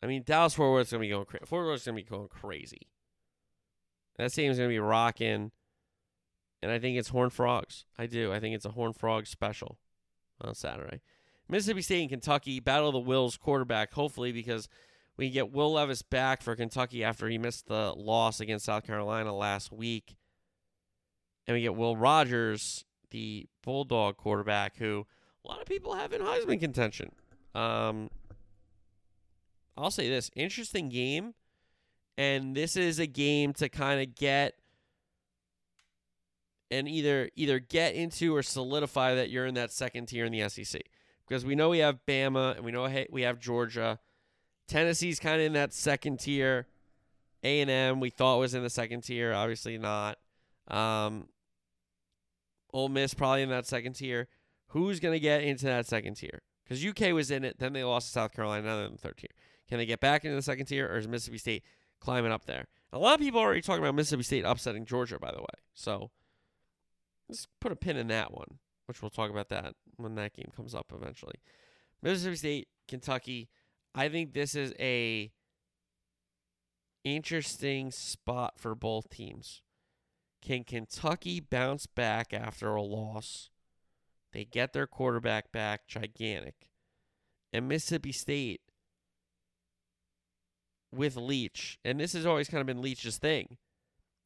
I 0.00 0.06
mean, 0.06 0.22
Dallas 0.24 0.54
Fort 0.54 0.70
Worth's 0.70 0.92
gonna 0.92 1.00
be 1.00 1.08
going 1.08 1.24
crazy. 1.24 1.44
Fort 1.44 1.66
Worth's 1.66 1.84
gonna 1.84 1.96
be 1.96 2.04
going 2.04 2.28
crazy. 2.28 2.88
That 4.16 4.32
team's 4.32 4.56
gonna 4.56 4.68
be 4.68 4.78
rocking, 4.78 5.50
and 6.62 6.70
I 6.70 6.78
think 6.78 6.96
it's 6.96 7.08
Horn 7.08 7.30
Frogs. 7.30 7.84
I 7.98 8.06
do. 8.06 8.32
I 8.32 8.38
think 8.38 8.54
it's 8.54 8.64
a 8.64 8.70
Horn 8.70 8.92
Frog 8.92 9.26
special 9.26 9.78
on 10.40 10.54
Saturday. 10.54 11.00
Mississippi 11.48 11.82
State 11.82 12.02
and 12.02 12.10
Kentucky 12.10 12.60
battle 12.60 12.90
of 12.90 12.92
the 12.92 13.00
Wills 13.00 13.36
quarterback. 13.36 13.92
Hopefully, 13.92 14.30
because 14.30 14.68
we 15.16 15.30
get 15.30 15.50
Will 15.50 15.72
Levis 15.72 16.02
back 16.02 16.42
for 16.42 16.54
Kentucky 16.54 17.02
after 17.02 17.28
he 17.28 17.38
missed 17.38 17.66
the 17.66 17.92
loss 17.96 18.38
against 18.38 18.66
South 18.66 18.86
Carolina 18.86 19.34
last 19.34 19.72
week, 19.72 20.16
and 21.48 21.56
we 21.56 21.62
get 21.62 21.74
Will 21.74 21.96
Rogers, 21.96 22.84
the 23.10 23.48
Bulldog 23.64 24.16
quarterback, 24.16 24.76
who 24.76 25.08
a 25.44 25.48
lot 25.48 25.60
of 25.60 25.66
people 25.66 25.94
have 25.94 26.12
in 26.12 26.20
Heisman 26.20 26.60
contention. 26.60 27.12
Um, 27.54 28.10
I'll 29.76 29.90
say 29.90 30.08
this 30.08 30.30
interesting 30.36 30.88
game, 30.88 31.34
and 32.18 32.54
this 32.54 32.76
is 32.76 32.98
a 32.98 33.06
game 33.06 33.52
to 33.54 33.68
kind 33.68 34.00
of 34.00 34.14
get 34.14 34.54
and 36.70 36.88
either 36.88 37.30
either 37.34 37.58
get 37.58 37.94
into 37.94 38.34
or 38.34 38.42
solidify 38.42 39.14
that 39.14 39.30
you're 39.30 39.46
in 39.46 39.54
that 39.54 39.72
second 39.72 40.06
tier 40.06 40.24
in 40.24 40.32
the 40.32 40.48
SEC 40.48 40.82
because 41.26 41.44
we 41.44 41.54
know 41.54 41.70
we 41.70 41.78
have 41.78 41.98
Bama 42.06 42.56
and 42.56 42.64
we 42.64 42.72
know 42.72 42.88
we 43.10 43.22
have 43.22 43.38
Georgia. 43.38 43.98
Tennessee's 44.68 45.18
kind 45.18 45.40
of 45.40 45.46
in 45.46 45.54
that 45.54 45.72
second 45.72 46.20
tier. 46.20 46.66
A 47.42 47.60
and 47.60 47.70
M 47.70 48.00
we 48.00 48.10
thought 48.10 48.38
was 48.38 48.54
in 48.54 48.62
the 48.62 48.70
second 48.70 49.02
tier, 49.02 49.32
obviously 49.32 49.78
not. 49.78 50.18
Um, 50.68 51.28
Ole 52.72 52.88
Miss 52.88 53.14
probably 53.14 53.42
in 53.42 53.48
that 53.48 53.66
second 53.66 53.94
tier. 53.94 54.28
Who's 54.70 55.00
going 55.00 55.14
to 55.14 55.20
get 55.20 55.42
into 55.42 55.66
that 55.66 55.86
second 55.86 56.14
tier? 56.14 56.42
Because 56.64 56.84
UK 56.84 57.12
was 57.12 57.30
in 57.30 57.44
it, 57.44 57.58
then 57.58 57.72
they 57.72 57.82
lost 57.82 58.08
to 58.08 58.12
South 58.12 58.32
Carolina, 58.32 58.66
now 58.66 58.76
they're 58.76 58.86
in 58.86 58.92
the 58.92 58.98
third 58.98 59.16
tier. 59.16 59.30
Can 59.68 59.78
they 59.78 59.86
get 59.86 60.00
back 60.00 60.24
into 60.24 60.36
the 60.36 60.42
second 60.42 60.66
tier, 60.66 60.86
or 60.86 60.96
is 60.96 61.08
Mississippi 61.08 61.38
State 61.38 61.64
climbing 62.00 62.32
up 62.32 62.46
there? 62.46 62.66
A 62.92 62.98
lot 62.98 63.14
of 63.14 63.20
people 63.20 63.40
are 63.40 63.44
already 63.44 63.62
talking 63.62 63.82
about 63.82 63.94
Mississippi 63.94 64.22
State 64.22 64.44
upsetting 64.44 64.84
Georgia, 64.84 65.18
by 65.18 65.32
the 65.32 65.40
way. 65.40 65.46
So 65.74 66.10
let's 67.28 67.46
put 67.60 67.72
a 67.72 67.76
pin 67.76 67.96
in 67.96 68.08
that 68.08 68.32
one, 68.32 68.58
which 68.86 69.02
we'll 69.02 69.10
talk 69.10 69.30
about 69.30 69.48
that 69.48 69.74
when 69.96 70.14
that 70.16 70.34
game 70.34 70.50
comes 70.54 70.74
up 70.74 70.92
eventually. 70.94 71.36
Mississippi 72.02 72.36
State, 72.36 72.68
Kentucky. 72.86 73.48
I 73.94 74.08
think 74.08 74.32
this 74.32 74.54
is 74.54 74.72
a 74.78 75.32
interesting 77.04 77.90
spot 77.90 78.54
for 78.58 78.74
both 78.74 79.10
teams. 79.10 79.62
Can 80.42 80.64
Kentucky 80.64 81.40
bounce 81.40 81.86
back 81.86 82.32
after 82.32 82.74
a 82.74 82.82
loss? 82.82 83.50
They 84.32 84.44
get 84.44 84.72
their 84.72 84.86
quarterback 84.86 85.52
back, 85.52 85.86
gigantic. 85.88 86.54
And 87.52 87.68
Mississippi 87.68 88.12
State, 88.12 88.60
with 90.92 91.16
Leach, 91.16 91.78
and 91.84 92.00
this 92.00 92.12
has 92.12 92.26
always 92.26 92.48
kind 92.48 92.60
of 92.60 92.66
been 92.66 92.82
Leach's 92.82 93.18
thing. 93.18 93.56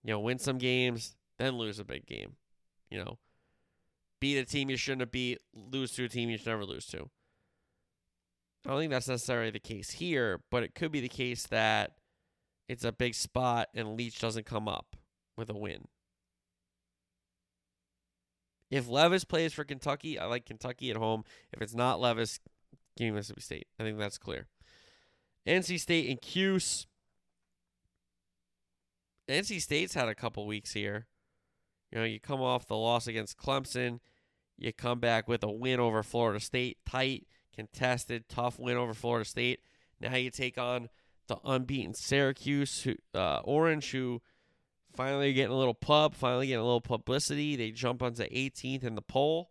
You 0.02 0.12
know, 0.12 0.20
win 0.20 0.38
some 0.38 0.58
games, 0.58 1.16
then 1.38 1.56
lose 1.56 1.78
a 1.78 1.84
big 1.84 2.06
game. 2.06 2.36
You 2.90 2.98
know, 2.98 3.18
beat 4.20 4.38
a 4.38 4.44
team 4.44 4.70
you 4.70 4.76
shouldn't 4.76 5.02
have 5.02 5.10
beat, 5.10 5.40
lose 5.54 5.92
to 5.92 6.04
a 6.04 6.08
team 6.08 6.30
you 6.30 6.38
should 6.38 6.46
never 6.46 6.64
lose 6.64 6.86
to. 6.86 7.10
I 8.66 8.70
don't 8.70 8.78
think 8.78 8.92
that's 8.92 9.08
necessarily 9.08 9.50
the 9.50 9.58
case 9.58 9.90
here, 9.90 10.40
but 10.50 10.62
it 10.62 10.74
could 10.74 10.90
be 10.90 11.00
the 11.00 11.08
case 11.08 11.46
that 11.48 11.92
it's 12.68 12.84
a 12.84 12.92
big 12.92 13.14
spot 13.14 13.68
and 13.74 13.96
Leach 13.96 14.18
doesn't 14.18 14.46
come 14.46 14.68
up 14.68 14.96
with 15.36 15.50
a 15.50 15.54
win. 15.54 15.86
If 18.74 18.88
Levis 18.88 19.22
plays 19.22 19.52
for 19.52 19.62
Kentucky, 19.62 20.18
I 20.18 20.24
like 20.24 20.46
Kentucky 20.46 20.90
at 20.90 20.96
home. 20.96 21.22
If 21.52 21.62
it's 21.62 21.76
not 21.76 22.00
Levis, 22.00 22.40
give 22.96 23.04
me 23.04 23.10
Mississippi 23.12 23.40
State. 23.40 23.66
I 23.78 23.84
think 23.84 23.98
that's 23.98 24.18
clear. 24.18 24.48
NC 25.46 25.78
State 25.78 26.10
and 26.10 26.20
Cuse. 26.20 26.88
NC 29.28 29.60
State's 29.60 29.94
had 29.94 30.08
a 30.08 30.14
couple 30.14 30.44
weeks 30.44 30.72
here. 30.72 31.06
You 31.92 31.98
know, 32.00 32.04
you 32.04 32.18
come 32.18 32.40
off 32.40 32.66
the 32.66 32.76
loss 32.76 33.06
against 33.06 33.38
Clemson, 33.38 34.00
you 34.58 34.72
come 34.72 34.98
back 34.98 35.28
with 35.28 35.44
a 35.44 35.52
win 35.52 35.78
over 35.78 36.02
Florida 36.02 36.40
State, 36.40 36.78
tight, 36.84 37.28
contested, 37.54 38.28
tough 38.28 38.58
win 38.58 38.76
over 38.76 38.92
Florida 38.92 39.24
State. 39.24 39.60
Now 40.00 40.16
you 40.16 40.30
take 40.30 40.58
on 40.58 40.88
the 41.28 41.36
unbeaten 41.44 41.94
Syracuse, 41.94 42.82
who, 42.82 42.96
uh, 43.14 43.38
Orange, 43.44 43.92
who 43.92 44.20
finally 44.96 45.32
getting 45.32 45.52
a 45.52 45.58
little 45.58 45.74
pub, 45.74 46.14
finally 46.14 46.46
getting 46.46 46.60
a 46.60 46.64
little 46.64 46.80
publicity. 46.80 47.56
They 47.56 47.70
jump 47.70 48.02
onto 48.02 48.22
18th 48.22 48.84
in 48.84 48.94
the 48.94 49.02
poll. 49.02 49.50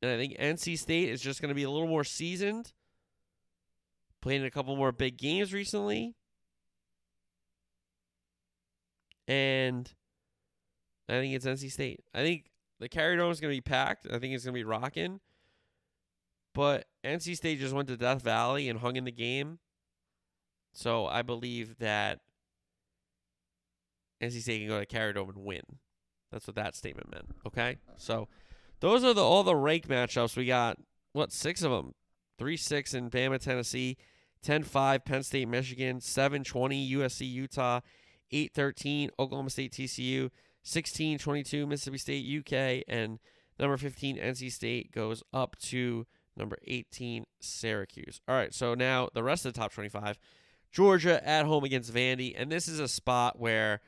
And 0.00 0.10
I 0.10 0.16
think 0.16 0.36
NC 0.38 0.78
State 0.78 1.08
is 1.08 1.20
just 1.20 1.40
going 1.40 1.48
to 1.50 1.54
be 1.54 1.62
a 1.62 1.70
little 1.70 1.88
more 1.88 2.04
seasoned. 2.04 2.72
Playing 4.20 4.44
a 4.44 4.50
couple 4.50 4.76
more 4.76 4.92
big 4.92 5.16
games 5.16 5.52
recently. 5.52 6.14
And 9.26 9.92
I 11.08 11.12
think 11.12 11.34
it's 11.34 11.46
NC 11.46 11.70
State. 11.70 12.00
I 12.14 12.22
think 12.22 12.50
the 12.80 12.88
Carrier 12.88 13.16
Dome 13.16 13.30
is 13.30 13.40
going 13.40 13.52
to 13.52 13.56
be 13.56 13.60
packed. 13.60 14.06
I 14.06 14.18
think 14.18 14.34
it's 14.34 14.44
going 14.44 14.54
to 14.54 14.58
be 14.58 14.64
rocking. 14.64 15.20
But 16.54 16.86
NC 17.04 17.36
State 17.36 17.60
just 17.60 17.74
went 17.74 17.88
to 17.88 17.96
Death 17.96 18.22
Valley 18.22 18.68
and 18.68 18.80
hung 18.80 18.96
in 18.96 19.04
the 19.04 19.12
game. 19.12 19.58
So 20.72 21.06
I 21.06 21.22
believe 21.22 21.78
that 21.78 22.20
NC 24.22 24.42
State 24.42 24.60
can 24.60 24.68
go 24.68 24.78
to 24.78 24.86
Carrier 24.86 25.12
Dome 25.12 25.30
and 25.30 25.44
win. 25.44 25.62
That's 26.30 26.46
what 26.46 26.56
that 26.56 26.76
statement 26.76 27.10
meant. 27.10 27.26
Okay? 27.46 27.78
So 27.96 28.28
those 28.80 29.04
are 29.04 29.12
the 29.12 29.22
all 29.22 29.44
the 29.44 29.56
rank 29.56 29.88
matchups. 29.88 30.36
We 30.36 30.46
got, 30.46 30.78
what, 31.12 31.32
six 31.32 31.62
of 31.62 31.70
them? 31.70 31.94
3 32.38 32.56
6 32.56 32.94
in 32.94 33.10
Bama, 33.10 33.38
Tennessee. 33.38 33.96
10 34.42 34.64
5, 34.64 35.04
Penn 35.04 35.22
State, 35.22 35.48
Michigan. 35.48 36.00
7 36.00 36.42
20, 36.42 36.92
USC, 36.92 37.30
Utah. 37.30 37.80
8 38.30 38.52
13, 38.54 39.10
Oklahoma 39.18 39.50
State, 39.50 39.72
TCU. 39.72 40.30
16 40.64 41.18
22, 41.18 41.66
Mississippi 41.66 41.98
State, 41.98 42.38
UK. 42.38 42.84
And 42.88 43.18
number 43.58 43.76
15, 43.76 44.16
NC 44.16 44.50
State 44.50 44.92
goes 44.92 45.22
up 45.32 45.56
to 45.62 46.06
number 46.36 46.56
18, 46.66 47.24
Syracuse. 47.40 48.20
All 48.26 48.34
right, 48.34 48.54
so 48.54 48.74
now 48.74 49.08
the 49.12 49.22
rest 49.22 49.44
of 49.44 49.52
the 49.52 49.60
top 49.60 49.72
25. 49.72 50.18
Georgia 50.70 51.26
at 51.28 51.44
home 51.44 51.64
against 51.64 51.92
Vandy. 51.92 52.34
And 52.36 52.50
this 52.50 52.66
is 52.66 52.80
a 52.80 52.88
spot 52.88 53.38
where 53.38 53.80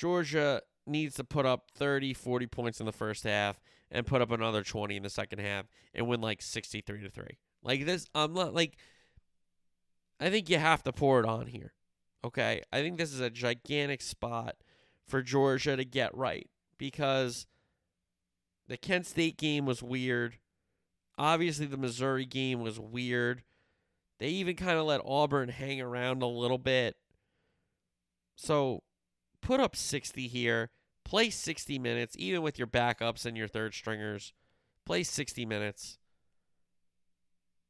Georgia 0.00 0.62
needs 0.86 1.16
to 1.16 1.24
put 1.24 1.44
up 1.44 1.70
30, 1.74 2.14
40 2.14 2.46
points 2.46 2.80
in 2.80 2.86
the 2.86 2.92
first 2.92 3.24
half 3.24 3.60
and 3.90 4.06
put 4.06 4.22
up 4.22 4.30
another 4.30 4.62
20 4.62 4.96
in 4.96 5.02
the 5.02 5.10
second 5.10 5.40
half 5.40 5.66
and 5.92 6.08
win 6.08 6.22
like 6.22 6.40
63 6.40 7.02
to 7.02 7.10
3. 7.10 7.26
Like 7.62 7.84
this, 7.84 8.06
I'm 8.14 8.32
not 8.32 8.54
like, 8.54 8.78
I 10.18 10.30
think 10.30 10.48
you 10.48 10.56
have 10.56 10.82
to 10.84 10.92
pour 10.92 11.20
it 11.20 11.26
on 11.26 11.46
here. 11.46 11.74
Okay. 12.24 12.62
I 12.72 12.80
think 12.80 12.96
this 12.96 13.12
is 13.12 13.20
a 13.20 13.28
gigantic 13.28 14.00
spot 14.00 14.56
for 15.06 15.20
Georgia 15.20 15.76
to 15.76 15.84
get 15.84 16.16
right 16.16 16.48
because 16.78 17.46
the 18.68 18.78
Kent 18.78 19.06
State 19.06 19.36
game 19.36 19.66
was 19.66 19.82
weird. 19.82 20.38
Obviously, 21.18 21.66
the 21.66 21.76
Missouri 21.76 22.24
game 22.24 22.60
was 22.62 22.80
weird. 22.80 23.42
They 24.18 24.28
even 24.28 24.56
kind 24.56 24.78
of 24.78 24.86
let 24.86 25.02
Auburn 25.04 25.50
hang 25.50 25.82
around 25.82 26.22
a 26.22 26.26
little 26.26 26.56
bit. 26.56 26.96
So 28.36 28.82
put 29.42 29.60
up 29.60 29.76
60 29.76 30.28
here. 30.28 30.70
Play 31.04 31.30
60 31.30 31.78
minutes, 31.78 32.14
even 32.18 32.42
with 32.42 32.58
your 32.58 32.68
backups 32.68 33.26
and 33.26 33.36
your 33.36 33.48
third 33.48 33.74
stringers. 33.74 34.32
Play 34.86 35.02
60 35.02 35.44
minutes. 35.46 35.98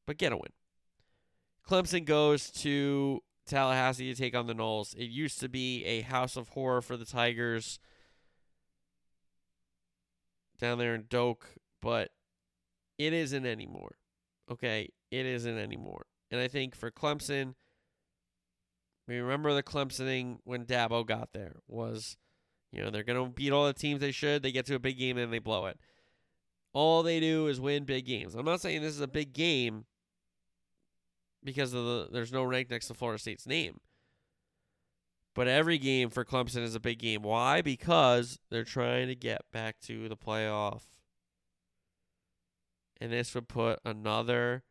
But 0.06 0.18
get 0.18 0.32
a 0.32 0.36
win. 0.36 0.52
Clemson 1.66 2.04
goes 2.04 2.50
to 2.50 3.20
Tallahassee 3.46 4.12
to 4.12 4.20
take 4.20 4.34
on 4.34 4.46
the 4.46 4.54
Noles. 4.54 4.94
It 4.96 5.04
used 5.04 5.40
to 5.40 5.48
be 5.48 5.84
a 5.84 6.02
house 6.02 6.36
of 6.36 6.50
horror 6.50 6.82
for 6.82 6.96
the 6.96 7.04
Tigers 7.04 7.78
down 10.58 10.78
there 10.78 10.94
in 10.94 11.04
Doak, 11.08 11.46
but 11.80 12.10
it 12.98 13.12
isn't 13.12 13.46
anymore. 13.46 13.96
Okay, 14.50 14.90
it 15.10 15.26
isn't 15.26 15.58
anymore. 15.58 16.06
And 16.30 16.40
I 16.40 16.48
think 16.48 16.74
for 16.74 16.90
Clemson, 16.90 17.54
we 19.11 19.18
remember 19.18 19.52
the 19.52 19.62
Clemsoning 19.62 20.38
when 20.44 20.64
Dabo 20.64 21.04
got 21.04 21.32
there 21.32 21.56
was, 21.66 22.16
you 22.70 22.80
know, 22.80 22.90
they're 22.90 23.02
gonna 23.02 23.28
beat 23.28 23.50
all 23.50 23.66
the 23.66 23.72
teams 23.72 24.00
they 24.00 24.12
should. 24.12 24.42
They 24.42 24.52
get 24.52 24.66
to 24.66 24.76
a 24.76 24.78
big 24.78 24.98
game 24.98 25.18
and 25.18 25.32
they 25.32 25.40
blow 25.40 25.66
it. 25.66 25.80
All 26.72 27.02
they 27.02 27.18
do 27.18 27.48
is 27.48 27.61
win 27.61 27.84
big 27.84 28.06
games. 28.06 28.36
I'm 28.36 28.44
not 28.44 28.61
saying 28.61 28.82
this 28.82 28.94
is 28.94 29.00
a 29.00 29.08
big 29.08 29.32
game 29.32 29.84
because 31.42 31.74
of 31.74 31.84
the 31.84 32.08
there's 32.12 32.32
no 32.32 32.44
rank 32.44 32.70
next 32.70 32.86
to 32.86 32.94
Florida 32.94 33.20
State's 33.20 33.48
name. 33.48 33.80
But 35.34 35.48
every 35.48 35.78
game 35.78 36.08
for 36.11 36.24
Clemson 36.24 36.62
is 36.62 36.76
a 36.76 36.80
big 36.80 37.00
game. 37.00 37.22
Why? 37.22 37.62
Because 37.62 38.38
they're 38.48 38.62
trying 38.62 39.08
to 39.08 39.16
get 39.16 39.42
back 39.52 39.80
to 39.86 40.08
the 40.08 40.16
playoff. 40.16 40.82
And 43.00 43.12
this 43.12 43.34
would 43.34 43.48
put 43.48 43.80
another 43.84 44.62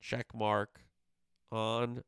check 0.00 0.34
mark 0.34 0.80
on 1.52 2.02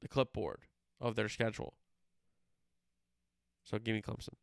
the 0.00 0.08
clipboard 0.08 0.60
of 1.00 1.16
their 1.16 1.28
schedule. 1.28 1.74
So 3.64 3.78
give 3.78 3.94
me 3.94 4.02
Clemson. 4.02 4.34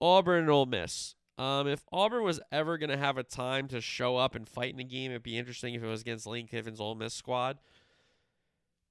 Auburn 0.00 0.40
and 0.40 0.50
Ole 0.50 0.66
Miss. 0.66 1.14
Um, 1.36 1.66
if 1.66 1.84
Auburn 1.92 2.22
was 2.22 2.40
ever 2.52 2.78
going 2.78 2.90
to 2.90 2.96
have 2.96 3.18
a 3.18 3.24
time 3.24 3.66
to 3.68 3.80
show 3.80 4.16
up 4.16 4.34
and 4.34 4.48
fight 4.48 4.70
in 4.70 4.76
the 4.76 4.84
game, 4.84 5.10
it'd 5.10 5.22
be 5.22 5.38
interesting 5.38 5.74
if 5.74 5.82
it 5.82 5.86
was 5.86 6.00
against 6.00 6.26
Lane 6.26 6.46
Kiffin's 6.46 6.80
Ole 6.80 6.94
Miss 6.94 7.14
squad. 7.14 7.58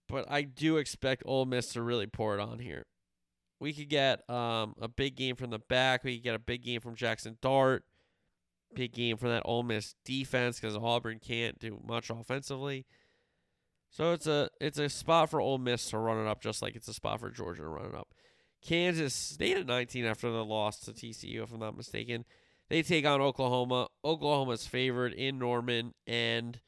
But 0.10 0.30
I 0.30 0.42
do 0.42 0.78
expect 0.78 1.24
Ole 1.26 1.46
Miss 1.46 1.74
to 1.74 1.82
really 1.82 2.08
pour 2.08 2.38
it 2.38 2.42
on 2.42 2.60
here. 2.60 2.86
We 3.60 3.72
could 3.72 3.90
get 3.90 4.30
um, 4.30 4.76
a 4.82 4.90
big 4.90 5.16
game 5.16 5.38
from 5.38 5.50
the 5.50 5.60
back. 5.60 6.04
We 6.04 6.16
could 6.16 6.24
get 6.24 6.36
a 6.36 6.40
big 6.40 6.64
game 6.64 6.82
from 6.82 6.96
Jackson 6.96 7.38
Dart. 7.42 7.86
Big 8.76 8.92
game 8.92 9.16
from 9.18 9.30
that 9.30 9.44
Ole 9.46 9.64
Miss 9.64 9.96
defense 10.04 10.60
because 10.60 10.76
Auburn 10.76 11.20
can't 11.20 11.60
do 11.60 11.80
much 11.88 12.10
offensively. 12.10 12.86
So 13.94 14.12
it's 14.12 14.26
a 14.26 14.50
it's 14.60 14.80
a 14.80 14.90
spot 14.90 15.30
for 15.30 15.40
Ole 15.40 15.60
Miss 15.60 15.92
to 15.92 16.00
run 16.00 16.18
it 16.18 16.28
up, 16.28 16.42
just 16.42 16.64
like 16.64 16.76
it's 16.76 16.88
a 16.88 16.96
spot 16.96 17.20
for 17.20 17.30
Georgia 17.30 17.62
to 17.62 17.68
run 17.68 17.86
it 17.86 17.96
up. 17.96 18.10
Kansas 18.60 19.14
stayed 19.14 19.58
at 19.58 19.68
19 19.68 20.04
after 20.06 20.32
the 20.32 20.44
loss 20.44 20.80
to 20.80 20.94
TCU, 20.94 21.44
if 21.44 21.54
I'm 21.54 21.60
not 21.60 21.78
mistaken. 21.78 22.26
They 22.70 22.82
take 22.82 23.06
on 23.06 23.22
Oklahoma. 23.22 23.90
Oklahoma's 24.04 24.66
favored 24.66 25.14
in 25.14 25.38
Norman, 25.38 25.94
and 26.08 26.60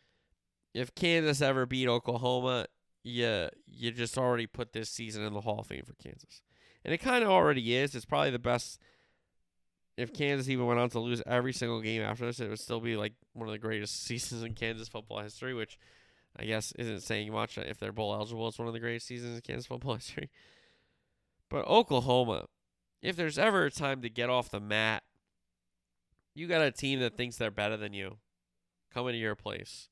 if 0.75 0.93
Kansas 0.93 1.41
ever 1.41 1.65
beat 1.65 1.87
Oklahoma, 1.87 2.67
you 3.03 3.49
you 3.65 3.91
just 3.91 4.19
already 4.19 4.45
put 4.45 4.73
this 4.73 4.91
season 4.91 5.23
in 5.23 5.33
the 5.33 5.41
Hall 5.41 5.61
of 5.61 5.67
Fame 5.67 5.83
for 5.83 5.95
Kansas, 5.95 6.43
and 6.83 6.93
it 6.93 6.99
kind 6.99 7.23
of 7.23 7.31
already 7.31 7.75
is. 7.75 7.95
It's 7.95 8.05
probably 8.05 8.31
the 8.31 8.37
best. 8.37 8.79
If 9.97 10.13
Kansas 10.13 10.47
even 10.47 10.67
went 10.67 10.79
on 10.79 10.89
to 10.91 10.99
lose 10.99 11.23
every 11.25 11.53
single 11.53 11.81
game 11.81 12.03
after 12.03 12.27
this, 12.27 12.39
it 12.39 12.49
would 12.49 12.59
still 12.59 12.81
be 12.81 12.95
like 12.95 13.13
one 13.33 13.47
of 13.47 13.51
the 13.51 13.57
greatest 13.57 14.03
seasons 14.05 14.43
in 14.43 14.53
Kansas 14.53 14.89
football 14.89 15.21
history, 15.21 15.55
which 15.55 15.79
I 16.37 16.45
guess 16.45 16.73
isn't 16.73 17.01
saying 17.01 17.31
much. 17.31 17.57
If 17.57 17.79
they're 17.79 17.91
bowl 17.91 18.13
eligible, 18.13 18.47
it's 18.47 18.59
one 18.59 18.67
of 18.67 18.73
the 18.73 18.79
greatest 18.79 19.07
seasons 19.07 19.35
in 19.35 19.41
Kansas 19.41 19.67
football 19.67 19.93
history. 19.95 20.29
But 21.49 21.67
Oklahoma, 21.67 22.45
if 23.01 23.15
there's 23.15 23.39
ever 23.39 23.65
a 23.65 23.71
time 23.71 24.01
to 24.01 24.09
get 24.09 24.29
off 24.29 24.49
the 24.49 24.59
mat, 24.59 25.03
you 26.33 26.47
got 26.47 26.61
a 26.61 26.71
team 26.71 26.99
that 26.99 27.15
thinks 27.15 27.37
they're 27.37 27.51
better 27.51 27.77
than 27.77 27.93
you 27.93 28.17
coming 28.93 29.13
to 29.13 29.19
your 29.19 29.35
place. 29.35 29.89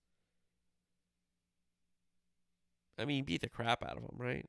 I 2.98 3.06
mean, 3.06 3.24
beat 3.24 3.41
the 3.41 3.50
crap 3.50 3.84
out 3.84 3.98
of 3.98 4.04
them, 4.04 4.16
right? 4.18 4.46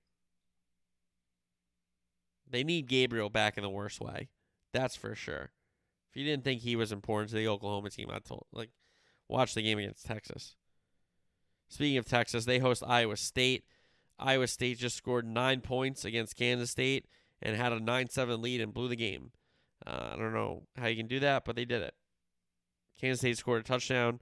They 2.51 2.65
need 2.65 2.89
Gabriel 2.89 3.31
back 3.31 3.57
in 3.57 3.63
the 3.63 3.71
worst 3.71 4.01
way. 4.01 4.29
That's 4.73 4.97
for 4.97 5.15
sure. 5.15 5.53
If 6.11 6.17
you 6.17 6.25
didn't 6.25 6.45
think 6.45 6.61
he 6.61 6.77
was 6.77 6.93
important 6.93 7.31
to 7.31 7.37
the 7.37 7.49
Oklahoma 7.49 7.91
team, 7.91 8.09
I 8.11 8.19
told 8.19 8.47
like 8.53 8.71
watch 9.29 9.55
the 9.55 9.63
game 9.63 9.79
against 9.79 10.07
Texas. 10.07 10.57
Speaking 11.69 11.99
of 11.99 12.07
Texas, 12.07 12.45
they 12.45 12.59
host 12.59 12.83
Iowa 12.87 13.17
State. 13.17 13.65
Iowa 14.19 14.47
State 14.47 14.79
just 14.79 14.97
scored 14.97 15.27
nine 15.27 15.61
points 15.61 16.05
against 16.05 16.37
Kansas 16.37 16.71
State 16.71 17.07
and 17.43 17.57
had 17.57 17.73
a 17.73 17.81
9 17.81 18.09
7 18.09 18.41
lead 18.41 18.61
and 18.61 18.73
blew 18.73 18.89
the 18.89 18.97
game. 18.97 19.33
Uh, 19.87 20.11
I 20.13 20.17
don't 20.17 20.33
know 20.33 20.63
how 20.77 20.87
you 20.87 20.97
can 20.97 21.09
do 21.09 21.21
that, 21.21 21.45
but 21.45 21.57
they 21.57 21.65
did 21.65 21.83
it. 21.83 21.95
Kansas 23.01 23.21
State 23.21 23.39
scored 23.39 23.61
a 23.61 23.65
touchdown. 23.65 24.21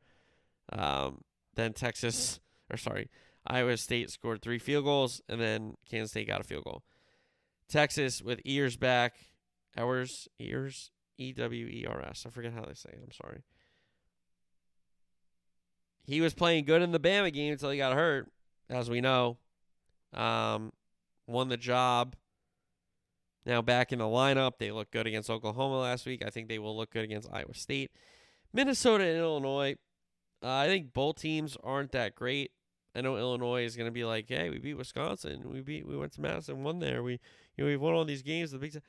Um, 0.73 1.23
then 1.55 1.73
Texas 1.73 2.41
or 2.73 2.77
sorry, 2.77 3.11
Iowa 3.47 3.77
State 3.77 4.11
scored 4.11 4.43
three 4.43 4.59
field 4.59 4.85
goals, 4.85 5.21
and 5.29 5.41
then 5.41 5.75
Kansas 5.89 6.11
State 6.11 6.27
got 6.27 6.41
a 6.41 6.45
field 6.45 6.65
goal. 6.65 6.83
Texas 7.69 8.23
with 8.23 8.41
ears 8.45 8.77
back, 8.77 9.15
hours 9.77 10.29
ears 10.39 10.91
E 11.19 11.33
W 11.33 11.67
E 11.67 11.87
R 11.89 12.03
S. 12.03 12.25
I 12.27 12.31
forget 12.31 12.53
how 12.53 12.65
they 12.65 12.75
say 12.75 12.91
it. 12.91 13.01
I'm 13.03 13.13
sorry. 13.13 13.43
He 16.05 16.21
was 16.21 16.35
playing 16.35 16.65
good 16.65 16.83
in 16.83 16.93
the 16.93 17.01
Bama 17.01 17.33
game 17.33 17.53
until 17.53 17.71
he 17.71 17.79
got 17.79 17.95
hurt, 17.95 18.31
as 18.69 18.91
we 18.91 19.01
know. 19.01 19.39
Um, 20.13 20.73
won 21.27 21.49
the 21.49 21.57
job. 21.57 22.17
Now 23.45 23.63
back 23.63 23.93
in 23.93 23.99
the 23.99 24.05
lineup. 24.05 24.53
They 24.59 24.71
looked 24.71 24.93
good 24.93 25.07
against 25.07 25.31
Oklahoma 25.31 25.79
last 25.79 26.07
week. 26.07 26.23
I 26.25 26.31
think 26.31 26.49
they 26.49 26.59
will 26.59 26.77
look 26.77 26.91
good 26.91 27.05
against 27.05 27.29
Iowa 27.33 27.55
State. 27.55 27.91
Minnesota 28.53 29.05
and 29.05 29.19
Illinois. 29.19 29.77
Uh, 30.43 30.51
I 30.51 30.67
think 30.67 30.93
both 30.93 31.17
teams 31.17 31.57
aren't 31.63 31.93
that 31.93 32.15
great. 32.15 32.51
I 32.95 33.01
know 33.01 33.17
Illinois 33.17 33.65
is 33.65 33.77
going 33.77 33.87
to 33.87 33.93
be 33.93 34.05
like, 34.05 34.27
"Hey, 34.29 34.51
we 34.51 34.59
beat 34.59 34.75
Wisconsin. 34.75 35.49
We 35.51 35.61
beat. 35.61 35.87
We 35.87 35.97
went 35.97 36.13
to 36.13 36.21
Madison, 36.21 36.57
and 36.57 36.65
won 36.65 36.79
there. 36.79 37.03
We, 37.03 37.13
you 37.57 37.65
know, 37.65 37.67
we've 37.67 37.81
won 37.81 37.95
all 37.95 38.05
these 38.05 38.23
games. 38.23 38.51
The 38.51 38.59
Big 38.59 38.73
Ten." 38.73 38.83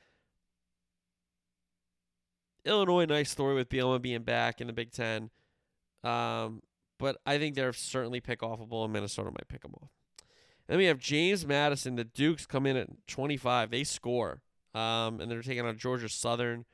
Illinois, 2.64 3.04
nice 3.04 3.30
story 3.30 3.54
with 3.54 3.68
Bielema 3.68 4.00
being 4.00 4.22
back 4.22 4.60
in 4.60 4.66
the 4.66 4.72
Big 4.72 4.90
Ten. 4.90 5.30
Um, 6.02 6.62
but 6.98 7.16
I 7.26 7.38
think 7.38 7.54
they're 7.54 7.72
certainly 7.72 8.20
pick 8.20 8.40
offable, 8.40 8.84
and 8.84 8.92
Minnesota 8.92 9.30
might 9.30 9.48
pick 9.48 9.62
them 9.62 9.74
off. 9.80 9.90
Then 10.66 10.78
we 10.78 10.86
have 10.86 10.98
James 10.98 11.46
Madison. 11.46 11.96
The 11.96 12.04
Dukes 12.04 12.46
come 12.46 12.66
in 12.66 12.76
at 12.76 12.88
25. 13.06 13.70
They 13.70 13.84
score, 13.84 14.42
um, 14.74 15.20
and 15.20 15.30
they're 15.30 15.42
taking 15.42 15.66
on 15.66 15.76
Georgia 15.76 16.08
Southern. 16.08 16.64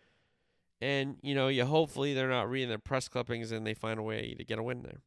And 0.81 1.17
you 1.23 1.35
know, 1.35 1.49
you 1.49 1.65
hopefully 1.65 2.15
they're 2.15 2.29
not 2.29 2.49
reading 2.49 2.69
their 2.69 2.79
press 2.79 3.09
clippings 3.09 3.53
and 3.53 3.67
they 3.67 3.75
find 3.75 3.99
a 3.99 4.03
way 4.03 4.35
to 4.39 4.45
get 4.45 4.59
a 4.59 4.63
win 4.63 4.83
there. 4.83 5.03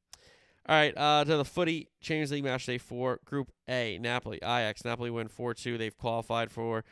All 0.67 0.75
right, 0.75 0.93
uh, 0.95 1.25
to 1.25 1.37
the 1.37 1.45
footy 1.45 1.89
Champions 1.99 2.31
League 2.31 2.43
match 2.43 2.65
day 2.65 2.77
four, 2.77 3.19
Group 3.25 3.51
A, 3.67 3.97
Napoli, 3.99 4.37
Ajax. 4.37 4.85
Napoli 4.85 5.09
win 5.09 5.27
four 5.27 5.53
two. 5.53 5.77
They've 5.77 5.97
qualified 5.97 6.51
for 6.51 6.85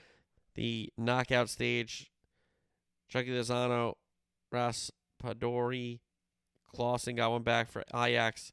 the 0.55 0.91
knockout 0.97 1.49
stage. 1.49 2.11
Chucky 3.07 3.29
Lozano, 3.29 3.93
Raspadori, 4.53 5.99
Klaassen 6.75 7.15
got 7.15 7.31
one 7.31 7.43
back 7.43 7.69
for 7.69 7.83
Ajax. 7.93 8.51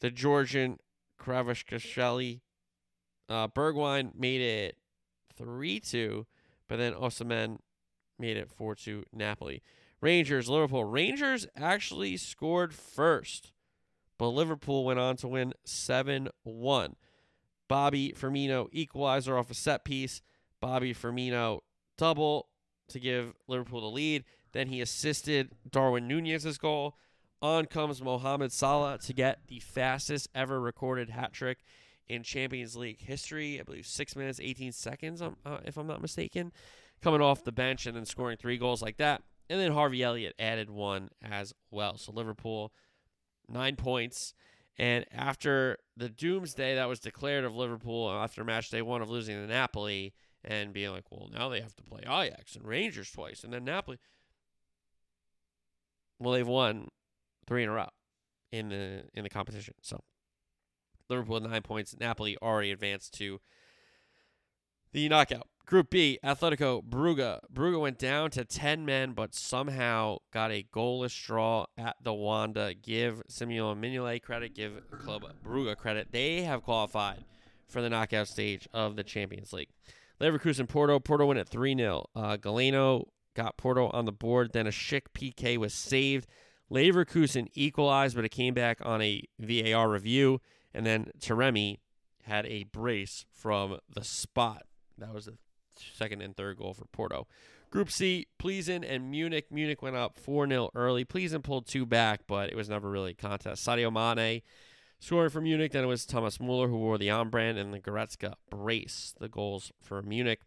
The 0.00 0.10
Georgian 0.10 0.78
Kravashkasheli, 1.20 2.40
uh, 3.28 3.48
Bergwijn 3.48 4.14
made 4.14 4.40
it 4.40 4.76
3 5.36 5.80
2, 5.80 6.26
but 6.68 6.76
then 6.76 6.92
Osimhen 6.92 7.58
made 8.18 8.36
it 8.36 8.50
4 8.50 8.74
2 8.74 9.04
Napoli. 9.12 9.62
Rangers, 10.00 10.48
Liverpool. 10.48 10.84
Rangers 10.84 11.46
actually 11.56 12.16
scored 12.16 12.74
first, 12.74 13.52
but 14.18 14.28
Liverpool 14.28 14.84
went 14.84 14.98
on 14.98 15.16
to 15.16 15.28
win 15.28 15.54
7 15.64 16.28
1. 16.42 16.96
Bobby 17.68 18.14
Firmino 18.16 18.68
equalizer 18.72 19.36
off 19.36 19.50
a 19.50 19.54
set 19.54 19.84
piece. 19.84 20.22
Bobby 20.60 20.94
Firmino 20.94 21.60
double 21.98 22.48
to 22.88 23.00
give 23.00 23.34
Liverpool 23.48 23.80
the 23.80 23.86
lead. 23.88 24.24
Then 24.52 24.68
he 24.68 24.80
assisted 24.80 25.50
Darwin 25.70 26.06
Nunez's 26.06 26.58
goal. 26.58 26.96
On 27.42 27.66
comes 27.66 28.02
Mohamed 28.02 28.50
Salah 28.50 28.98
to 28.98 29.12
get 29.12 29.40
the 29.48 29.60
fastest 29.60 30.28
ever 30.34 30.58
recorded 30.58 31.10
hat 31.10 31.32
trick 31.32 31.58
in 32.08 32.22
Champions 32.22 32.76
League 32.76 33.00
history. 33.00 33.60
I 33.60 33.62
believe 33.62 33.86
six 33.86 34.16
minutes, 34.16 34.40
18 34.40 34.72
seconds, 34.72 35.20
um, 35.20 35.36
uh, 35.44 35.58
if 35.64 35.76
I'm 35.76 35.86
not 35.86 36.00
mistaken. 36.00 36.52
Coming 37.02 37.20
off 37.20 37.44
the 37.44 37.52
bench 37.52 37.84
and 37.86 37.94
then 37.94 38.06
scoring 38.06 38.38
three 38.38 38.56
goals 38.56 38.80
like 38.80 38.96
that. 38.96 39.22
And 39.50 39.60
then 39.60 39.72
Harvey 39.72 40.02
Elliott 40.02 40.34
added 40.38 40.70
one 40.70 41.10
as 41.22 41.52
well. 41.70 41.98
So 41.98 42.10
Liverpool, 42.10 42.72
nine 43.48 43.76
points. 43.76 44.32
And 44.78 45.04
after 45.12 45.78
the 45.96 46.08
doomsday 46.08 46.74
that 46.74 46.88
was 46.88 47.00
declared 47.00 47.44
of 47.44 47.54
Liverpool 47.54 48.10
after 48.10 48.44
match 48.44 48.70
day 48.70 48.82
one 48.82 49.02
of 49.02 49.10
losing 49.10 49.36
to 49.36 49.46
Napoli 49.46 50.14
and 50.42 50.72
being 50.72 50.90
like, 50.90 51.04
well, 51.10 51.28
now 51.32 51.48
they 51.48 51.60
have 51.60 51.74
to 51.76 51.82
play 51.82 52.00
Ajax 52.00 52.56
and 52.56 52.66
Rangers 52.66 53.10
twice 53.10 53.44
and 53.44 53.52
then 53.52 53.64
Napoli. 53.64 53.98
Well, 56.18 56.32
they've 56.32 56.46
won 56.46 56.88
three 57.46 57.62
in 57.62 57.68
a 57.68 57.72
row 57.72 57.88
in 58.52 58.68
the 58.68 59.04
in 59.14 59.22
the 59.22 59.30
competition. 59.30 59.74
So 59.82 60.00
Liverpool 61.08 61.40
nine 61.40 61.62
points. 61.62 61.94
Napoli 61.98 62.36
already 62.42 62.70
advanced 62.70 63.14
to 63.14 63.40
the 64.92 65.08
knockout. 65.08 65.48
Group 65.66 65.90
B, 65.90 66.18
Atletico 66.24 66.80
Brugge. 66.80 67.40
Brugge 67.52 67.80
went 67.80 67.98
down 67.98 68.30
to 68.30 68.44
10 68.44 68.86
men, 68.86 69.14
but 69.14 69.34
somehow 69.34 70.18
got 70.32 70.52
a 70.52 70.64
goalless 70.72 71.20
draw 71.26 71.66
at 71.76 71.96
the 72.00 72.14
Wanda. 72.14 72.72
Give 72.72 73.20
Simon 73.28 73.56
Mignolet 73.56 74.22
credit, 74.22 74.54
give 74.54 74.80
Club 75.02 75.24
Brugge 75.44 75.76
credit. 75.76 76.12
They 76.12 76.42
have 76.42 76.62
qualified 76.62 77.24
for 77.68 77.82
the 77.82 77.90
knockout 77.90 78.28
stage 78.28 78.68
of 78.72 78.94
the 78.94 79.02
Champions 79.02 79.52
League. 79.52 79.70
Leverkusen 80.20 80.68
Porto. 80.68 81.00
Porto 81.00 81.26
went 81.26 81.40
at 81.40 81.48
3 81.48 81.76
0. 81.76 82.06
Uh, 82.14 82.36
Galeno 82.36 83.06
got 83.34 83.56
Porto 83.56 83.88
on 83.90 84.04
the 84.04 84.12
board. 84.12 84.52
Then 84.52 84.68
a 84.68 84.70
Schick 84.70 85.06
PK 85.14 85.56
was 85.56 85.74
saved. 85.74 86.28
Leverkusen 86.70 87.48
equalized, 87.54 88.16
but 88.16 88.24
it 88.24 88.30
came 88.30 88.54
back 88.54 88.78
on 88.82 89.02
a 89.02 89.22
VAR 89.38 89.88
review. 89.88 90.40
And 90.74 90.84
then 90.84 91.10
Taremi 91.18 91.78
had 92.24 92.46
a 92.46 92.64
brace 92.64 93.24
from 93.32 93.78
the 93.92 94.04
spot. 94.04 94.64
That 94.98 95.14
was 95.14 95.26
the 95.26 95.36
second 95.94 96.22
and 96.22 96.36
third 96.36 96.58
goal 96.58 96.74
for 96.74 96.86
Porto. 96.86 97.26
Group 97.70 97.90
C, 97.90 98.26
Plzen 98.38 98.84
and 98.88 99.10
Munich. 99.10 99.46
Munich 99.50 99.82
went 99.82 99.96
up 99.96 100.18
4 100.18 100.48
0 100.48 100.70
early. 100.74 101.04
Plzen 101.04 101.42
pulled 101.42 101.66
two 101.66 101.84
back, 101.84 102.22
but 102.26 102.50
it 102.50 102.56
was 102.56 102.68
never 102.68 102.88
really 102.88 103.12
a 103.12 103.14
contest. 103.14 103.66
Sadio 103.66 103.92
Mane 103.92 104.42
scoring 104.98 105.30
for 105.30 105.40
Munich. 105.40 105.72
Then 105.72 105.84
it 105.84 105.88
was 105.88 106.06
Thomas 106.06 106.40
Muller 106.40 106.68
who 106.68 106.78
wore 106.78 106.98
the 106.98 107.10
on 107.10 107.28
brand 107.28 107.58
and 107.58 107.74
the 107.74 107.80
Goretzka 107.80 108.34
brace. 108.50 109.14
The 109.18 109.28
goals 109.28 109.72
for 109.82 110.02
Munich. 110.02 110.40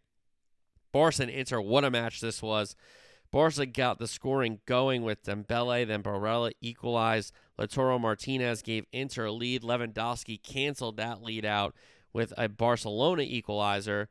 Barca 0.91 1.24
and 1.24 1.32
Inter, 1.32 1.61
what 1.61 1.84
a 1.84 1.91
match 1.91 2.20
this 2.20 2.41
was. 2.41 2.76
Barca 3.32 3.65
got 3.65 3.99
the 3.99 4.07
scoring 4.07 4.59
going 4.65 5.03
with 5.03 5.23
Dembele, 5.23 5.86
then 5.86 6.01
Barella 6.01 6.51
equalized. 6.61 7.32
Lautaro 7.59 7.99
Martinez 7.99 8.61
gave 8.61 8.86
Inter 8.91 9.25
a 9.25 9.32
lead. 9.32 9.61
Lewandowski 9.61 10.41
canceled 10.41 10.97
that 10.97 11.21
lead 11.21 11.45
out 11.45 11.75
with 12.11 12.34
a 12.38 12.49
Barcelona 12.49 13.23
equalizer. 13.23 14.09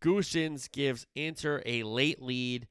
Gosens 0.00 0.70
gives 0.70 1.06
Inter 1.14 1.62
a 1.66 1.82
late 1.82 2.22
lead. 2.22 2.68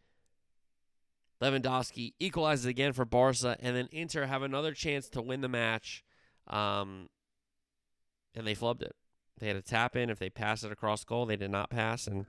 Lewandowski 1.41 2.13
equalizes 2.19 2.65
again 2.65 2.93
for 2.93 3.03
Barca, 3.03 3.57
and 3.59 3.75
then 3.75 3.89
Inter 3.91 4.25
have 4.25 4.43
another 4.43 4.73
chance 4.73 5.09
to 5.09 5.21
win 5.21 5.41
the 5.41 5.49
match, 5.49 6.03
um, 6.47 7.09
and 8.35 8.45
they 8.45 8.53
flubbed 8.53 8.83
it. 8.83 8.95
They 9.39 9.47
had 9.47 9.55
a 9.55 9.61
tap 9.61 9.95
in. 9.95 10.11
If 10.11 10.19
they 10.19 10.29
pass 10.29 10.63
it 10.63 10.71
across 10.71 11.03
goal, 11.03 11.25
they 11.25 11.35
did 11.35 11.49
not 11.49 11.71
pass, 11.71 12.05
and 12.05 12.27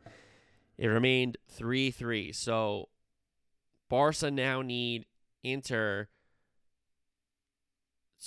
it 0.78 0.86
remained 0.86 1.36
3 1.50 1.90
3. 1.90 2.32
So 2.32 2.88
Barca 3.92 4.30
now 4.30 4.62
need 4.62 5.04
Inter 5.44 6.08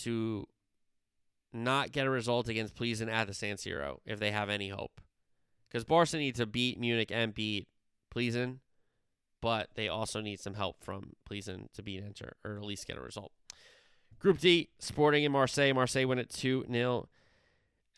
to 0.02 0.46
not 1.52 1.92
get 1.92 2.06
a 2.06 2.10
result 2.12 2.48
against 2.48 2.76
Plzen 2.76 3.12
at 3.12 3.26
the 3.26 3.34
San 3.34 3.56
Siro 3.56 3.98
if 4.06 4.20
they 4.20 4.30
have 4.30 4.52
any 4.52 4.70
hope. 4.70 5.02
Because 5.68 5.84
Barca 5.84 6.18
need 6.18 6.36
to 6.36 6.46
beat 6.46 6.80
Munich 6.80 7.12
and 7.12 7.34
beat 7.34 7.68
Plzen, 8.14 8.60
but 9.42 9.70
they 9.74 9.88
also 9.88 10.22
need 10.22 10.40
some 10.40 10.54
help 10.54 10.84
from 10.84 11.14
Plzen 11.28 11.74
to 11.74 11.82
beat 11.82 12.04
Inter 12.04 12.34
or 12.46 12.58
at 12.58 12.64
least 12.64 12.86
get 12.86 13.00
a 13.00 13.02
result. 13.02 13.32
Group 14.20 14.38
D, 14.38 14.70
Sporting 14.78 15.26
and 15.26 15.34
Marseille. 15.34 15.74
Marseille 15.74 16.06
win 16.06 16.20
at 16.20 16.30
2 16.30 16.68
0. 16.72 17.10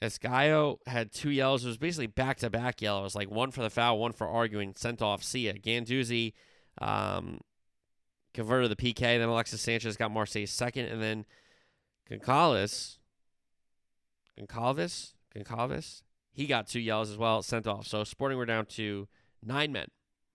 Esgaio 0.01 0.77
had 0.87 1.11
two 1.11 1.31
yellows. 1.31 1.65
It 1.65 1.67
was 1.67 1.77
basically 1.77 2.07
back 2.07 2.37
to 2.37 2.49
back 2.49 2.81
yellows, 2.81 3.13
like 3.13 3.29
one 3.29 3.51
for 3.51 3.61
the 3.61 3.69
foul, 3.69 3.99
one 3.99 4.13
for 4.13 4.25
arguing, 4.25 4.73
sent 4.77 5.01
off 5.01 5.21
Sia. 5.21 5.55
Guendouzi 5.55 6.31
um, 6.79 7.39
converted 8.37 8.69
the 8.69 8.75
PK. 8.75 8.99
Then 8.99 9.27
Alexis 9.27 9.59
Sanchez 9.59 9.97
got 9.97 10.11
Marseille's 10.11 10.51
second. 10.51 10.85
And 10.85 11.01
then 11.01 11.25
Goncalves, 12.09 12.99
Goncalves, 14.39 15.13
Goncalves, 15.35 16.03
he 16.31 16.45
got 16.45 16.67
two 16.67 16.79
yellows 16.79 17.09
as 17.09 17.17
well, 17.17 17.41
sent 17.41 17.65
off. 17.65 17.87
So 17.87 18.03
Sporting 18.03 18.37
were 18.37 18.45
down 18.45 18.67
to 18.67 19.07
nine 19.43 19.71
men. 19.71 19.87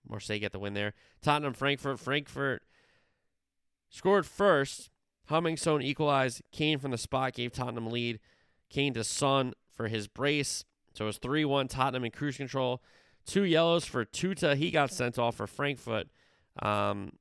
Marseille 0.07 0.39
get 0.39 0.51
the 0.51 0.59
win 0.59 0.73
there. 0.73 0.93
Tottenham, 1.21 1.53
Frankfurt. 1.53 1.97
Frankfurt 1.97 2.63
scored 3.89 4.25
first. 4.25 4.89
Hummingstone 5.29 5.81
equalized. 5.81 6.41
Kane 6.51 6.79
from 6.79 6.91
the 6.91 6.97
spot 6.97 7.33
gave 7.33 7.53
Tottenham 7.53 7.87
lead. 7.87 8.19
Kane 8.69 8.93
to 8.95 9.05
Son 9.05 9.53
for 9.71 9.87
his 9.87 10.09
brace. 10.09 10.65
So 10.93 11.05
it 11.05 11.07
was 11.07 11.17
3 11.19 11.45
1 11.45 11.69
Tottenham 11.69 12.03
in 12.03 12.11
cruise 12.11 12.35
control. 12.35 12.83
Two 13.25 13.43
yellows 13.43 13.85
for 13.85 14.03
Tuta. 14.03 14.57
He 14.57 14.71
got 14.71 14.91
sent 14.91 15.17
off 15.17 15.35
for 15.35 15.47
Frankfurt. 15.47 16.07
Um, 16.61 17.13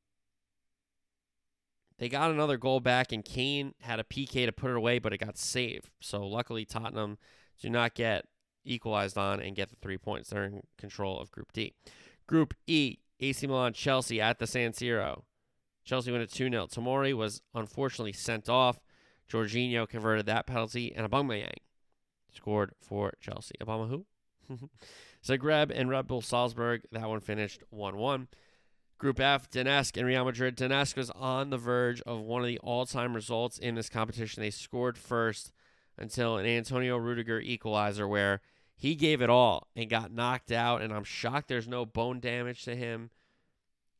they 2.02 2.08
got 2.08 2.32
another 2.32 2.56
goal 2.56 2.80
back, 2.80 3.12
and 3.12 3.24
Kane 3.24 3.74
had 3.78 4.00
a 4.00 4.02
PK 4.02 4.44
to 4.44 4.50
put 4.50 4.72
it 4.72 4.76
away, 4.76 4.98
but 4.98 5.12
it 5.12 5.18
got 5.18 5.38
saved. 5.38 5.88
So 6.00 6.26
luckily, 6.26 6.64
Tottenham 6.64 7.16
do 7.60 7.70
not 7.70 7.94
get 7.94 8.24
equalized 8.64 9.16
on 9.16 9.38
and 9.38 9.54
get 9.54 9.70
the 9.70 9.76
three 9.76 9.98
points. 9.98 10.30
They're 10.30 10.46
in 10.46 10.62
control 10.76 11.20
of 11.20 11.30
Group 11.30 11.52
D. 11.52 11.74
Group 12.26 12.54
E, 12.66 12.96
AC 13.20 13.46
Milan, 13.46 13.72
Chelsea 13.72 14.20
at 14.20 14.40
the 14.40 14.48
San 14.48 14.72
Siro. 14.72 15.22
Chelsea 15.84 16.10
went 16.10 16.24
at 16.24 16.32
2 16.32 16.50
0. 16.50 16.66
Tomori 16.66 17.14
was 17.14 17.40
unfortunately 17.54 18.12
sent 18.12 18.48
off. 18.48 18.80
Jorginho 19.30 19.88
converted 19.88 20.26
that 20.26 20.48
penalty, 20.48 20.92
and 20.92 21.08
Aubameyang 21.08 21.54
scored 22.34 22.72
for 22.80 23.12
Chelsea. 23.20 23.54
Obama 23.62 23.88
who? 23.88 24.06
Zagreb 25.24 25.70
and 25.72 25.88
Red 25.88 26.08
Bull 26.08 26.20
Salzburg. 26.20 26.82
That 26.90 27.08
one 27.08 27.20
finished 27.20 27.62
1 27.70 27.96
1. 27.96 28.26
Group 29.02 29.18
F, 29.18 29.50
Donetsk 29.50 29.96
and 29.96 30.06
Real 30.06 30.24
Madrid. 30.24 30.56
Donetsk 30.56 30.94
was 30.94 31.10
on 31.10 31.50
the 31.50 31.58
verge 31.58 32.00
of 32.02 32.20
one 32.20 32.40
of 32.40 32.46
the 32.46 32.60
all 32.60 32.86
time 32.86 33.16
results 33.16 33.58
in 33.58 33.74
this 33.74 33.88
competition. 33.88 34.40
They 34.40 34.50
scored 34.50 34.96
first 34.96 35.50
until 35.98 36.36
an 36.36 36.46
Antonio 36.46 36.96
Rudiger 36.96 37.40
equalizer 37.40 38.06
where 38.06 38.42
he 38.76 38.94
gave 38.94 39.20
it 39.20 39.28
all 39.28 39.66
and 39.74 39.90
got 39.90 40.12
knocked 40.12 40.52
out. 40.52 40.82
And 40.82 40.92
I'm 40.92 41.02
shocked 41.02 41.48
there's 41.48 41.66
no 41.66 41.84
bone 41.84 42.20
damage 42.20 42.62
to 42.62 42.76
him. 42.76 43.10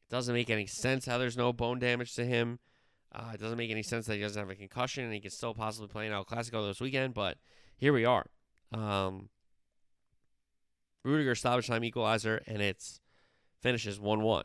It 0.09 0.13
doesn't 0.13 0.33
make 0.33 0.51
any 0.51 0.67
sense 0.67 1.05
how 1.07 1.19
there's 1.19 1.37
no 1.37 1.53
bone 1.53 1.81
damage 1.81 2.15
to 2.15 2.25
him. 2.25 2.61
Uh, 3.11 3.33
it 3.35 3.41
doesn't 3.41 3.59
make 3.59 3.73
any 3.73 3.83
sense 3.83 4.07
that 4.07 4.15
he 4.15 4.21
doesn't 4.21 4.41
have 4.41 4.51
a 4.51 4.55
concussion 4.55 5.03
and 5.03 5.13
he 5.13 5.19
could 5.19 5.33
still 5.33 5.53
possibly 5.53 5.89
play 5.89 6.07
in 6.07 6.13
El 6.13 6.25
Clasico 6.25 6.65
this 6.69 6.81
weekend. 6.81 7.13
But 7.13 7.39
here 7.77 7.93
we 7.93 8.05
are. 8.05 8.27
Um, 8.73 9.31
Rudiger 11.05 11.35
stoppage 11.35 11.67
time 11.67 11.83
equalizer, 11.83 12.41
and 12.47 12.63
it's 12.63 13.01
finishes 13.61 13.99
1 13.99 14.23
1 14.23 14.45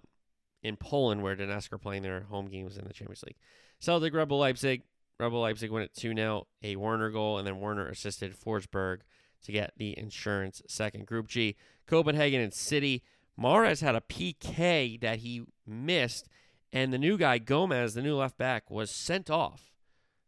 in 0.67 0.77
Poland, 0.77 1.23
where 1.23 1.35
Donetsk 1.35 1.71
are 1.73 1.77
playing 1.77 2.03
their 2.03 2.21
home 2.21 2.47
games 2.47 2.77
in 2.77 2.85
the 2.85 2.93
Champions 2.93 3.23
League. 3.23 3.37
Celtic, 3.79 4.13
Red 4.13 4.27
Bull 4.27 4.39
Leipzig. 4.39 4.83
Rebel 5.19 5.41
Leipzig 5.41 5.71
win 5.71 5.83
it 5.83 5.95
2 5.95 6.13
0, 6.13 6.47
a 6.61 6.75
Werner 6.75 7.09
goal, 7.09 7.37
and 7.37 7.47
then 7.47 7.59
Werner 7.59 7.87
assisted 7.87 8.35
Forsberg 8.35 8.99
to 9.43 9.51
get 9.51 9.73
the 9.77 9.97
insurance 9.97 10.61
second. 10.67 11.07
Group 11.07 11.27
G, 11.27 11.55
Copenhagen 11.87 12.41
and 12.41 12.53
City. 12.53 13.03
Mahrez 13.39 13.81
had 13.81 13.95
a 13.95 14.01
PK 14.01 14.99
that 15.01 15.19
he 15.19 15.43
missed, 15.65 16.27
and 16.71 16.91
the 16.91 16.97
new 16.97 17.17
guy, 17.17 17.37
Gomez, 17.37 17.93
the 17.93 18.01
new 18.01 18.15
left 18.15 18.37
back, 18.37 18.69
was 18.69 18.91
sent 18.91 19.29
off. 19.29 19.71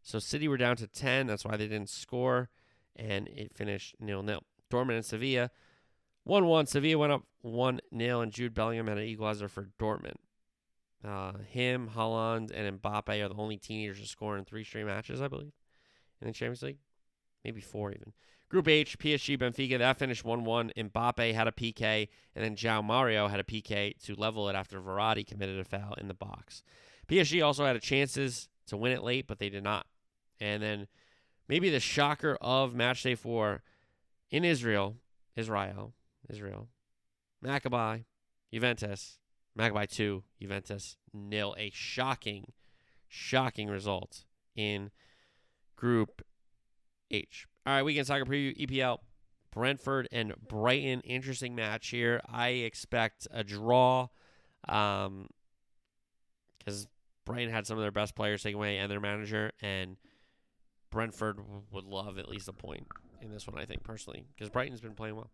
So 0.02 0.18
City 0.18 0.48
were 0.48 0.56
down 0.56 0.76
to 0.76 0.86
10. 0.86 1.26
That's 1.26 1.44
why 1.44 1.56
they 1.56 1.68
didn't 1.68 1.90
score, 1.90 2.48
and 2.96 3.28
it 3.28 3.56
finished 3.56 3.96
nil 4.00 4.22
nil. 4.22 4.42
Dortmund 4.70 4.96
and 4.96 5.04
Sevilla. 5.04 5.50
1 6.24 6.46
1. 6.46 6.66
Sevilla 6.66 6.98
went 6.98 7.12
up 7.12 7.22
1 7.42 7.80
0, 7.96 8.20
and 8.20 8.32
Jude 8.32 8.54
Bellingham 8.54 8.88
had 8.88 8.98
an 8.98 9.04
equalizer 9.04 9.48
for 9.48 9.68
Dortmund. 9.78 10.16
Uh, 11.06 11.32
him, 11.48 11.90
Haaland, 11.94 12.50
and 12.54 12.80
Mbappe 12.80 13.24
are 13.24 13.28
the 13.28 13.34
only 13.34 13.56
teenagers 13.56 14.00
to 14.00 14.06
score 14.06 14.36
in 14.36 14.44
three 14.44 14.64
straight 14.64 14.84
matches, 14.84 15.22
I 15.22 15.28
believe, 15.28 15.52
in 16.20 16.26
the 16.26 16.34
Champions 16.34 16.62
League. 16.62 16.78
Maybe 17.44 17.60
four, 17.60 17.90
even. 17.90 18.12
Group 18.50 18.66
H, 18.68 18.98
PSG, 18.98 19.38
Benfica, 19.38 19.78
that 19.78 19.98
finished 19.98 20.24
1 20.24 20.44
1. 20.44 20.72
Mbappe 20.76 21.32
had 21.32 21.46
a 21.46 21.52
PK, 21.52 22.08
and 22.34 22.44
then 22.44 22.56
João 22.56 22.84
Mario 22.84 23.28
had 23.28 23.38
a 23.38 23.44
PK 23.44 23.96
to 24.04 24.14
level 24.16 24.48
it 24.48 24.56
after 24.56 24.80
Verratti 24.80 25.24
committed 25.24 25.58
a 25.58 25.64
foul 25.64 25.94
in 25.94 26.08
the 26.08 26.14
box. 26.14 26.62
PSG 27.08 27.44
also 27.44 27.64
had 27.64 27.76
a 27.76 27.80
chances 27.80 28.48
to 28.66 28.76
win 28.76 28.92
it 28.92 29.04
late, 29.04 29.28
but 29.28 29.38
they 29.38 29.48
did 29.50 29.62
not. 29.62 29.86
And 30.40 30.60
then 30.62 30.88
maybe 31.48 31.70
the 31.70 31.80
shocker 31.80 32.36
of 32.40 32.74
match 32.74 33.04
day 33.04 33.14
four 33.14 33.62
in 34.30 34.44
Israel, 34.44 34.96
Israel, 35.36 35.94
Israel, 36.28 36.68
Maccabi, 37.44 38.04
Juventus, 38.52 39.19
Maccabi 39.60 39.88
2, 39.88 40.22
Juventus 40.40 40.96
nil. 41.12 41.54
A 41.58 41.70
shocking, 41.74 42.52
shocking 43.08 43.68
result 43.68 44.24
in 44.56 44.90
Group 45.76 46.22
H. 47.10 47.46
All 47.66 47.74
right, 47.74 47.82
weekend 47.82 48.06
soccer 48.06 48.24
preview, 48.24 48.56
EPL. 48.58 48.98
Brentford 49.52 50.08
and 50.12 50.32
Brighton. 50.48 51.00
Interesting 51.00 51.54
match 51.54 51.88
here. 51.88 52.20
I 52.26 52.48
expect 52.48 53.26
a 53.32 53.42
draw 53.42 54.08
um, 54.68 55.28
because 56.58 56.86
Brighton 57.24 57.52
had 57.52 57.66
some 57.66 57.76
of 57.76 57.82
their 57.82 57.90
best 57.90 58.14
players 58.14 58.42
taken 58.42 58.58
away 58.58 58.78
and 58.78 58.90
their 58.90 59.00
manager, 59.00 59.52
and 59.60 59.96
Brentford 60.90 61.40
would 61.72 61.84
love 61.84 62.18
at 62.18 62.28
least 62.28 62.48
a 62.48 62.52
point 62.52 62.86
in 63.20 63.32
this 63.32 63.46
one, 63.46 63.60
I 63.60 63.66
think, 63.66 63.82
personally, 63.82 64.24
because 64.34 64.50
Brighton's 64.50 64.80
been 64.80 64.94
playing 64.94 65.16
well. 65.16 65.30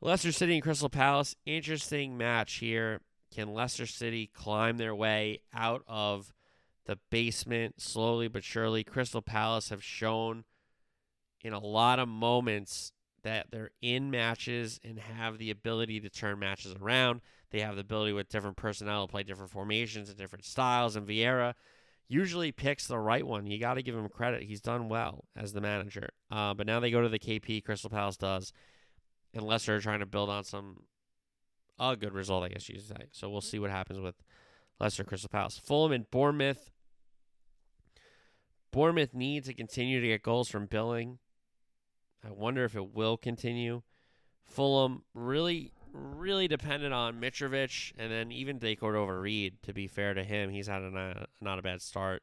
Leicester 0.00 0.32
City 0.32 0.54
and 0.54 0.62
Crystal 0.62 0.88
Palace. 0.88 1.34
Interesting 1.46 2.16
match 2.16 2.54
here. 2.54 3.00
Can 3.34 3.52
Leicester 3.52 3.86
City 3.86 4.30
climb 4.32 4.76
their 4.76 4.94
way 4.94 5.40
out 5.52 5.82
of 5.88 6.32
the 6.86 6.98
basement 7.10 7.80
slowly 7.80 8.28
but 8.28 8.44
surely? 8.44 8.84
Crystal 8.84 9.22
Palace 9.22 9.70
have 9.70 9.82
shown 9.82 10.44
in 11.40 11.52
a 11.52 11.58
lot 11.58 11.98
of 11.98 12.08
moments 12.08 12.92
that 13.24 13.46
they're 13.50 13.70
in 13.82 14.10
matches 14.10 14.78
and 14.84 14.98
have 15.00 15.38
the 15.38 15.50
ability 15.50 15.98
to 16.00 16.10
turn 16.10 16.38
matches 16.38 16.76
around. 16.80 17.22
They 17.50 17.60
have 17.60 17.74
the 17.74 17.80
ability 17.80 18.12
with 18.12 18.28
different 18.28 18.56
personnel 18.56 19.06
to 19.06 19.10
play 19.10 19.24
different 19.24 19.50
formations 19.50 20.08
and 20.08 20.18
different 20.18 20.44
styles. 20.44 20.94
And 20.94 21.06
Vieira 21.06 21.54
usually 22.06 22.52
picks 22.52 22.86
the 22.86 22.98
right 22.98 23.26
one. 23.26 23.46
You 23.46 23.58
got 23.58 23.74
to 23.74 23.82
give 23.82 23.96
him 23.96 24.08
credit. 24.08 24.42
He's 24.42 24.60
done 24.60 24.88
well 24.88 25.24
as 25.34 25.52
the 25.52 25.60
manager. 25.60 26.10
Uh, 26.30 26.54
but 26.54 26.66
now 26.66 26.78
they 26.78 26.90
go 26.90 27.02
to 27.02 27.08
the 27.08 27.18
KP. 27.18 27.64
Crystal 27.64 27.90
Palace 27.90 28.16
does. 28.16 28.52
And 29.32 29.42
Leicester 29.42 29.74
are 29.74 29.80
trying 29.80 30.00
to 30.00 30.06
build 30.06 30.30
on 30.30 30.44
some 30.44 30.84
a 31.78 31.96
good 31.96 32.12
result, 32.12 32.44
I 32.44 32.48
guess 32.48 32.68
you 32.68 32.78
say. 32.80 33.08
So 33.12 33.28
we'll 33.28 33.40
see 33.40 33.58
what 33.58 33.70
happens 33.70 34.00
with 34.00 34.16
Leicester 34.80 35.04
Crystal 35.04 35.28
Palace. 35.28 35.58
Fulham 35.58 35.92
and 35.92 36.10
Bournemouth. 36.10 36.70
Bournemouth 38.70 39.14
needs 39.14 39.46
to 39.46 39.54
continue 39.54 40.00
to 40.00 40.06
get 40.06 40.22
goals 40.22 40.48
from 40.48 40.66
Billing. 40.66 41.18
I 42.26 42.30
wonder 42.30 42.64
if 42.64 42.74
it 42.74 42.94
will 42.94 43.16
continue. 43.16 43.82
Fulham 44.44 45.02
really, 45.14 45.72
really 45.92 46.48
dependent 46.48 46.92
on 46.92 47.20
Mitrovic 47.20 47.92
and 47.98 48.10
then 48.10 48.32
even 48.32 48.58
De 48.58 48.74
Cordova-Reid. 48.74 49.62
To 49.62 49.72
be 49.72 49.86
fair 49.86 50.14
to 50.14 50.24
him, 50.24 50.50
he's 50.50 50.66
had 50.66 50.82
a 50.82 50.90
not, 50.90 51.28
not 51.40 51.58
a 51.58 51.62
bad 51.62 51.82
start. 51.82 52.22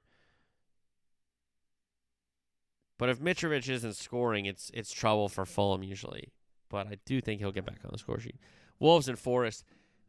But 2.98 3.10
if 3.10 3.20
Mitrovic 3.20 3.68
isn't 3.68 3.96
scoring, 3.96 4.46
it's 4.46 4.70
it's 4.74 4.92
trouble 4.92 5.28
for 5.28 5.46
Fulham 5.46 5.82
usually. 5.82 6.34
But 6.70 6.88
I 6.88 6.98
do 7.06 7.20
think 7.20 7.40
he'll 7.40 7.52
get 7.52 7.66
back 7.66 7.80
on 7.84 7.90
the 7.92 7.98
score 7.98 8.20
sheet. 8.20 8.36
Wolves 8.82 9.08
and 9.08 9.18
Forest. 9.18 9.64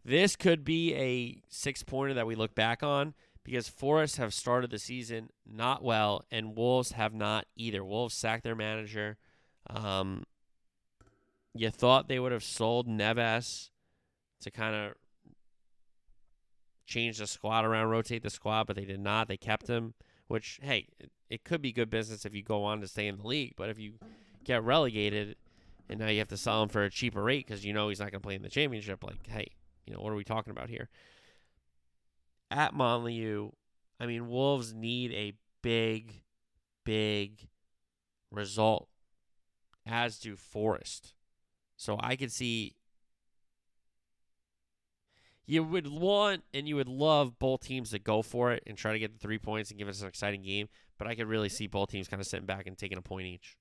This 0.04 0.34
could 0.34 0.64
be 0.64 0.94
a 0.94 1.42
six 1.48 1.84
pointer 1.84 2.14
that 2.14 2.26
we 2.26 2.34
look 2.34 2.54
back 2.54 2.82
on 2.82 3.14
because 3.44 3.68
Forest 3.68 4.16
have 4.16 4.32
started 4.32 4.70
the 4.70 4.78
season 4.78 5.28
not 5.46 5.84
well 5.84 6.24
and 6.30 6.56
Wolves 6.56 6.92
have 6.92 7.12
not 7.12 7.46
either. 7.54 7.84
Wolves 7.84 8.14
sacked 8.14 8.42
their 8.42 8.56
manager. 8.56 9.18
Um, 9.68 10.24
you 11.54 11.70
thought 11.70 12.08
they 12.08 12.18
would 12.18 12.32
have 12.32 12.42
sold 12.42 12.88
Neves 12.88 13.68
to 14.40 14.50
kind 14.50 14.74
of 14.74 14.94
change 16.86 17.18
the 17.18 17.26
squad 17.26 17.64
around, 17.64 17.90
rotate 17.90 18.22
the 18.22 18.30
squad, 18.30 18.66
but 18.66 18.74
they 18.74 18.86
did 18.86 19.00
not. 19.00 19.28
They 19.28 19.36
kept 19.36 19.68
him, 19.68 19.92
which, 20.28 20.58
hey, 20.62 20.88
it, 20.98 21.10
it 21.28 21.44
could 21.44 21.60
be 21.60 21.72
good 21.72 21.90
business 21.90 22.24
if 22.24 22.34
you 22.34 22.42
go 22.42 22.64
on 22.64 22.80
to 22.80 22.88
stay 22.88 23.06
in 23.06 23.18
the 23.18 23.26
league. 23.26 23.52
But 23.56 23.68
if 23.68 23.78
you 23.78 23.94
get 24.44 24.64
relegated 24.64 25.36
and 25.88 26.00
now 26.00 26.08
you 26.08 26.18
have 26.18 26.28
to 26.28 26.36
sell 26.36 26.62
him 26.62 26.68
for 26.68 26.82
a 26.84 26.90
cheaper 26.90 27.22
rate 27.22 27.46
because 27.46 27.64
you 27.64 27.72
know 27.72 27.88
he's 27.88 28.00
not 28.00 28.10
going 28.10 28.20
to 28.20 28.26
play 28.26 28.34
in 28.34 28.42
the 28.42 28.48
championship, 28.48 29.04
like, 29.04 29.26
hey, 29.28 29.48
you 29.86 29.94
know, 29.94 30.00
what 30.00 30.12
are 30.12 30.16
we 30.16 30.24
talking 30.24 30.50
about 30.50 30.68
here? 30.68 30.88
At 32.50 32.74
Molineux, 32.74 33.50
I 33.98 34.06
mean, 34.06 34.28
Wolves 34.28 34.74
need 34.74 35.12
a 35.12 35.34
big, 35.62 36.22
big 36.84 37.48
result 38.30 38.88
as 39.86 40.18
do 40.18 40.36
Forest. 40.36 41.14
So 41.76 41.98
I 42.00 42.16
could 42.16 42.32
see 42.32 42.76
you 45.46 45.64
would 45.64 45.88
want 45.88 46.44
and 46.54 46.68
you 46.68 46.76
would 46.76 46.88
love 46.88 47.38
both 47.38 47.60
teams 47.60 47.90
to 47.90 47.98
go 47.98 48.22
for 48.22 48.52
it 48.52 48.62
and 48.66 48.76
try 48.76 48.92
to 48.92 48.98
get 48.98 49.12
the 49.12 49.18
three 49.18 49.38
points 49.38 49.70
and 49.70 49.78
give 49.78 49.88
us 49.88 50.00
an 50.00 50.08
exciting 50.08 50.42
game. 50.42 50.68
But 50.98 51.08
I 51.08 51.14
could 51.14 51.26
really 51.26 51.48
see 51.48 51.66
both 51.66 51.90
teams 51.90 52.08
kind 52.08 52.20
of 52.20 52.26
sitting 52.26 52.46
back 52.46 52.66
and 52.66 52.78
taking 52.78 52.98
a 52.98 53.02
point 53.02 53.26
each 53.26 53.56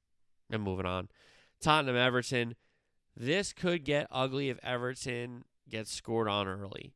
and 0.49 0.61
moving 0.61 0.86
on. 0.86 1.09
Tottenham 1.62 1.95
Everton. 1.95 2.55
This 3.16 3.53
could 3.53 3.84
get 3.84 4.07
ugly 4.09 4.49
if 4.49 4.57
Everton 4.64 5.43
gets 5.70 5.91
scored 5.91 6.28
on 6.28 6.47
early. 6.47 6.93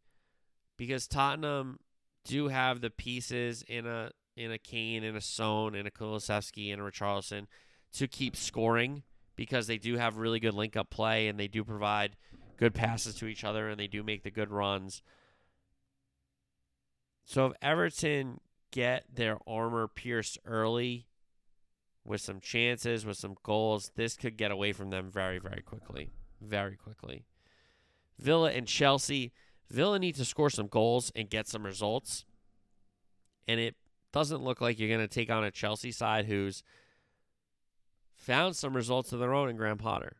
Because 0.77 1.07
Tottenham 1.07 1.79
do 2.25 2.47
have 2.47 2.81
the 2.81 2.89
pieces 2.89 3.63
in 3.67 3.85
a 3.85 4.11
in 4.35 4.51
a 4.51 4.57
Kane, 4.57 5.03
in 5.03 5.15
a 5.15 5.21
Son, 5.21 5.75
in 5.75 5.87
a 5.87 5.91
Kulusevski, 5.91 6.73
in 6.73 6.79
a 6.79 6.83
Richarlison 6.83 7.47
to 7.93 8.07
keep 8.07 8.35
scoring 8.35 9.03
because 9.37 9.67
they 9.67 9.77
do 9.77 9.95
have 9.95 10.17
really 10.17 10.39
good 10.39 10.53
link 10.53 10.75
up 10.75 10.89
play 10.89 11.27
and 11.27 11.39
they 11.39 11.47
do 11.47 11.63
provide 11.63 12.17
good 12.57 12.73
passes 12.73 13.15
to 13.15 13.27
each 13.27 13.43
other 13.43 13.69
and 13.69 13.79
they 13.79 13.87
do 13.87 14.03
make 14.03 14.23
the 14.23 14.31
good 14.31 14.51
runs. 14.51 15.01
So 17.25 17.47
if 17.47 17.53
Everton 17.61 18.39
get 18.71 19.05
their 19.13 19.37
armor 19.47 19.87
pierced 19.87 20.37
early 20.45 21.07
with 22.05 22.21
some 22.21 22.39
chances, 22.39 23.05
with 23.05 23.17
some 23.17 23.35
goals, 23.43 23.91
this 23.95 24.15
could 24.15 24.37
get 24.37 24.51
away 24.51 24.71
from 24.71 24.91
them 24.91 25.09
very, 25.09 25.39
very 25.39 25.61
quickly. 25.61 26.11
Very 26.39 26.75
quickly. 26.75 27.25
Villa 28.19 28.51
and 28.51 28.67
Chelsea. 28.67 29.33
Villa 29.69 29.97
need 29.97 30.15
to 30.15 30.25
score 30.25 30.51
some 30.51 30.67
goals 30.67 31.11
and 31.15 31.29
get 31.29 31.47
some 31.47 31.65
results. 31.65 32.25
And 33.47 33.59
it 33.59 33.75
doesn't 34.13 34.43
look 34.43 34.61
like 34.61 34.79
you're 34.79 34.87
going 34.87 34.99
to 35.01 35.07
take 35.07 35.31
on 35.31 35.43
a 35.43 35.51
Chelsea 35.51 35.91
side 35.91 36.25
who's 36.25 36.63
found 38.13 38.55
some 38.55 38.75
results 38.75 39.11
of 39.11 39.19
their 39.19 39.33
own 39.33 39.49
in 39.49 39.57
Graham 39.57 39.77
Potter 39.77 40.17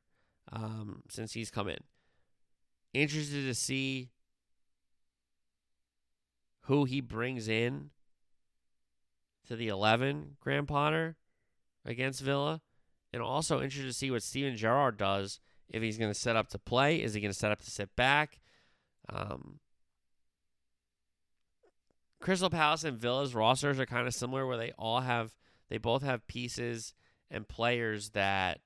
um, 0.51 1.03
since 1.09 1.33
he's 1.33 1.51
come 1.51 1.69
in. 1.69 1.79
Interested 2.93 3.45
to 3.45 3.53
see 3.53 4.09
who 6.61 6.86
he 6.86 6.99
brings 6.99 7.47
in 7.47 7.91
to 9.47 9.55
the 9.55 9.67
11, 9.67 10.38
Graham 10.39 10.65
Potter, 10.65 11.15
against 11.86 12.21
Villa, 12.21 12.61
and 13.13 13.21
also 13.21 13.61
interested 13.61 13.88
to 13.88 13.93
see 13.93 14.11
what 14.11 14.23
Steven 14.23 14.57
Gerrard 14.57 14.97
does. 14.97 15.39
If 15.69 15.81
he's 15.81 15.97
going 15.97 16.11
to 16.11 16.19
set 16.19 16.36
up 16.36 16.49
to 16.49 16.59
play, 16.59 17.01
is 17.01 17.13
he 17.13 17.21
going 17.21 17.33
to 17.33 17.38
set 17.38 17.51
up 17.51 17.61
to 17.61 17.71
sit 17.71 17.95
back? 17.95 18.39
Um, 19.09 19.59
Crystal 22.19 22.49
Palace 22.49 22.83
and 22.83 22.97
Villa's 22.97 23.36
rosters 23.36 23.79
are 23.79 23.86
kind 23.86 24.07
of 24.07 24.13
similar, 24.13 24.45
where 24.45 24.57
they 24.57 24.71
all 24.77 25.01
have 25.01 25.36
they 25.69 25.77
both 25.77 26.03
have 26.03 26.27
pieces 26.27 26.93
and 27.31 27.47
players 27.47 28.11
that 28.11 28.59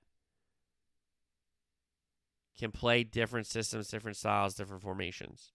can 2.57 2.71
play 2.71 3.03
different 3.03 3.47
systems, 3.47 3.87
different 3.87 4.17
styles, 4.17 4.55
different 4.55 4.81
formations. 4.81 5.53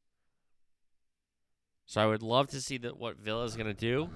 So 1.87 2.01
I 2.01 2.07
would 2.07 2.23
love 2.23 2.49
to 2.49 2.61
see 2.63 2.79
that 2.79 2.99
what 2.99 3.19
Villa 3.19 3.45
is 3.45 3.57
going 3.57 3.67
to 3.67 3.75
do, 3.75 4.09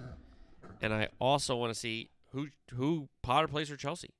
and 0.80 0.94
I 0.94 1.08
also 1.18 1.54
want 1.56 1.72
to 1.72 1.78
see 1.78 2.10
who 2.32 2.48
who 2.74 3.08
Potter 3.22 3.48
plays 3.48 3.68
for 3.68 3.76
Chelsea. 3.76 4.10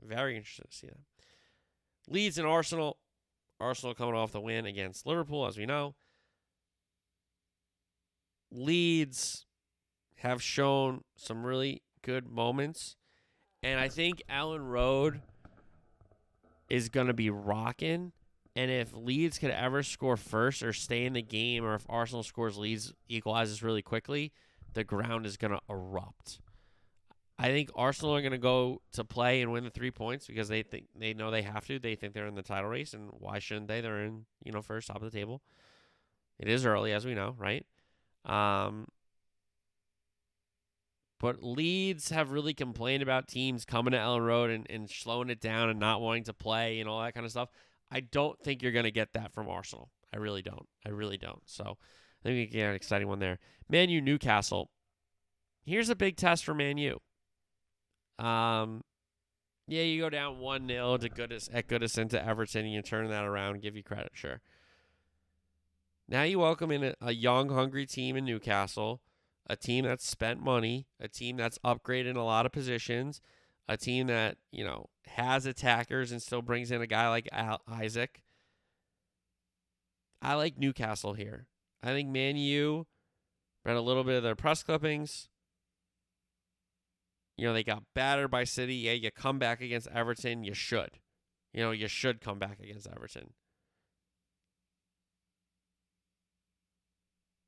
Very 0.00 0.36
interested 0.36 0.70
to 0.70 0.76
see 0.76 0.86
that. 0.88 1.00
Leeds 2.08 2.38
and 2.38 2.46
Arsenal. 2.46 2.98
Arsenal 3.60 3.94
coming 3.94 4.14
off 4.14 4.32
the 4.32 4.40
win 4.40 4.66
against 4.66 5.06
Liverpool, 5.06 5.46
as 5.46 5.56
we 5.56 5.66
know. 5.66 5.94
Leeds 8.50 9.46
have 10.16 10.42
shown 10.42 11.02
some 11.16 11.46
really 11.46 11.82
good 12.02 12.28
moments, 12.28 12.96
and 13.62 13.78
I 13.78 13.88
think 13.88 14.20
Elland 14.28 14.68
Road 14.68 15.22
is 16.68 16.88
going 16.88 17.06
to 17.06 17.14
be 17.14 17.30
rocking. 17.30 18.12
And 18.54 18.70
if 18.70 18.92
Leeds 18.92 19.38
could 19.38 19.50
ever 19.50 19.82
score 19.82 20.16
first 20.16 20.62
or 20.62 20.72
stay 20.72 21.06
in 21.06 21.14
the 21.14 21.22
game, 21.22 21.64
or 21.64 21.74
if 21.74 21.86
Arsenal 21.88 22.22
scores 22.22 22.58
Leeds 22.58 22.92
equalizes 23.08 23.62
really 23.62 23.80
quickly, 23.80 24.32
the 24.74 24.84
ground 24.84 25.24
is 25.24 25.36
going 25.36 25.52
to 25.52 25.60
erupt. 25.70 26.40
I 27.42 27.48
think 27.48 27.70
Arsenal 27.74 28.14
are 28.14 28.20
going 28.20 28.30
to 28.30 28.38
go 28.38 28.82
to 28.92 29.02
play 29.02 29.42
and 29.42 29.50
win 29.50 29.64
the 29.64 29.70
three 29.70 29.90
points 29.90 30.28
because 30.28 30.48
they 30.48 30.62
think 30.62 30.86
they 30.96 31.12
know 31.12 31.32
they 31.32 31.42
have 31.42 31.66
to. 31.66 31.80
They 31.80 31.96
think 31.96 32.14
they're 32.14 32.28
in 32.28 32.36
the 32.36 32.42
title 32.42 32.70
race, 32.70 32.94
and 32.94 33.10
why 33.18 33.40
shouldn't 33.40 33.66
they? 33.66 33.80
They're 33.80 34.04
in 34.04 34.26
you 34.44 34.52
know 34.52 34.62
first 34.62 34.86
top 34.86 35.02
of 35.02 35.10
the 35.10 35.18
table. 35.18 35.42
It 36.38 36.48
is 36.48 36.64
early, 36.64 36.92
as 36.92 37.04
we 37.04 37.14
know, 37.14 37.34
right? 37.36 37.66
Um, 38.24 38.86
but 41.18 41.42
Leeds 41.42 42.10
have 42.10 42.30
really 42.30 42.54
complained 42.54 43.02
about 43.02 43.26
teams 43.26 43.64
coming 43.64 43.90
to 43.90 43.98
Elland 43.98 44.24
Road 44.24 44.50
and, 44.50 44.64
and 44.70 44.88
slowing 44.88 45.28
it 45.28 45.40
down 45.40 45.68
and 45.68 45.80
not 45.80 46.00
wanting 46.00 46.24
to 46.24 46.32
play 46.32 46.78
and 46.78 46.88
all 46.88 47.02
that 47.02 47.14
kind 47.14 47.26
of 47.26 47.32
stuff. 47.32 47.48
I 47.90 48.00
don't 48.00 48.38
think 48.40 48.62
you're 48.62 48.72
going 48.72 48.84
to 48.84 48.92
get 48.92 49.14
that 49.14 49.32
from 49.32 49.48
Arsenal. 49.48 49.90
I 50.14 50.18
really 50.18 50.42
don't. 50.42 50.68
I 50.86 50.90
really 50.90 51.18
don't. 51.18 51.42
So 51.46 51.64
I 51.64 52.28
think 52.28 52.36
we 52.36 52.46
get 52.46 52.68
an 52.68 52.74
exciting 52.74 53.08
one 53.08 53.18
there. 53.18 53.40
Man 53.68 53.90
U 53.90 54.00
Newcastle. 54.00 54.70
Here's 55.64 55.90
a 55.90 55.96
big 55.96 56.16
test 56.16 56.44
for 56.44 56.54
Man 56.54 56.78
U. 56.78 57.00
Um, 58.18 58.82
yeah, 59.68 59.82
you 59.82 60.00
go 60.00 60.10
down 60.10 60.38
one 60.38 60.66
0 60.68 60.98
to 60.98 61.08
Goodis 61.08 61.48
at 61.52 61.68
Goodison 61.68 62.10
to 62.10 62.24
Everton, 62.24 62.64
and 62.64 62.74
you 62.74 62.82
turn 62.82 63.08
that 63.08 63.24
around. 63.24 63.62
Give 63.62 63.76
you 63.76 63.82
credit, 63.82 64.12
sure. 64.12 64.40
Now 66.08 66.24
you 66.24 66.40
welcome 66.40 66.70
in 66.70 66.84
a, 66.84 66.94
a 67.00 67.12
young, 67.12 67.48
hungry 67.48 67.86
team 67.86 68.16
in 68.16 68.24
Newcastle, 68.24 69.00
a 69.48 69.56
team 69.56 69.84
that's 69.84 70.06
spent 70.06 70.40
money, 70.42 70.86
a 71.00 71.08
team 71.08 71.36
that's 71.36 71.58
upgraded 71.64 72.10
in 72.10 72.16
a 72.16 72.24
lot 72.24 72.44
of 72.44 72.52
positions, 72.52 73.20
a 73.68 73.76
team 73.76 74.08
that 74.08 74.36
you 74.50 74.64
know 74.64 74.90
has 75.06 75.46
attackers 75.46 76.12
and 76.12 76.20
still 76.20 76.42
brings 76.42 76.70
in 76.70 76.82
a 76.82 76.86
guy 76.86 77.08
like 77.08 77.28
Al- 77.32 77.62
Isak. 77.82 78.22
I 80.20 80.34
like 80.34 80.58
Newcastle 80.58 81.14
here. 81.14 81.46
I 81.82 81.88
think 81.88 82.08
Man 82.08 82.36
U 82.36 82.86
read 83.64 83.76
a 83.76 83.80
little 83.80 84.04
bit 84.04 84.16
of 84.16 84.22
their 84.22 84.36
press 84.36 84.62
clippings. 84.62 85.28
You 87.36 87.46
know, 87.46 87.54
they 87.54 87.64
got 87.64 87.82
battered 87.94 88.30
by 88.30 88.44
City. 88.44 88.74
Yeah, 88.74 88.92
you 88.92 89.10
come 89.10 89.38
back 89.38 89.60
against 89.60 89.88
Everton, 89.88 90.44
you 90.44 90.54
should. 90.54 90.98
You 91.52 91.62
know, 91.62 91.70
you 91.70 91.88
should 91.88 92.20
come 92.20 92.38
back 92.38 92.60
against 92.60 92.86
Everton. 92.86 93.32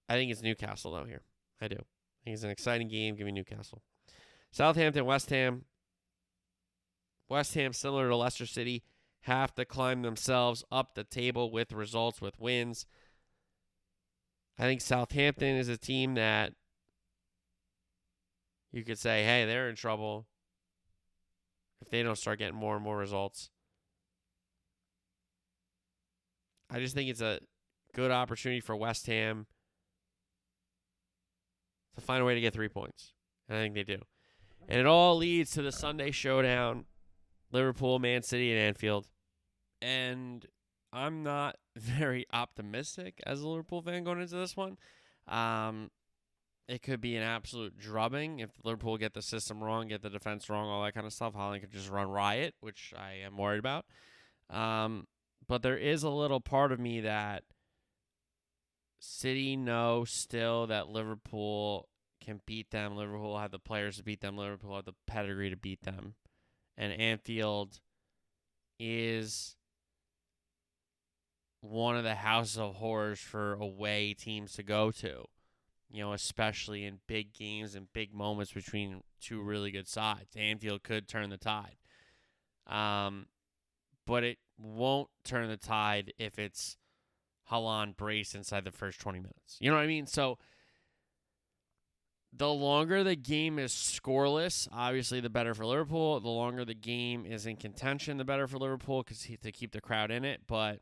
I 0.08 0.14
think 0.14 0.30
it's 0.30 0.42
Newcastle 0.42 0.92
though 0.92 1.04
here. 1.04 1.22
I 1.60 1.68
do. 1.68 1.76
I 1.76 2.24
think 2.24 2.34
it's 2.34 2.42
an 2.42 2.50
exciting 2.50 2.88
game. 2.88 3.16
Give 3.16 3.26
me 3.26 3.32
Newcastle. 3.32 3.82
Southampton, 4.50 5.04
West 5.04 5.30
Ham. 5.30 5.64
West 7.28 7.54
Ham, 7.54 7.72
similar 7.72 8.08
to 8.08 8.16
Leicester 8.16 8.46
City, 8.46 8.82
have 9.22 9.54
to 9.54 9.64
climb 9.64 10.02
themselves 10.02 10.62
up 10.70 10.94
the 10.94 11.04
table 11.04 11.50
with 11.50 11.72
results, 11.72 12.20
with 12.20 12.38
wins. 12.38 12.86
I 14.58 14.64
think 14.64 14.80
Southampton 14.80 15.56
is 15.56 15.68
a 15.68 15.78
team 15.78 16.14
that 16.14 16.52
you 18.74 18.82
could 18.82 18.98
say, 18.98 19.22
hey, 19.22 19.44
they're 19.44 19.68
in 19.68 19.76
trouble 19.76 20.26
if 21.80 21.90
they 21.90 22.02
don't 22.02 22.18
start 22.18 22.40
getting 22.40 22.56
more 22.56 22.74
and 22.74 22.84
more 22.84 22.98
results. 22.98 23.50
I 26.68 26.80
just 26.80 26.94
think 26.94 27.08
it's 27.08 27.20
a 27.20 27.38
good 27.94 28.10
opportunity 28.10 28.60
for 28.60 28.74
West 28.74 29.06
Ham 29.06 29.46
to 31.94 32.00
find 32.00 32.20
a 32.20 32.24
way 32.24 32.34
to 32.34 32.40
get 32.40 32.52
three 32.52 32.68
points. 32.68 33.12
And 33.48 33.56
I 33.56 33.60
think 33.60 33.74
they 33.74 33.84
do. 33.84 33.98
And 34.68 34.80
it 34.80 34.86
all 34.86 35.16
leads 35.16 35.52
to 35.52 35.62
the 35.62 35.70
Sunday 35.70 36.10
showdown 36.10 36.86
Liverpool, 37.52 38.00
Man 38.00 38.22
City, 38.22 38.50
and 38.50 38.60
Anfield. 38.60 39.06
And 39.80 40.44
I'm 40.92 41.22
not 41.22 41.56
very 41.76 42.26
optimistic 42.32 43.20
as 43.24 43.40
a 43.40 43.48
Liverpool 43.48 43.82
fan 43.82 44.02
going 44.02 44.20
into 44.20 44.34
this 44.34 44.56
one. 44.56 44.78
Um, 45.28 45.90
it 46.66 46.82
could 46.82 47.00
be 47.00 47.16
an 47.16 47.22
absolute 47.22 47.78
drubbing 47.78 48.38
if 48.40 48.50
Liverpool 48.64 48.96
get 48.96 49.12
the 49.12 49.22
system 49.22 49.62
wrong, 49.62 49.88
get 49.88 50.02
the 50.02 50.10
defense 50.10 50.48
wrong, 50.48 50.68
all 50.68 50.82
that 50.84 50.94
kind 50.94 51.06
of 51.06 51.12
stuff. 51.12 51.34
Haaland 51.34 51.60
could 51.60 51.72
just 51.72 51.90
run 51.90 52.08
riot, 52.08 52.54
which 52.60 52.94
I 52.96 53.18
am 53.24 53.36
worried 53.36 53.58
about. 53.58 53.84
Um, 54.50 55.06
but 55.46 55.62
there 55.62 55.76
is 55.76 56.02
a 56.02 56.10
little 56.10 56.40
part 56.40 56.72
of 56.72 56.80
me 56.80 57.00
that 57.00 57.44
City 58.98 59.56
know 59.56 60.04
still 60.04 60.66
that 60.68 60.88
Liverpool 60.88 61.88
can 62.24 62.40
beat 62.46 62.70
them. 62.70 62.96
Liverpool 62.96 63.38
have 63.38 63.50
the 63.50 63.58
players 63.58 63.98
to 63.98 64.02
beat 64.02 64.22
them. 64.22 64.38
Liverpool 64.38 64.76
have 64.76 64.86
the 64.86 64.94
pedigree 65.06 65.50
to 65.50 65.56
beat 65.56 65.82
them. 65.82 66.14
And 66.78 66.92
Anfield 66.92 67.80
is 68.80 69.56
one 71.60 71.96
of 71.96 72.04
the 72.04 72.14
houses 72.14 72.58
of 72.58 72.76
horrors 72.76 73.20
for 73.20 73.52
away 73.54 74.14
teams 74.14 74.54
to 74.54 74.62
go 74.62 74.90
to. 74.90 75.24
You 75.90 76.02
know, 76.02 76.12
especially 76.12 76.84
in 76.84 76.98
big 77.06 77.32
games 77.32 77.74
and 77.74 77.92
big 77.92 78.12
moments 78.12 78.52
between 78.52 79.02
two 79.20 79.40
really 79.40 79.70
good 79.70 79.88
sides. 79.88 80.34
Anfield 80.36 80.82
could 80.82 81.06
turn 81.06 81.30
the 81.30 81.36
tide. 81.36 81.76
Um, 82.66 83.26
but 84.06 84.24
it 84.24 84.38
won't 84.58 85.08
turn 85.24 85.48
the 85.48 85.56
tide 85.56 86.12
if 86.18 86.38
it's 86.38 86.76
Haaland 87.50 87.96
brace 87.96 88.34
inside 88.34 88.64
the 88.64 88.70
first 88.70 89.00
20 89.00 89.18
minutes. 89.18 89.56
You 89.60 89.70
know 89.70 89.76
what 89.76 89.82
I 89.82 89.88
mean? 89.88 90.06
So 90.06 90.38
the 92.36 92.50
longer 92.50 93.04
the 93.04 93.16
game 93.16 93.58
is 93.58 93.72
scoreless, 93.72 94.66
obviously 94.72 95.20
the 95.20 95.30
better 95.30 95.54
for 95.54 95.64
Liverpool. 95.64 96.18
The 96.20 96.28
longer 96.28 96.64
the 96.64 96.74
game 96.74 97.24
is 97.24 97.46
in 97.46 97.56
contention, 97.56 98.16
the 98.16 98.24
better 98.24 98.48
for 98.48 98.58
Liverpool 98.58 99.02
because 99.02 99.20
to 99.20 99.52
keep 99.52 99.72
the 99.72 99.80
crowd 99.80 100.10
in 100.10 100.24
it. 100.24 100.42
But 100.46 100.80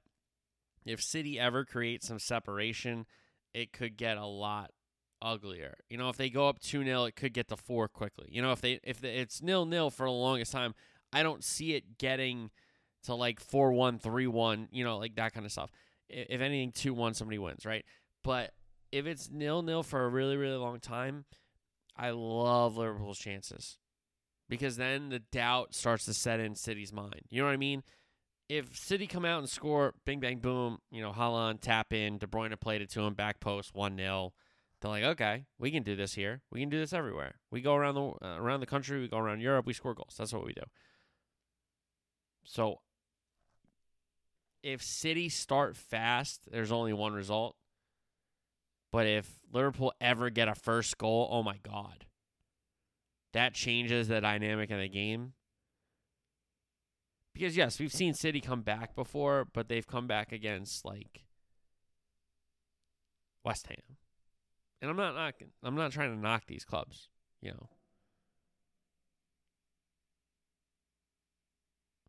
if 0.86 1.02
City 1.02 1.38
ever 1.38 1.64
creates 1.64 2.08
some 2.08 2.18
separation, 2.18 3.06
it 3.52 3.72
could 3.72 3.96
get 3.96 4.16
a 4.16 4.26
lot 4.26 4.70
uglier. 5.22 5.78
You 5.88 5.96
know, 5.96 6.08
if 6.08 6.16
they 6.16 6.28
go 6.28 6.48
up 6.48 6.60
2-0, 6.60 7.08
it 7.08 7.16
could 7.16 7.32
get 7.32 7.48
to 7.48 7.56
4 7.56 7.88
quickly. 7.88 8.28
You 8.30 8.42
know, 8.42 8.52
if 8.52 8.60
they 8.60 8.80
if 8.82 9.02
it's 9.04 9.40
nil-nil 9.40 9.90
for 9.90 10.06
the 10.06 10.12
longest 10.12 10.52
time, 10.52 10.74
I 11.12 11.22
don't 11.22 11.44
see 11.44 11.74
it 11.74 11.98
getting 11.98 12.50
to 13.04 13.14
like 13.14 13.40
4-1, 13.40 14.02
3-1, 14.02 14.68
you 14.72 14.84
know, 14.84 14.98
like 14.98 15.14
that 15.16 15.32
kind 15.32 15.46
of 15.46 15.52
stuff. 15.52 15.70
If 16.08 16.40
anything 16.40 16.72
2-1 16.72 17.16
somebody 17.16 17.38
wins, 17.38 17.64
right? 17.64 17.84
But 18.22 18.52
if 18.90 19.06
it's 19.06 19.30
nil-nil 19.30 19.82
for 19.82 20.04
a 20.04 20.08
really 20.08 20.36
really 20.36 20.56
long 20.56 20.80
time, 20.80 21.24
I 21.96 22.10
love 22.10 22.76
Liverpool's 22.76 23.18
chances 23.18 23.78
because 24.48 24.76
then 24.76 25.08
the 25.08 25.20
doubt 25.20 25.74
starts 25.74 26.04
to 26.06 26.14
set 26.14 26.40
in 26.40 26.54
City's 26.54 26.92
mind. 26.92 27.22
You 27.30 27.40
know 27.40 27.46
what 27.46 27.54
I 27.54 27.58
mean? 27.58 27.82
If 28.48 28.76
City 28.76 29.06
come 29.06 29.24
out 29.24 29.38
and 29.38 29.48
score, 29.48 29.94
bing, 30.04 30.20
bang, 30.20 30.38
boom, 30.38 30.78
you 30.90 31.00
know, 31.00 31.12
Haaland 31.12 31.60
tap 31.60 31.92
in, 31.92 32.18
De 32.18 32.26
Bruyne 32.26 32.58
played 32.60 32.82
it 32.82 32.90
to 32.90 33.00
him, 33.00 33.14
back 33.14 33.40
post, 33.40 33.74
1 33.74 33.96
0. 33.96 34.32
They're 34.82 34.90
like, 34.90 35.04
okay, 35.04 35.44
we 35.58 35.70
can 35.70 35.84
do 35.84 35.94
this 35.94 36.14
here. 36.14 36.42
We 36.50 36.60
can 36.60 36.68
do 36.68 36.78
this 36.78 36.92
everywhere. 36.92 37.36
We 37.50 37.60
go 37.60 37.74
around 37.74 37.94
the 37.94 38.26
uh, 38.26 38.36
around 38.36 38.60
the 38.60 38.66
country, 38.66 39.00
we 39.00 39.08
go 39.08 39.18
around 39.18 39.40
Europe, 39.40 39.64
we 39.64 39.72
score 39.72 39.94
goals. 39.94 40.16
That's 40.18 40.32
what 40.32 40.44
we 40.44 40.52
do. 40.52 40.62
So 42.44 42.80
if 44.62 44.82
City 44.82 45.28
start 45.28 45.76
fast, 45.76 46.48
there's 46.50 46.72
only 46.72 46.92
one 46.92 47.12
result. 47.12 47.56
But 48.90 49.06
if 49.06 49.38
Liverpool 49.52 49.92
ever 50.00 50.30
get 50.30 50.48
a 50.48 50.54
first 50.54 50.98
goal, 50.98 51.28
oh 51.30 51.42
my 51.42 51.58
God. 51.62 52.06
That 53.32 53.54
changes 53.54 54.08
the 54.08 54.20
dynamic 54.20 54.70
of 54.70 54.78
the 54.78 54.88
game. 54.88 55.32
Because, 57.32 57.56
yes, 57.56 57.80
we've 57.80 57.92
seen 57.92 58.12
City 58.12 58.42
come 58.42 58.60
back 58.60 58.94
before, 58.94 59.46
but 59.54 59.68
they've 59.68 59.86
come 59.86 60.06
back 60.06 60.32
against, 60.32 60.84
like, 60.84 61.24
West 63.42 63.68
Ham. 63.68 63.96
And 64.82 64.90
I'm 64.90 64.96
not 64.96 65.14
knocking, 65.14 65.52
I'm 65.62 65.76
not 65.76 65.92
trying 65.92 66.12
to 66.12 66.20
knock 66.20 66.46
these 66.46 66.64
clubs, 66.64 67.08
you 67.40 67.52
know. 67.52 67.68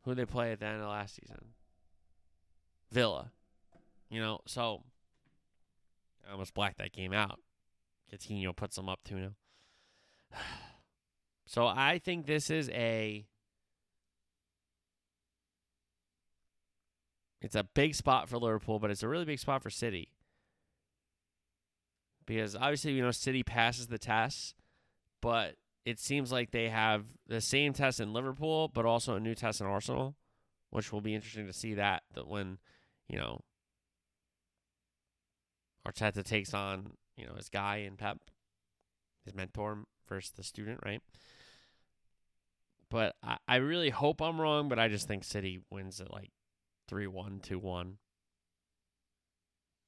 Who 0.03 0.15
they 0.15 0.25
play 0.25 0.51
at 0.51 0.59
the 0.59 0.65
end 0.65 0.81
of 0.81 0.89
last 0.89 1.15
season? 1.15 1.53
Villa. 2.91 3.31
You 4.09 4.19
know, 4.19 4.39
so 4.47 4.81
I 6.27 6.31
almost 6.31 6.55
blacked 6.55 6.79
that 6.79 6.91
game 6.91 7.13
out. 7.13 7.39
Coutinho 8.11 8.55
puts 8.55 8.75
them 8.75 8.89
up 8.89 8.99
2 9.05 9.15
0. 9.15 9.31
So 11.45 11.67
I 11.67 11.99
think 11.99 12.25
this 12.25 12.49
is 12.49 12.69
a 12.69 13.27
It's 17.41 17.55
a 17.55 17.65
big 17.65 17.93
spot 17.93 18.29
for 18.29 18.37
Liverpool, 18.37 18.79
but 18.79 18.89
it's 18.89 19.03
a 19.03 19.07
really 19.09 19.25
big 19.25 19.37
spot 19.37 19.61
for 19.61 19.69
City. 19.69 20.07
Because 22.25 22.55
obviously, 22.55 22.93
you 22.93 23.01
know, 23.01 23.11
City 23.11 23.43
passes 23.43 23.87
the 23.87 23.97
tests, 23.97 24.55
but 25.21 25.55
it 25.85 25.99
seems 25.99 26.31
like 26.31 26.51
they 26.51 26.69
have 26.69 27.05
the 27.27 27.41
same 27.41 27.73
test 27.73 27.99
in 27.99 28.13
Liverpool, 28.13 28.69
but 28.73 28.85
also 28.85 29.15
a 29.15 29.19
new 29.19 29.35
test 29.35 29.61
in 29.61 29.67
Arsenal, 29.67 30.15
which 30.69 30.93
will 30.93 31.01
be 31.01 31.15
interesting 31.15 31.47
to 31.47 31.53
see 31.53 31.73
that 31.73 32.03
that 32.13 32.27
when, 32.27 32.57
you 33.09 33.17
know, 33.17 33.41
Arteta 35.87 36.23
takes 36.23 36.53
on, 36.53 36.93
you 37.17 37.25
know, 37.25 37.33
his 37.35 37.49
guy 37.49 37.77
in 37.77 37.97
Pep, 37.97 38.19
his 39.25 39.35
mentor 39.35 39.83
versus 40.07 40.31
the 40.31 40.43
student, 40.43 40.79
right? 40.85 41.01
But 42.89 43.15
I, 43.23 43.37
I 43.47 43.55
really 43.57 43.89
hope 43.89 44.21
I'm 44.21 44.39
wrong, 44.39 44.69
but 44.69 44.79
I 44.79 44.87
just 44.87 45.07
think 45.07 45.23
City 45.23 45.59
wins 45.69 45.99
it 45.99 46.11
like 46.11 46.31
3 46.87 47.07
1, 47.07 47.39
2 47.41 47.59
1. 47.59 47.97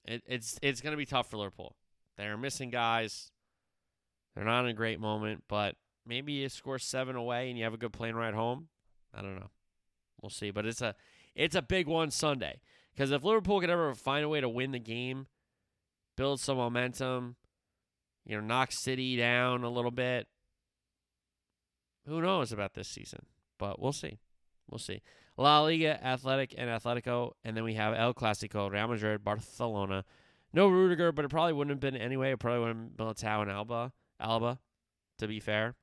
It, 0.06 0.24
it's 0.28 0.60
it's 0.62 0.82
going 0.82 0.92
to 0.92 0.98
be 0.98 1.06
tough 1.06 1.30
for 1.30 1.38
Liverpool. 1.38 1.76
They're 2.18 2.38
missing 2.38 2.70
guys. 2.70 3.32
They're 4.36 4.46
not 4.46 4.66
in 4.66 4.72
a 4.72 4.74
great 4.74 5.00
moment, 5.00 5.44
but 5.48 5.76
maybe 6.06 6.34
you 6.34 6.50
score 6.50 6.80
seven 6.80 7.16
away 7.16 7.50
and 7.50 7.58
you 7.58 7.64
have 7.64 7.74
a 7.74 7.78
good 7.78 7.94
plane 7.94 8.16
ride 8.16 8.34
home. 8.34 8.68
I 9.14 9.22
don't 9.22 9.36
know. 9.36 9.50
We'll 10.22 10.30
see. 10.30 10.52
But 10.52 10.66
it's 10.66 10.82
a 10.82 10.96
it's 11.36 11.56
a 11.56 11.62
big 11.62 11.88
one 11.88 12.12
Sunday. 12.12 12.60
Because 12.94 13.12
if 13.12 13.24
Liverpool 13.24 13.60
could 13.60 13.70
ever 13.70 13.94
find 13.94 14.24
a 14.24 14.30
way 14.30 14.40
to 14.40 14.48
win 14.48 14.72
the 14.72 14.80
game, 14.80 15.28
build 16.16 16.40
some 16.40 16.58
momentum, 16.58 17.36
you 18.26 18.36
know, 18.36 18.42
knock 18.42 18.72
City 18.72 19.18
down 19.18 19.64
a 19.64 19.70
little 19.70 19.92
bit, 19.92 20.28
who 22.08 22.22
knows 22.22 22.52
about 22.52 22.74
this 22.74 22.88
season? 22.88 23.26
But 23.58 23.82
we'll 23.82 23.92
see. 23.92 24.20
We'll 24.70 24.80
see. 24.80 25.02
La 25.38 25.62
Liga, 25.62 26.04
Athletic, 26.06 26.56
and 26.58 26.70
Atletico. 26.70 27.34
And 27.44 27.58
then 27.58 27.64
we 27.64 27.74
have 27.74 27.94
El 27.94 28.14
Clasico, 28.14 28.72
Real 28.72 28.88
Madrid, 28.88 29.24
Barcelona. 29.24 30.06
No 30.56 30.70
Rudiger, 30.70 31.12
but 31.12 31.26
it 31.26 31.28
probably 31.28 31.52
wouldn't 31.52 31.74
have 31.74 31.82
been 31.82 32.02
anyway. 32.02 32.32
It 32.32 32.40
probably 32.40 32.62
wouldn't 32.62 32.78
have 32.78 32.98
been 32.98 33.06
Militao 33.06 33.42
and 33.42 33.52
Alaba, 33.52 33.92
Alaba, 34.22 34.60
to 35.20 35.28
be 35.28 35.42
fair. 35.42 35.76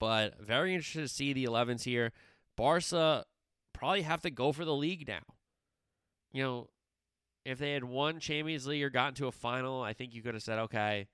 But 0.00 0.40
very 0.40 0.74
interested 0.74 1.02
to 1.02 1.08
see 1.08 1.32
the 1.32 1.44
11s 1.44 1.84
here. 1.84 2.10
Barca 2.56 3.24
probably 3.72 4.02
have 4.02 4.20
to 4.22 4.30
go 4.30 4.50
for 4.50 4.64
the 4.64 4.74
league 4.74 5.06
now. 5.06 5.20
You 6.32 6.42
know, 6.42 6.68
if 7.44 7.58
they 7.58 7.72
had 7.72 7.84
won 7.84 8.18
Champions 8.18 8.66
League 8.66 8.82
or 8.82 8.90
gotten 8.90 9.14
to 9.14 9.28
a 9.28 9.32
final, 9.32 9.80
I 9.80 9.92
think 9.92 10.12
you 10.12 10.22
could 10.22 10.34
have 10.34 10.42
said, 10.42 10.58
okay, 10.58 11.06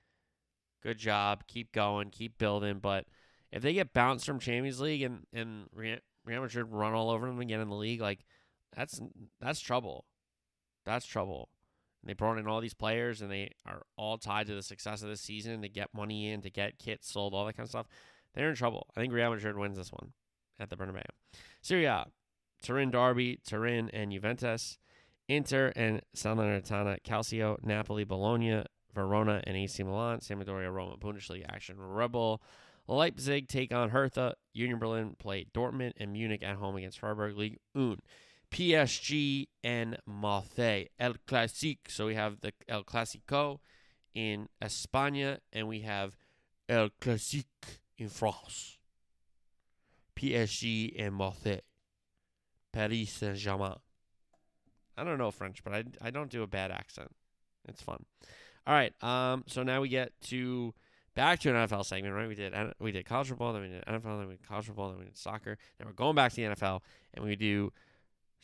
good 0.83 0.97
job, 0.97 1.45
keep 1.47 1.71
going, 1.71 2.09
keep 2.09 2.39
building. 2.39 2.79
But 2.79 3.05
if 3.53 3.63
they 3.63 3.75
get 3.75 3.93
bounced 3.93 4.25
from 4.25 4.39
Champions 4.41 4.81
League 4.81 5.03
and, 5.03 5.27
and 5.35 5.67
Real 5.75 5.99
Madrid 6.25 6.67
run 6.71 6.95
all 6.95 7.11
over 7.11 7.27
them 7.27 7.41
again 7.41 7.61
in 7.61 7.69
the 7.69 7.75
league, 7.75 8.01
like 8.01 8.25
that's 8.75 9.03
that's 9.39 9.61
trouble. 9.61 10.07
That's 10.87 11.05
trouble. 11.05 11.51
They 12.07 12.13
brought 12.15 12.39
in 12.39 12.47
all 12.47 12.61
these 12.61 12.75
players, 12.75 13.23
and 13.23 13.31
they 13.31 13.51
are 13.67 13.83
all 13.97 14.19
tied 14.19 14.47
to 14.49 14.55
the 14.55 14.63
success 14.63 15.03
of 15.03 15.09
this 15.09 15.21
season 15.21 15.63
to 15.63 15.69
get 15.69 15.95
money 15.95 16.31
in, 16.31 16.43
to 16.43 16.51
get 16.51 16.79
kits 16.79 17.11
sold, 17.11 17.35
all 17.35 17.47
that 17.47 17.57
kind 17.57 17.67
of 17.67 17.71
stuff. 17.71 17.87
They're 18.35 18.51
in 18.51 18.57
trouble. 18.57 18.89
I 18.97 19.01
think 19.01 19.13
Real 19.13 19.31
Madrid 19.31 19.57
wins 19.57 19.77
this 19.77 19.93
one 19.93 20.13
at 20.59 20.71
the 20.71 20.77
Bernabeu. 20.77 21.03
Serie 21.63 21.85
A, 21.87 22.07
Turin 22.63 22.91
Derby, 22.91 23.39
Turin 23.47 23.91
and 23.93 24.13
Juventus, 24.13 24.79
Inter 25.29 25.73
and 25.77 26.03
Salernitana, 26.17 27.03
Calcio, 27.03 27.63
Napoli, 27.63 28.05
Bologna, 28.05 28.65
Verona, 28.95 29.43
and 29.45 29.57
AC 29.57 29.83
Milan, 29.83 30.21
Sampdoria, 30.21 30.73
Roma, 30.73 30.97
Bundesliga 30.97 31.47
action, 31.49 31.77
Rebel, 31.79 32.43
Leipzig 32.87 33.49
take 33.49 33.73
on 33.73 33.91
Hertha. 33.91 34.35
Union 34.53 34.79
Berlin 34.79 35.17
play 35.19 35.47
Dortmund 35.55 35.93
and 35.97 36.13
Munich 36.13 36.43
at 36.43 36.57
home 36.57 36.77
against 36.77 36.99
Freiburg 36.99 37.37
League 37.37 37.59
Un. 37.75 37.99
PSG 38.55 39.49
and 39.65 39.99
Marseille. 40.07 40.87
El 41.01 41.15
Clasique. 41.27 41.89
So 41.89 42.07
we 42.07 42.15
have 42.15 42.41
the 42.41 42.53
El 42.69 42.85
Clasico 42.85 43.59
in 44.15 44.49
España 44.63 45.39
and 45.53 45.67
we 45.67 45.81
have 45.81 46.17
El 46.69 46.91
Clasique 47.01 47.81
in 47.99 48.09
France. 48.09 48.79
PSG 50.17 50.95
and 50.97 51.15
Marseille. 51.15 51.63
Paris 52.73 53.11
Saint 53.11 53.37
Germain. 53.37 53.75
I 54.97 55.03
don't 55.03 55.19
know 55.19 55.33
French, 55.33 55.65
but 55.65 55.75
I, 55.75 55.85
I 56.01 56.11
don't 56.11 56.31
do 56.31 56.43
a 56.43 56.47
bad 56.47 56.71
accent. 56.71 57.11
It's 57.69 57.83
fun. 57.83 58.05
All 58.67 58.75
right. 58.75 58.93
Um. 59.03 59.43
So 59.49 59.65
now 59.65 59.81
we 59.81 59.89
get 59.89 60.13
to 60.29 60.75
back 61.15 61.41
to 61.41 61.51
an 61.51 61.69
NFL 61.69 61.85
segment, 61.85 62.15
right? 62.15 62.29
We 62.29 62.35
did 62.37 62.55
we 62.79 62.93
did 62.93 63.05
college 63.05 63.29
football, 63.29 63.53
then 63.53 63.63
we 63.63 63.69
did 63.69 63.85
NFL, 63.85 64.19
then 64.19 64.29
we 64.29 64.35
did 64.37 64.47
college 64.47 64.67
football, 64.67 64.91
then 64.91 64.99
we 64.99 65.05
did 65.07 65.17
soccer. 65.17 65.59
Then 65.79 65.87
we're 65.87 65.93
going 65.93 66.15
back 66.15 66.33
to 66.33 66.37
the 66.37 66.55
NFL, 66.55 66.81
and 67.15 67.25
we 67.25 67.37
do 67.37 67.73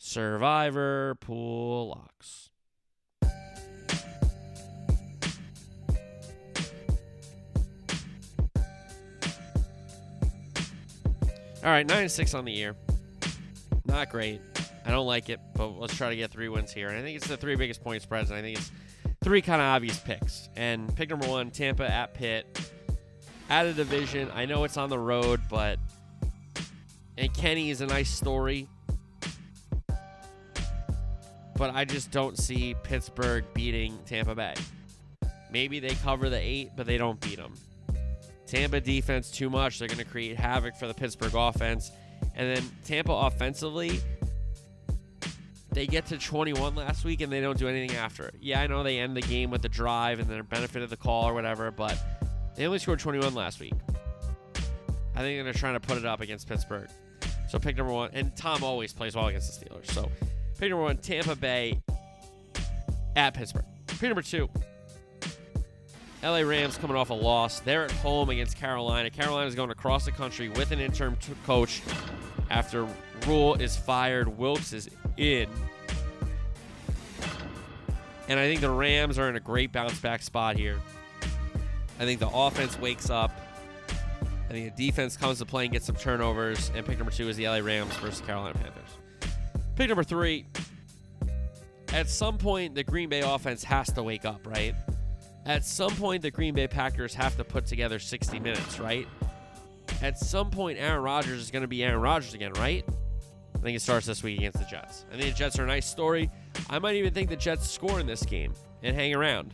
Survivor 0.03 1.15
pool 1.21 1.89
locks. 1.89 2.49
All 11.63 11.69
right, 11.69 11.85
nine 11.85 12.01
and 12.01 12.11
six 12.11 12.33
on 12.33 12.45
the 12.45 12.51
year. 12.51 12.75
Not 13.85 14.09
great. 14.09 14.41
I 14.87 14.89
don't 14.89 15.05
like 15.05 15.29
it, 15.29 15.39
but 15.55 15.79
let's 15.79 15.95
try 15.95 16.09
to 16.09 16.15
get 16.15 16.31
three 16.31 16.49
wins 16.49 16.73
here. 16.73 16.89
And 16.89 16.97
I 16.97 17.03
think 17.03 17.17
it's 17.17 17.27
the 17.27 17.37
three 17.37 17.55
biggest 17.55 17.83
point 17.83 18.01
spreads, 18.01 18.31
and 18.31 18.39
I 18.39 18.41
think 18.41 18.57
it's 18.57 18.71
three 19.23 19.43
kind 19.43 19.61
of 19.61 19.67
obvious 19.67 19.99
picks. 19.99 20.49
And 20.55 20.93
pick 20.95 21.11
number 21.11 21.27
one, 21.27 21.51
Tampa 21.51 21.89
at 21.89 22.15
Pitt. 22.15 22.71
At 23.51 23.67
a 23.67 23.73
division. 23.73 24.31
I 24.33 24.45
know 24.45 24.63
it's 24.63 24.77
on 24.77 24.89
the 24.89 24.99
road, 24.99 25.41
but 25.47 25.77
and 27.17 27.31
Kenny 27.35 27.69
is 27.69 27.81
a 27.81 27.85
nice 27.85 28.09
story. 28.09 28.67
But 31.61 31.75
I 31.75 31.85
just 31.85 32.09
don't 32.09 32.39
see 32.39 32.73
Pittsburgh 32.81 33.43
beating 33.53 33.99
Tampa 34.07 34.33
Bay. 34.33 34.55
Maybe 35.51 35.79
they 35.79 35.93
cover 35.93 36.27
the 36.27 36.39
eight, 36.39 36.71
but 36.75 36.87
they 36.87 36.97
don't 36.97 37.19
beat 37.19 37.37
them. 37.37 37.53
Tampa 38.47 38.81
defense 38.81 39.29
too 39.29 39.47
much. 39.47 39.77
They're 39.77 39.87
going 39.87 39.99
to 39.99 40.03
create 40.03 40.39
havoc 40.39 40.75
for 40.75 40.87
the 40.87 40.93
Pittsburgh 40.95 41.35
offense. 41.35 41.91
And 42.33 42.57
then 42.57 42.67
Tampa 42.83 43.11
offensively, 43.11 43.99
they 45.71 45.85
get 45.85 46.07
to 46.07 46.17
21 46.17 46.73
last 46.73 47.05
week 47.05 47.21
and 47.21 47.31
they 47.31 47.41
don't 47.41 47.59
do 47.59 47.67
anything 47.67 47.95
after 47.95 48.25
it. 48.25 48.33
Yeah, 48.41 48.61
I 48.61 48.65
know 48.65 48.81
they 48.81 48.97
end 48.97 49.15
the 49.15 49.21
game 49.21 49.51
with 49.51 49.61
the 49.61 49.69
drive 49.69 50.19
and 50.19 50.27
their 50.27 50.41
benefit 50.41 50.81
of 50.81 50.89
the 50.89 50.97
call 50.97 51.29
or 51.29 51.35
whatever, 51.35 51.69
but 51.69 51.95
they 52.55 52.65
only 52.65 52.79
scored 52.79 52.97
21 52.97 53.35
last 53.35 53.59
week. 53.59 53.75
I 55.15 55.19
think 55.19 55.43
they're 55.43 55.53
trying 55.53 55.75
to 55.75 55.79
put 55.79 55.99
it 55.99 56.05
up 56.07 56.21
against 56.21 56.49
Pittsburgh. 56.49 56.89
So 57.49 57.59
pick 57.59 57.77
number 57.77 57.93
one, 57.93 58.09
and 58.13 58.35
Tom 58.35 58.63
always 58.63 58.93
plays 58.93 59.15
well 59.15 59.27
against 59.27 59.59
the 59.59 59.67
Steelers. 59.67 59.85
So 59.91 60.09
pick 60.61 60.69
number 60.69 60.83
one, 60.83 60.97
Tampa 60.97 61.35
Bay 61.35 61.81
at 63.15 63.33
Pittsburgh. 63.33 63.65
Pick 63.87 64.03
number 64.03 64.21
two, 64.21 64.47
LA 66.23 66.41
Rams 66.41 66.77
coming 66.77 66.95
off 66.95 67.09
a 67.09 67.15
loss. 67.15 67.61
They're 67.61 67.85
at 67.85 67.91
home 67.91 68.29
against 68.29 68.55
Carolina. 68.57 69.09
Carolina 69.09 69.47
is 69.47 69.55
going 69.55 69.71
across 69.71 70.05
the 70.05 70.11
country 70.11 70.49
with 70.49 70.71
an 70.71 70.79
interim 70.79 71.15
t- 71.15 71.33
coach 71.47 71.81
after 72.51 72.87
Rhule 73.25 73.55
is 73.55 73.75
fired. 73.75 74.37
Wilks 74.37 74.71
is 74.71 74.87
in. 75.17 75.49
And 78.27 78.39
I 78.39 78.47
think 78.47 78.61
the 78.61 78.69
Rams 78.69 79.17
are 79.17 79.29
in 79.29 79.35
a 79.35 79.39
great 79.39 79.71
bounce 79.71 79.99
back 79.99 80.21
spot 80.21 80.55
here. 80.55 80.79
I 81.99 82.05
think 82.05 82.19
the 82.19 82.29
offense 82.29 82.79
wakes 82.79 83.09
up. 83.09 83.31
I 84.47 84.53
think 84.53 84.75
the 84.75 84.85
defense 84.85 85.17
comes 85.17 85.39
to 85.39 85.45
play 85.45 85.65
and 85.65 85.73
gets 85.73 85.87
some 85.87 85.95
turnovers. 85.95 86.71
And 86.75 86.85
pick 86.85 86.99
number 86.99 87.11
two 87.11 87.29
is 87.29 87.35
the 87.35 87.47
LA 87.47 87.57
Rams 87.57 87.95
versus 87.95 88.21
Carolina 88.21 88.53
Panthers. 88.59 89.00
Pick 89.75 89.87
number 89.87 90.03
three. 90.03 90.45
At 91.93 92.09
some 92.09 92.37
point, 92.37 92.75
the 92.75 92.83
Green 92.83 93.09
Bay 93.09 93.21
offense 93.21 93.63
has 93.63 93.91
to 93.93 94.03
wake 94.03 94.25
up, 94.25 94.47
right? 94.47 94.73
At 95.45 95.65
some 95.65 95.91
point, 95.95 96.21
the 96.21 96.31
Green 96.31 96.53
Bay 96.53 96.67
Packers 96.67 97.13
have 97.15 97.35
to 97.37 97.43
put 97.43 97.65
together 97.65 97.99
60 97.99 98.39
minutes, 98.39 98.79
right? 98.79 99.07
At 100.01 100.17
some 100.17 100.51
point, 100.51 100.77
Aaron 100.79 101.01
Rodgers 101.01 101.41
is 101.41 101.51
going 101.51 101.63
to 101.63 101.67
be 101.67 101.83
Aaron 101.83 101.99
Rodgers 101.99 102.33
again, 102.33 102.53
right? 102.53 102.85
I 103.55 103.59
think 103.59 103.75
it 103.75 103.81
starts 103.81 104.05
this 104.05 104.23
week 104.23 104.37
against 104.39 104.59
the 104.59 104.65
Jets. 104.65 105.05
I 105.11 105.17
think 105.17 105.33
the 105.33 105.37
Jets 105.37 105.59
are 105.59 105.63
a 105.63 105.67
nice 105.67 105.85
story. 105.85 106.29
I 106.69 106.79
might 106.79 106.95
even 106.95 107.13
think 107.13 107.29
the 107.29 107.35
Jets 107.35 107.69
score 107.69 107.99
in 107.99 108.07
this 108.07 108.23
game 108.23 108.53
and 108.81 108.95
hang 108.95 109.13
around. 109.13 109.53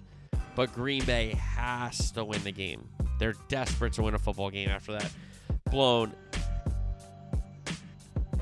But 0.55 0.73
Green 0.73 1.03
Bay 1.05 1.31
has 1.31 2.11
to 2.11 2.23
win 2.23 2.43
the 2.43 2.51
game. 2.51 2.87
They're 3.19 3.35
desperate 3.47 3.93
to 3.93 4.03
win 4.03 4.13
a 4.13 4.19
football 4.19 4.49
game 4.49 4.69
after 4.69 4.93
that 4.93 5.11
blown 5.69 6.13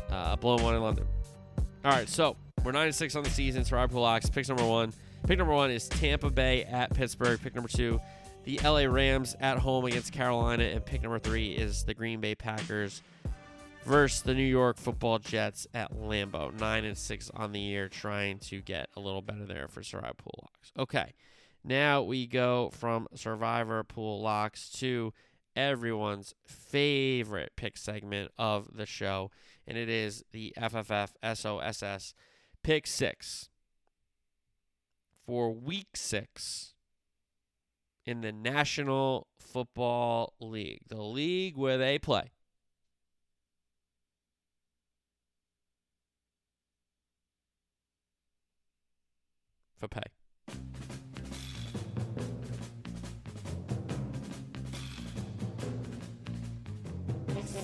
uh, 0.10 0.36
blown 0.36 0.62
one 0.62 0.76
in 0.76 0.82
London. 0.82 1.08
All 1.86 1.92
right, 1.92 2.10
so 2.10 2.36
we're 2.64 2.72
nine 2.72 2.88
and 2.88 2.96
six 2.96 3.16
on 3.16 3.24
the 3.24 3.30
season. 3.30 3.64
Survivor 3.64 3.94
Pool 3.94 4.02
Locks. 4.02 4.28
Picks 4.28 4.50
number 4.50 4.66
one. 4.66 4.92
Pick 5.28 5.38
number 5.38 5.54
one 5.54 5.70
is 5.70 5.88
Tampa 5.88 6.32
Bay 6.32 6.64
at 6.64 6.92
Pittsburgh. 6.92 7.40
Pick 7.40 7.54
number 7.54 7.70
two, 7.70 8.02
the 8.44 8.60
LA 8.64 8.86
Rams 8.86 9.36
at 9.40 9.60
home 9.60 9.86
against 9.86 10.12
Carolina, 10.12 10.64
and 10.64 10.84
pick 10.84 11.04
number 11.04 11.20
three 11.20 11.52
is 11.52 11.84
the 11.84 11.94
Green 11.94 12.22
Bay 12.22 12.34
Packers 12.34 13.04
versus 13.84 14.24
the 14.24 14.34
New 14.34 14.42
York 14.42 14.78
Football 14.78 15.20
Jets 15.20 15.68
at 15.76 15.94
Lambeau. 15.94 16.60
Nine 16.60 16.86
and 16.86 16.98
six 16.98 17.30
on 17.36 17.52
the 17.52 17.60
year, 17.60 17.88
trying 17.88 18.40
to 18.40 18.62
get 18.62 18.90
a 18.98 19.00
little 19.00 19.22
better 19.22 19.46
there 19.46 19.68
for 19.68 19.84
Survivor 19.84 20.16
Pool 20.18 20.40
Locks. 20.42 20.72
Okay, 20.80 21.14
now 21.64 22.02
we 22.02 22.26
go 22.26 22.72
from 22.72 23.08
Survivor 23.14 23.84
Pool 23.84 24.24
Locks 24.24 24.72
to 24.80 25.14
everyone's 25.56 26.34
favorite 26.48 27.52
pick 27.56 27.78
segment 27.78 28.32
of 28.40 28.76
the 28.76 28.88
show, 28.88 29.30
and 29.68 29.78
it 29.78 29.90
is 29.90 30.24
the 30.32 30.54
FFF 30.58 31.10
SOSS 31.24 32.14
Pick 32.64 32.88
Six 32.88 33.50
for 35.26 35.52
Week 35.52 35.96
Six 35.96 36.74
in 38.06 38.22
the 38.22 38.32
National 38.32 39.28
Football 39.40 40.34
League, 40.40 40.82
the 40.88 41.02
league 41.02 41.58
where 41.58 41.78
they 41.78 41.98
play. 41.98 42.32
For 49.78 49.88
pay. 49.88 50.02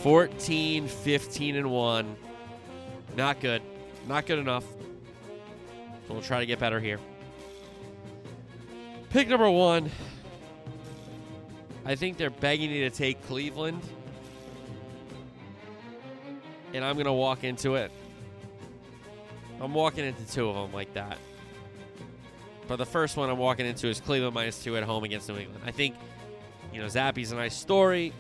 Fourteen, 0.02 0.88
fifteen, 0.88 1.56
and 1.56 1.70
1. 1.70 2.16
Not 3.16 3.40
good. 3.40 3.62
Not 4.08 4.26
good 4.26 4.40
enough. 4.40 4.66
So 6.08 6.14
we'll 6.14 6.24
try 6.24 6.40
to 6.40 6.46
get 6.46 6.60
better 6.60 6.80
here. 6.80 7.00
Pick 9.12 9.28
number 9.28 9.50
one. 9.50 9.92
I 11.86 11.96
think 11.96 12.18
they're 12.18 12.30
begging 12.30 12.72
you 12.72 12.90
to 12.90 12.96
take 12.96 13.22
Cleveland. 13.28 13.82
And 16.74 16.84
I'm 16.84 16.96
going 16.96 17.06
to 17.06 17.14
walk 17.14 17.44
into 17.44 17.76
it. 17.76 17.92
I'm 19.60 19.74
walking 19.74 20.06
into 20.06 20.26
two 20.26 20.50
of 20.50 20.56
them 20.56 20.74
like 20.74 20.94
that. 20.94 21.18
But 22.68 22.78
the 22.78 22.86
first 22.86 23.18
one 23.18 23.30
I'm 23.30 23.38
walking 23.38 23.66
into 23.66 23.88
is 23.88 24.00
Cleveland 24.00 24.34
minus 24.34 24.64
two 24.64 24.78
at 24.78 24.84
home 24.84 25.04
against 25.04 25.28
New 25.28 25.38
England. 25.38 25.62
I 25.66 25.72
think, 25.72 25.96
you 26.74 26.80
know, 26.80 26.88
Zappe's 26.88 27.32
a 27.32 27.36
nice 27.36 27.56
story, 27.56 28.14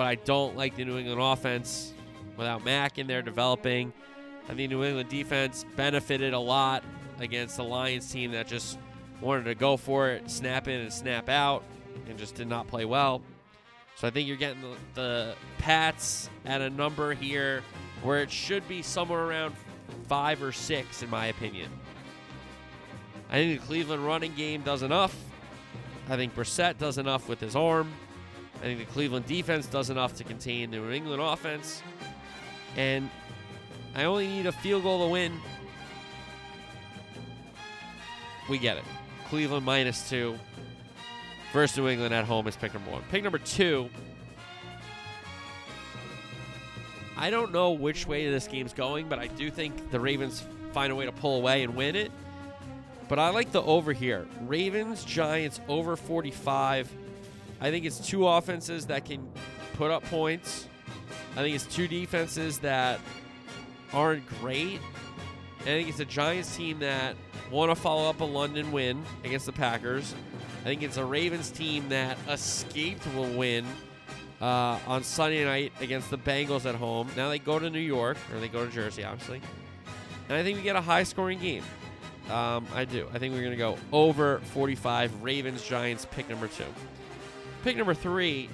but 0.00 0.06
I 0.06 0.14
don't 0.14 0.56
like 0.56 0.76
the 0.76 0.84
New 0.86 0.96
England 0.96 1.20
offense 1.20 1.92
without 2.38 2.64
Mac 2.64 2.98
in 2.98 3.06
there 3.06 3.20
developing. 3.20 3.92
I 4.48 4.54
think 4.54 4.70
New 4.70 4.82
England 4.82 5.10
defense 5.10 5.66
benefited 5.76 6.32
a 6.32 6.38
lot 6.38 6.84
against 7.18 7.58
the 7.58 7.64
Lions 7.64 8.10
team 8.10 8.32
that 8.32 8.46
just 8.48 8.78
wanted 9.20 9.44
to 9.44 9.54
go 9.54 9.76
for 9.76 10.08
it, 10.08 10.30
snap 10.30 10.68
in 10.68 10.80
and 10.80 10.90
snap 10.90 11.28
out, 11.28 11.64
and 12.08 12.18
just 12.18 12.34
did 12.34 12.48
not 12.48 12.66
play 12.66 12.86
well. 12.86 13.20
So 13.96 14.08
I 14.08 14.10
think 14.10 14.26
you're 14.26 14.38
getting 14.38 14.62
the, 14.62 14.74
the 14.94 15.34
Pats 15.58 16.30
at 16.46 16.62
a 16.62 16.70
number 16.70 17.12
here 17.12 17.62
where 18.02 18.22
it 18.22 18.30
should 18.30 18.66
be 18.66 18.80
somewhere 18.80 19.26
around 19.26 19.54
five 20.08 20.42
or 20.42 20.50
six, 20.52 21.02
in 21.02 21.10
my 21.10 21.26
opinion. 21.26 21.68
I 23.28 23.34
think 23.34 23.60
the 23.60 23.66
Cleveland 23.66 24.06
running 24.06 24.34
game 24.34 24.62
does 24.62 24.82
enough. 24.82 25.14
I 26.08 26.16
think 26.16 26.34
Brissett 26.34 26.78
does 26.78 26.96
enough 26.96 27.28
with 27.28 27.38
his 27.38 27.54
arm. 27.54 27.92
I 28.60 28.64
think 28.64 28.78
the 28.78 28.84
Cleveland 28.86 29.26
defense 29.26 29.66
does 29.66 29.88
enough 29.88 30.16
to 30.16 30.24
contain 30.24 30.70
the 30.70 30.76
New 30.76 30.90
England 30.90 31.22
offense. 31.22 31.82
And 32.76 33.08
I 33.94 34.04
only 34.04 34.26
need 34.26 34.46
a 34.46 34.52
field 34.52 34.82
goal 34.82 35.06
to 35.06 35.10
win. 35.10 35.32
We 38.48 38.58
get 38.58 38.76
it. 38.76 38.84
Cleveland 39.28 39.64
minus 39.64 40.08
two 40.10 40.38
versus 41.52 41.78
New 41.78 41.88
England 41.88 42.12
at 42.12 42.24
home 42.24 42.46
is 42.46 42.56
pick 42.56 42.74
number 42.74 42.90
one. 42.90 43.02
Pick 43.10 43.22
number 43.22 43.38
two. 43.38 43.88
I 47.16 47.30
don't 47.30 47.52
know 47.52 47.72
which 47.72 48.06
way 48.06 48.30
this 48.30 48.46
game's 48.46 48.72
going, 48.72 49.08
but 49.08 49.18
I 49.18 49.26
do 49.26 49.50
think 49.50 49.90
the 49.90 50.00
Ravens 50.00 50.44
find 50.72 50.92
a 50.92 50.96
way 50.96 51.04
to 51.06 51.12
pull 51.12 51.36
away 51.36 51.62
and 51.62 51.76
win 51.76 51.96
it. 51.96 52.10
But 53.08 53.18
I 53.18 53.30
like 53.30 53.52
the 53.52 53.62
over 53.62 53.92
here. 53.92 54.26
Ravens, 54.42 55.04
Giants 55.04 55.60
over 55.68 55.96
45. 55.96 56.90
I 57.60 57.70
think 57.70 57.84
it's 57.84 58.06
two 58.06 58.26
offenses 58.26 58.86
that 58.86 59.04
can 59.04 59.28
put 59.74 59.90
up 59.90 60.02
points. 60.04 60.66
I 61.32 61.42
think 61.42 61.54
it's 61.54 61.66
two 61.66 61.86
defenses 61.86 62.58
that 62.60 63.00
aren't 63.92 64.26
great. 64.40 64.80
I 65.60 65.64
think 65.64 65.88
it's 65.88 66.00
a 66.00 66.04
Giants 66.04 66.56
team 66.56 66.78
that 66.78 67.16
want 67.50 67.70
to 67.70 67.74
follow 67.74 68.08
up 68.08 68.20
a 68.20 68.24
London 68.24 68.72
win 68.72 69.04
against 69.24 69.46
the 69.46 69.52
Packers. 69.52 70.14
I 70.60 70.64
think 70.64 70.82
it's 70.82 70.96
a 70.96 71.04
Ravens 71.04 71.50
team 71.50 71.88
that 71.90 72.16
escaped 72.28 73.06
will 73.14 73.30
win 73.36 73.66
uh, 74.40 74.78
on 74.86 75.02
Sunday 75.02 75.44
night 75.44 75.72
against 75.80 76.10
the 76.10 76.18
Bengals 76.18 76.64
at 76.66 76.74
home. 76.74 77.08
Now 77.16 77.28
they 77.28 77.38
go 77.38 77.58
to 77.58 77.68
New 77.68 77.78
York, 77.78 78.16
or 78.32 78.40
they 78.40 78.48
go 78.48 78.64
to 78.64 78.72
Jersey, 78.72 79.04
obviously. 79.04 79.42
And 80.28 80.38
I 80.38 80.42
think 80.42 80.58
we 80.58 80.62
get 80.62 80.76
a 80.76 80.80
high 80.80 81.02
scoring 81.02 81.38
game. 81.38 81.64
Um, 82.30 82.66
I 82.74 82.84
do. 82.84 83.08
I 83.12 83.18
think 83.18 83.34
we're 83.34 83.40
going 83.40 83.50
to 83.52 83.56
go 83.56 83.76
over 83.92 84.38
45. 84.38 85.22
Ravens, 85.22 85.62
Giants, 85.62 86.06
pick 86.10 86.28
number 86.28 86.46
two. 86.46 86.64
Pick 87.62 87.76
number 87.76 87.94
three, 87.94 88.48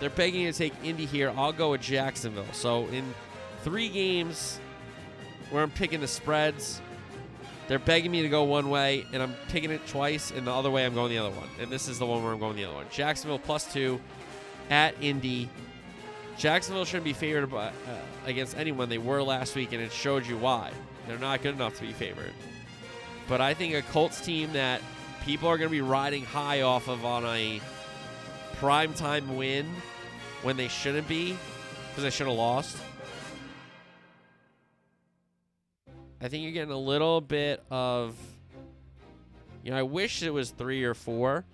they're 0.00 0.10
begging 0.10 0.46
to 0.46 0.52
take 0.52 0.72
Indy 0.82 1.06
here. 1.06 1.32
I'll 1.36 1.52
go 1.52 1.72
with 1.72 1.80
Jacksonville. 1.80 2.44
So 2.52 2.86
in 2.88 3.14
three 3.62 3.88
games 3.88 4.60
where 5.50 5.62
I'm 5.62 5.70
picking 5.70 6.00
the 6.00 6.08
spreads, 6.08 6.80
they're 7.66 7.78
begging 7.78 8.10
me 8.10 8.22
to 8.22 8.28
go 8.28 8.42
one 8.42 8.68
way, 8.68 9.06
and 9.12 9.22
I'm 9.22 9.34
picking 9.48 9.70
it 9.70 9.86
twice, 9.86 10.30
and 10.30 10.46
the 10.46 10.52
other 10.52 10.70
way 10.70 10.84
I'm 10.84 10.94
going 10.94 11.10
the 11.10 11.18
other 11.18 11.34
one. 11.34 11.48
And 11.60 11.70
this 11.70 11.88
is 11.88 11.98
the 11.98 12.06
one 12.06 12.22
where 12.22 12.32
I'm 12.32 12.38
going 12.38 12.56
the 12.56 12.64
other 12.64 12.74
one. 12.74 12.86
Jacksonville 12.90 13.38
plus 13.38 13.72
two 13.72 14.00
at 14.70 14.94
Indy. 15.00 15.48
Jacksonville 16.36 16.84
shouldn't 16.84 17.04
be 17.04 17.12
favored 17.12 17.50
by, 17.50 17.68
uh, 17.68 17.72
against 18.26 18.56
anyone. 18.56 18.88
They 18.88 18.98
were 18.98 19.22
last 19.22 19.54
week, 19.54 19.72
and 19.72 19.82
it 19.82 19.92
showed 19.92 20.26
you 20.26 20.36
why. 20.36 20.72
They're 21.06 21.18
not 21.18 21.42
good 21.42 21.54
enough 21.54 21.76
to 21.76 21.82
be 21.82 21.92
favored. 21.92 22.32
But 23.28 23.40
I 23.40 23.54
think 23.54 23.74
a 23.74 23.82
Colts 23.82 24.20
team 24.20 24.52
that 24.52 24.82
people 25.24 25.48
are 25.48 25.56
going 25.56 25.68
to 25.68 25.72
be 25.72 25.80
riding 25.80 26.24
high 26.24 26.60
off 26.60 26.88
of 26.88 27.04
on 27.04 27.24
a 27.24 27.60
primetime 28.56 29.36
win 29.36 29.66
when 30.42 30.56
they 30.56 30.68
shouldn't 30.68 31.08
be 31.08 31.36
because 31.88 32.04
they 32.04 32.10
should 32.10 32.26
have 32.26 32.36
lost. 32.36 32.76
I 36.20 36.28
think 36.28 36.42
you're 36.42 36.52
getting 36.52 36.72
a 36.72 36.78
little 36.78 37.20
bit 37.20 37.62
of. 37.70 38.16
You 39.62 39.70
know, 39.70 39.78
I 39.78 39.82
wish 39.82 40.22
it 40.22 40.30
was 40.30 40.50
three 40.50 40.84
or 40.84 40.92
four, 40.92 41.46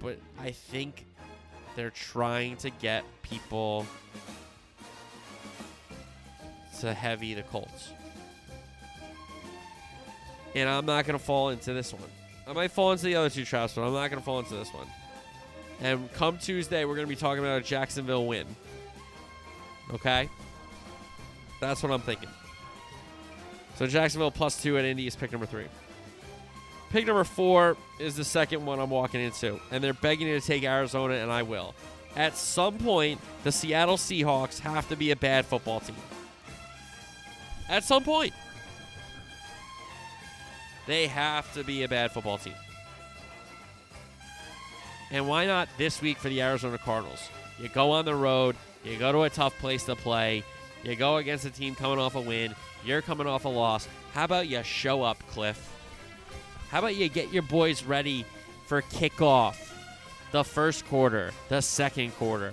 but 0.00 0.18
I 0.40 0.50
think 0.50 1.06
they're 1.76 1.90
trying 1.90 2.56
to 2.58 2.70
get 2.70 3.04
people 3.22 3.86
to 6.80 6.92
heavy 6.92 7.34
the 7.34 7.42
Colts. 7.42 7.92
And 10.56 10.68
I'm 10.70 10.86
not 10.86 11.04
to 11.18 11.24
fall 11.24 11.50
into 11.50 11.74
this 11.74 11.92
one. 11.92 12.02
I 12.46 12.52
might 12.54 12.70
fall 12.70 12.90
into 12.92 13.04
the 13.04 13.14
other 13.14 13.28
two 13.28 13.44
traps, 13.44 13.74
but 13.74 13.82
I'm 13.82 13.92
not 13.92 14.08
to 14.10 14.24
fall 14.24 14.38
into 14.38 14.54
this 14.54 14.72
one. 14.72 14.86
And 15.82 16.10
come 16.14 16.38
Tuesday, 16.38 16.86
we're 16.86 16.94
to 17.06 17.10
be 17.10 17.14
talking 17.14 17.44
about 17.44 17.60
a 17.60 17.64
Jacksonville 17.64 18.26
win. 18.26 18.46
Okay? 19.92 20.30
That's 21.60 21.82
what 21.82 21.92
I'm 21.92 22.00
thinking. 22.00 22.30
So 23.76 23.86
Jacksonville 23.86 24.30
plus 24.30 24.62
two 24.62 24.78
at 24.78 24.86
Indy 24.86 25.06
is 25.06 25.14
pick 25.14 25.30
number 25.30 25.46
three. 25.46 25.66
Pick 26.88 27.06
number 27.06 27.24
four 27.24 27.76
is 28.00 28.16
the 28.16 28.24
second 28.24 28.64
one 28.64 28.80
I'm 28.80 28.88
walking 28.88 29.20
into, 29.20 29.60
and 29.70 29.84
they're 29.84 29.92
begging 29.92 30.26
me 30.26 30.40
to 30.40 30.46
take 30.46 30.64
Arizona, 30.64 31.14
and 31.14 31.30
I 31.30 31.42
will. 31.42 31.74
At 32.16 32.34
some 32.38 32.78
point, 32.78 33.20
the 33.44 33.52
Seattle 33.52 33.98
Seahawks 33.98 34.60
have 34.60 34.88
to 34.88 34.96
be 34.96 35.10
a 35.10 35.16
bad 35.16 35.44
football 35.44 35.80
team. 35.80 35.96
At 37.68 37.84
some 37.84 38.04
point, 38.04 38.32
they 40.86 41.06
have 41.06 41.52
to 41.54 41.64
be 41.64 41.82
a 41.82 41.88
bad 41.88 42.12
football 42.12 42.38
team. 42.38 42.54
And 45.10 45.28
why 45.28 45.46
not 45.46 45.68
this 45.78 46.02
week 46.02 46.18
for 46.18 46.28
the 46.28 46.42
Arizona 46.42 46.78
Cardinals? 46.78 47.28
You 47.60 47.68
go 47.68 47.92
on 47.92 48.04
the 48.04 48.14
road, 48.14 48.56
you 48.84 48.96
go 48.96 49.12
to 49.12 49.22
a 49.22 49.30
tough 49.30 49.56
place 49.58 49.84
to 49.84 49.96
play, 49.96 50.42
you 50.82 50.96
go 50.96 51.16
against 51.16 51.44
a 51.44 51.50
team 51.50 51.74
coming 51.74 51.98
off 51.98 52.14
a 52.14 52.20
win, 52.20 52.54
you're 52.84 53.02
coming 53.02 53.26
off 53.26 53.44
a 53.44 53.48
loss. 53.48 53.88
How 54.12 54.24
about 54.24 54.48
you 54.48 54.62
show 54.62 55.02
up, 55.02 55.18
Cliff? 55.28 55.72
How 56.70 56.80
about 56.80 56.96
you 56.96 57.08
get 57.08 57.32
your 57.32 57.42
boys 57.42 57.84
ready 57.84 58.24
for 58.66 58.82
kickoff? 58.82 59.56
The 60.32 60.44
first 60.44 60.86
quarter, 60.86 61.32
the 61.48 61.62
second 61.62 62.16
quarter. 62.16 62.52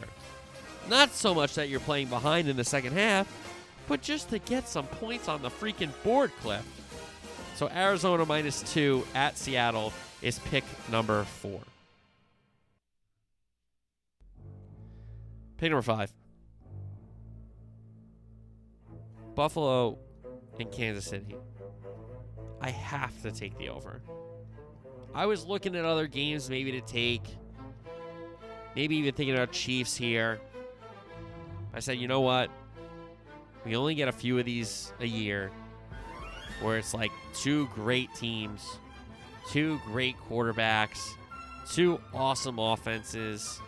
Not 0.90 1.12
so 1.12 1.34
much 1.34 1.56
that 1.56 1.70
you're 1.70 1.80
playing 1.80 2.08
behind 2.08 2.48
in 2.48 2.56
the 2.56 2.64
second 2.64 2.94
half, 2.94 3.28
but 3.88 4.02
just 4.02 4.30
to 4.30 4.40
get 4.40 4.68
some 4.68 4.86
points 4.86 5.28
on 5.28 5.42
the 5.42 5.50
freaking 5.50 5.92
board, 6.04 6.32
Cliff. 6.42 6.66
So 7.56 7.70
Arizona 7.70 8.26
minus 8.26 8.62
two 8.74 9.06
at 9.14 9.38
Seattle 9.38 9.94
is 10.22 10.40
pick 10.40 10.64
number 10.90 11.24
four. 11.24 11.62
Pick 15.58 15.70
number 15.70 15.84
five. 15.84 16.12
Buffalo 19.36 19.98
and 20.60 20.72
Kansas 20.72 21.06
City. 21.06 21.36
I 22.60 22.72
have 22.72 23.22
to 23.22 23.32
take 23.32 23.58
the 23.58 23.70
over. 23.70 24.02
I 25.14 25.28
was 25.28 25.46
looking 25.46 25.76
at 25.76 25.86
other 25.86 26.08
games 26.08 26.50
maybe 26.50 26.72
to 26.72 26.82
take. 26.82 27.24
Maybe 28.76 28.96
even 28.96 29.14
thinking 29.14 29.36
about 29.36 29.52
Chiefs 29.52 29.96
here. 29.96 30.42
I 31.74 31.80
said, 31.80 31.98
you 32.00 32.08
know 32.08 32.22
what? 32.22 32.50
We 33.64 33.76
only 33.76 33.94
get 33.94 34.08
a 34.08 34.12
few 34.12 34.40
of 34.40 34.46
these 34.46 34.92
a 35.00 35.06
year 35.06 35.52
where 36.62 36.78
it's 36.78 36.94
like 36.94 37.12
two 37.34 37.68
great 37.74 38.14
teams, 38.16 38.78
two 39.50 39.80
great 39.86 40.16
quarterbacks, 40.30 41.14
two 41.70 42.00
awesome 42.14 42.60
offenses. 42.60 43.60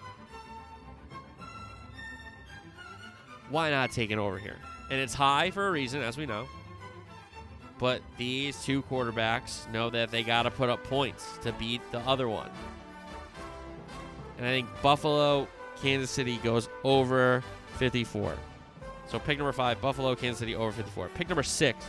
Why 3.49 3.69
not 3.69 3.91
take 3.91 4.11
it 4.11 4.17
over 4.17 4.37
here? 4.37 4.57
And 4.89 4.99
it's 4.99 5.13
high 5.13 5.51
for 5.51 5.67
a 5.67 5.71
reason, 5.71 6.01
as 6.01 6.17
we 6.17 6.25
know. 6.25 6.47
But 7.77 8.01
these 8.17 8.63
two 8.63 8.83
quarterbacks 8.83 9.69
know 9.71 9.89
that 9.89 10.09
they 10.09 10.23
got 10.23 10.43
to 10.43 10.51
put 10.51 10.69
up 10.69 10.83
points 10.85 11.37
to 11.43 11.51
beat 11.53 11.81
the 11.91 11.99
other 11.99 12.29
one. 12.29 12.49
And 14.37 14.45
I 14.45 14.49
think 14.49 14.67
Buffalo, 14.81 15.47
Kansas 15.81 16.11
City 16.11 16.37
goes 16.37 16.69
over 16.83 17.43
54. 17.77 18.35
So 19.07 19.19
pick 19.19 19.37
number 19.37 19.51
five, 19.51 19.81
Buffalo, 19.81 20.15
Kansas 20.15 20.39
City 20.39 20.55
over 20.55 20.71
54. 20.71 21.09
Pick 21.09 21.29
number 21.29 21.43
six, 21.43 21.85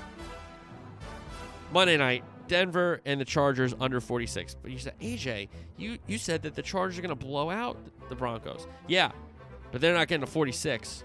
Monday 1.76 1.98
night, 1.98 2.24
Denver 2.48 3.02
and 3.04 3.20
the 3.20 3.24
Chargers 3.26 3.74
under 3.78 4.00
46. 4.00 4.56
But 4.62 4.70
you 4.70 4.78
said, 4.78 4.98
AJ, 4.98 5.50
you, 5.76 5.98
you 6.06 6.16
said 6.16 6.40
that 6.44 6.54
the 6.54 6.62
Chargers 6.62 6.98
are 6.98 7.02
going 7.02 7.10
to 7.10 7.14
blow 7.14 7.50
out 7.50 7.76
the 8.08 8.14
Broncos. 8.14 8.66
Yeah, 8.86 9.12
but 9.72 9.82
they're 9.82 9.92
not 9.92 10.08
getting 10.08 10.24
to 10.24 10.32
46. 10.32 11.04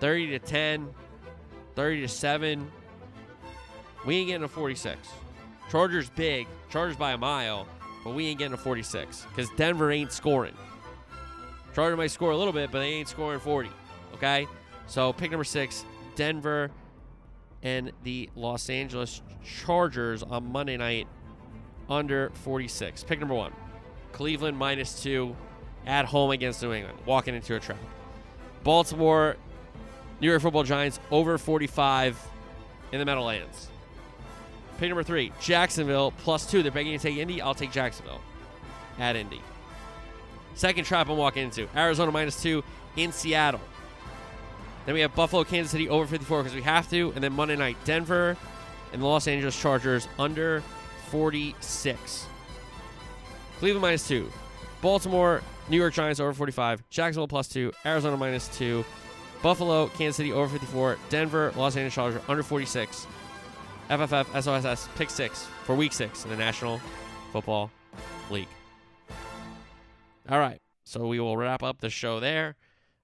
30 0.00 0.26
to 0.30 0.38
10, 0.38 0.88
30 1.76 2.00
to 2.00 2.08
7. 2.08 2.72
We 4.06 4.16
ain't 4.16 4.28
getting 4.28 4.44
a 4.44 4.48
46. 4.48 4.98
Chargers 5.70 6.08
big, 6.08 6.46
Chargers 6.70 6.96
by 6.96 7.12
a 7.12 7.18
mile, 7.18 7.68
but 8.02 8.14
we 8.14 8.28
ain't 8.28 8.38
getting 8.38 8.54
a 8.54 8.56
46 8.56 9.26
because 9.28 9.50
Denver 9.58 9.92
ain't 9.92 10.10
scoring. 10.10 10.54
Chargers 11.74 11.98
might 11.98 12.10
score 12.12 12.30
a 12.30 12.36
little 12.38 12.54
bit, 12.54 12.72
but 12.72 12.78
they 12.78 12.94
ain't 12.94 13.08
scoring 13.08 13.40
40. 13.40 13.68
Okay? 14.14 14.48
So 14.86 15.12
pick 15.12 15.32
number 15.32 15.44
six, 15.44 15.84
Denver 16.16 16.70
and 17.62 17.92
the 18.04 18.30
Los 18.36 18.70
Angeles 18.70 19.22
Chargers 19.44 20.22
on 20.22 20.52
Monday 20.52 20.76
night 20.76 21.06
under 21.88 22.30
46. 22.34 23.04
Pick 23.04 23.20
number 23.20 23.34
one, 23.34 23.52
Cleveland 24.12 24.56
minus 24.56 25.02
two 25.02 25.36
at 25.86 26.04
home 26.04 26.30
against 26.30 26.62
New 26.62 26.72
England, 26.72 26.98
walking 27.06 27.34
into 27.34 27.54
a 27.54 27.60
trap. 27.60 27.78
Baltimore, 28.62 29.36
New 30.20 30.28
York 30.28 30.42
Football 30.42 30.64
Giants 30.64 31.00
over 31.10 31.38
45 31.38 32.18
in 32.92 32.98
the 32.98 33.04
Meadowlands. 33.04 33.68
Pick 34.78 34.88
number 34.88 35.02
three, 35.02 35.32
Jacksonville 35.40 36.12
plus 36.18 36.48
two. 36.50 36.62
They're 36.62 36.70
begging 36.70 36.96
to 36.96 37.02
take 37.02 37.16
Indy. 37.16 37.40
I'll 37.40 37.54
take 37.54 37.72
Jacksonville 37.72 38.20
at 38.98 39.16
Indy. 39.16 39.40
Second 40.54 40.84
trap 40.84 41.08
I'm 41.08 41.16
walking 41.16 41.44
into 41.44 41.68
Arizona 41.76 42.10
minus 42.12 42.40
two 42.42 42.62
in 42.96 43.12
Seattle. 43.12 43.60
Then 44.88 44.94
we 44.94 45.02
have 45.02 45.14
Buffalo, 45.14 45.44
Kansas 45.44 45.70
City 45.70 45.86
over 45.90 46.06
54 46.06 46.44
because 46.44 46.54
we 46.54 46.62
have 46.62 46.88
to. 46.88 47.12
And 47.14 47.22
then 47.22 47.34
Monday 47.34 47.56
night, 47.56 47.76
Denver 47.84 48.38
and 48.90 49.02
the 49.02 49.06
Los 49.06 49.28
Angeles 49.28 49.60
Chargers 49.60 50.08
under 50.18 50.62
46. 51.10 52.26
Cleveland 53.58 53.82
minus 53.82 54.08
two. 54.08 54.32
Baltimore, 54.80 55.42
New 55.68 55.76
York 55.76 55.92
Giants 55.92 56.20
over 56.20 56.32
45. 56.32 56.88
Jacksonville 56.88 57.28
plus 57.28 57.48
two. 57.48 57.70
Arizona 57.84 58.16
minus 58.16 58.48
two. 58.48 58.82
Buffalo, 59.42 59.88
Kansas 59.88 60.16
City 60.16 60.32
over 60.32 60.50
54. 60.50 60.96
Denver, 61.10 61.52
Los 61.54 61.76
Angeles 61.76 61.92
Chargers 61.92 62.22
under 62.26 62.42
46. 62.42 63.06
FFF, 63.90 64.42
SOSS, 64.42 64.88
pick 64.96 65.10
six 65.10 65.46
for 65.64 65.74
week 65.74 65.92
six 65.92 66.24
in 66.24 66.30
the 66.30 66.36
National 66.38 66.80
Football 67.32 67.70
League. 68.30 68.48
All 70.30 70.38
right. 70.38 70.62
So 70.84 71.06
we 71.06 71.20
will 71.20 71.36
wrap 71.36 71.62
up 71.62 71.82
the 71.82 71.90
show 71.90 72.20
there. 72.20 72.56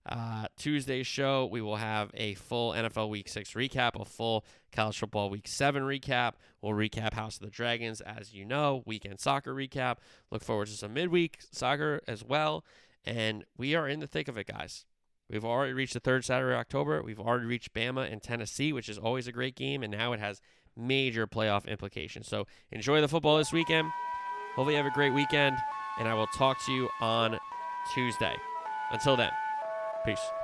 Uh, 0.06 0.46
Tuesday's 0.58 1.06
show, 1.06 1.46
we 1.46 1.62
will 1.62 1.76
have 1.76 2.10
a 2.14 2.34
full 2.34 2.72
NFL 2.72 3.08
Week 3.08 3.28
6 3.28 3.52
recap, 3.52 3.98
a 3.98 4.04
full 4.04 4.44
college 4.70 4.98
football 4.98 5.30
Week 5.30 5.48
7 5.48 5.82
recap. 5.82 6.34
We'll 6.60 6.72
recap 6.72 7.14
House 7.14 7.36
of 7.36 7.42
the 7.42 7.50
Dragons, 7.50 8.00
as 8.02 8.34
you 8.34 8.44
know, 8.44 8.82
weekend 8.84 9.20
soccer 9.20 9.54
recap. 9.54 9.96
Look 10.30 10.44
forward 10.44 10.66
to 10.66 10.74
some 10.74 10.92
midweek 10.92 11.38
soccer 11.50 12.02
as 12.06 12.22
well. 12.22 12.64
And 13.04 13.44
we 13.56 13.74
are 13.74 13.88
in 13.88 14.00
the 14.00 14.06
thick 14.06 14.28
of 14.28 14.36
it, 14.36 14.46
guys. 14.46 14.84
We've 15.30 15.44
already 15.44 15.72
reached 15.72 15.94
the 15.94 16.00
third 16.00 16.24
Saturday 16.24 16.52
of 16.52 16.60
October. 16.60 17.02
We've 17.02 17.20
already 17.20 17.46
reached 17.46 17.72
Bama 17.72 18.10
and 18.10 18.22
Tennessee, 18.22 18.74
which 18.74 18.90
is 18.90 18.98
always 18.98 19.26
a 19.26 19.32
great 19.32 19.56
game. 19.56 19.82
And 19.82 19.90
now 19.90 20.12
it 20.12 20.20
has 20.20 20.40
major 20.76 21.26
playoff 21.26 21.66
implications. 21.66 22.28
So 22.28 22.46
enjoy 22.70 23.00
the 23.00 23.08
football 23.08 23.38
this 23.38 23.52
weekend. 23.52 23.90
Hopefully, 24.54 24.74
you 24.74 24.82
have 24.82 24.90
a 24.90 24.94
great 24.94 25.14
weekend. 25.14 25.56
And 25.98 26.08
I 26.08 26.14
will 26.14 26.26
talk 26.28 26.62
to 26.66 26.72
you 26.72 26.90
on 27.00 27.38
Tuesday. 27.94 28.36
Until 28.92 29.16
then. 29.16 29.43
Peace. 30.04 30.43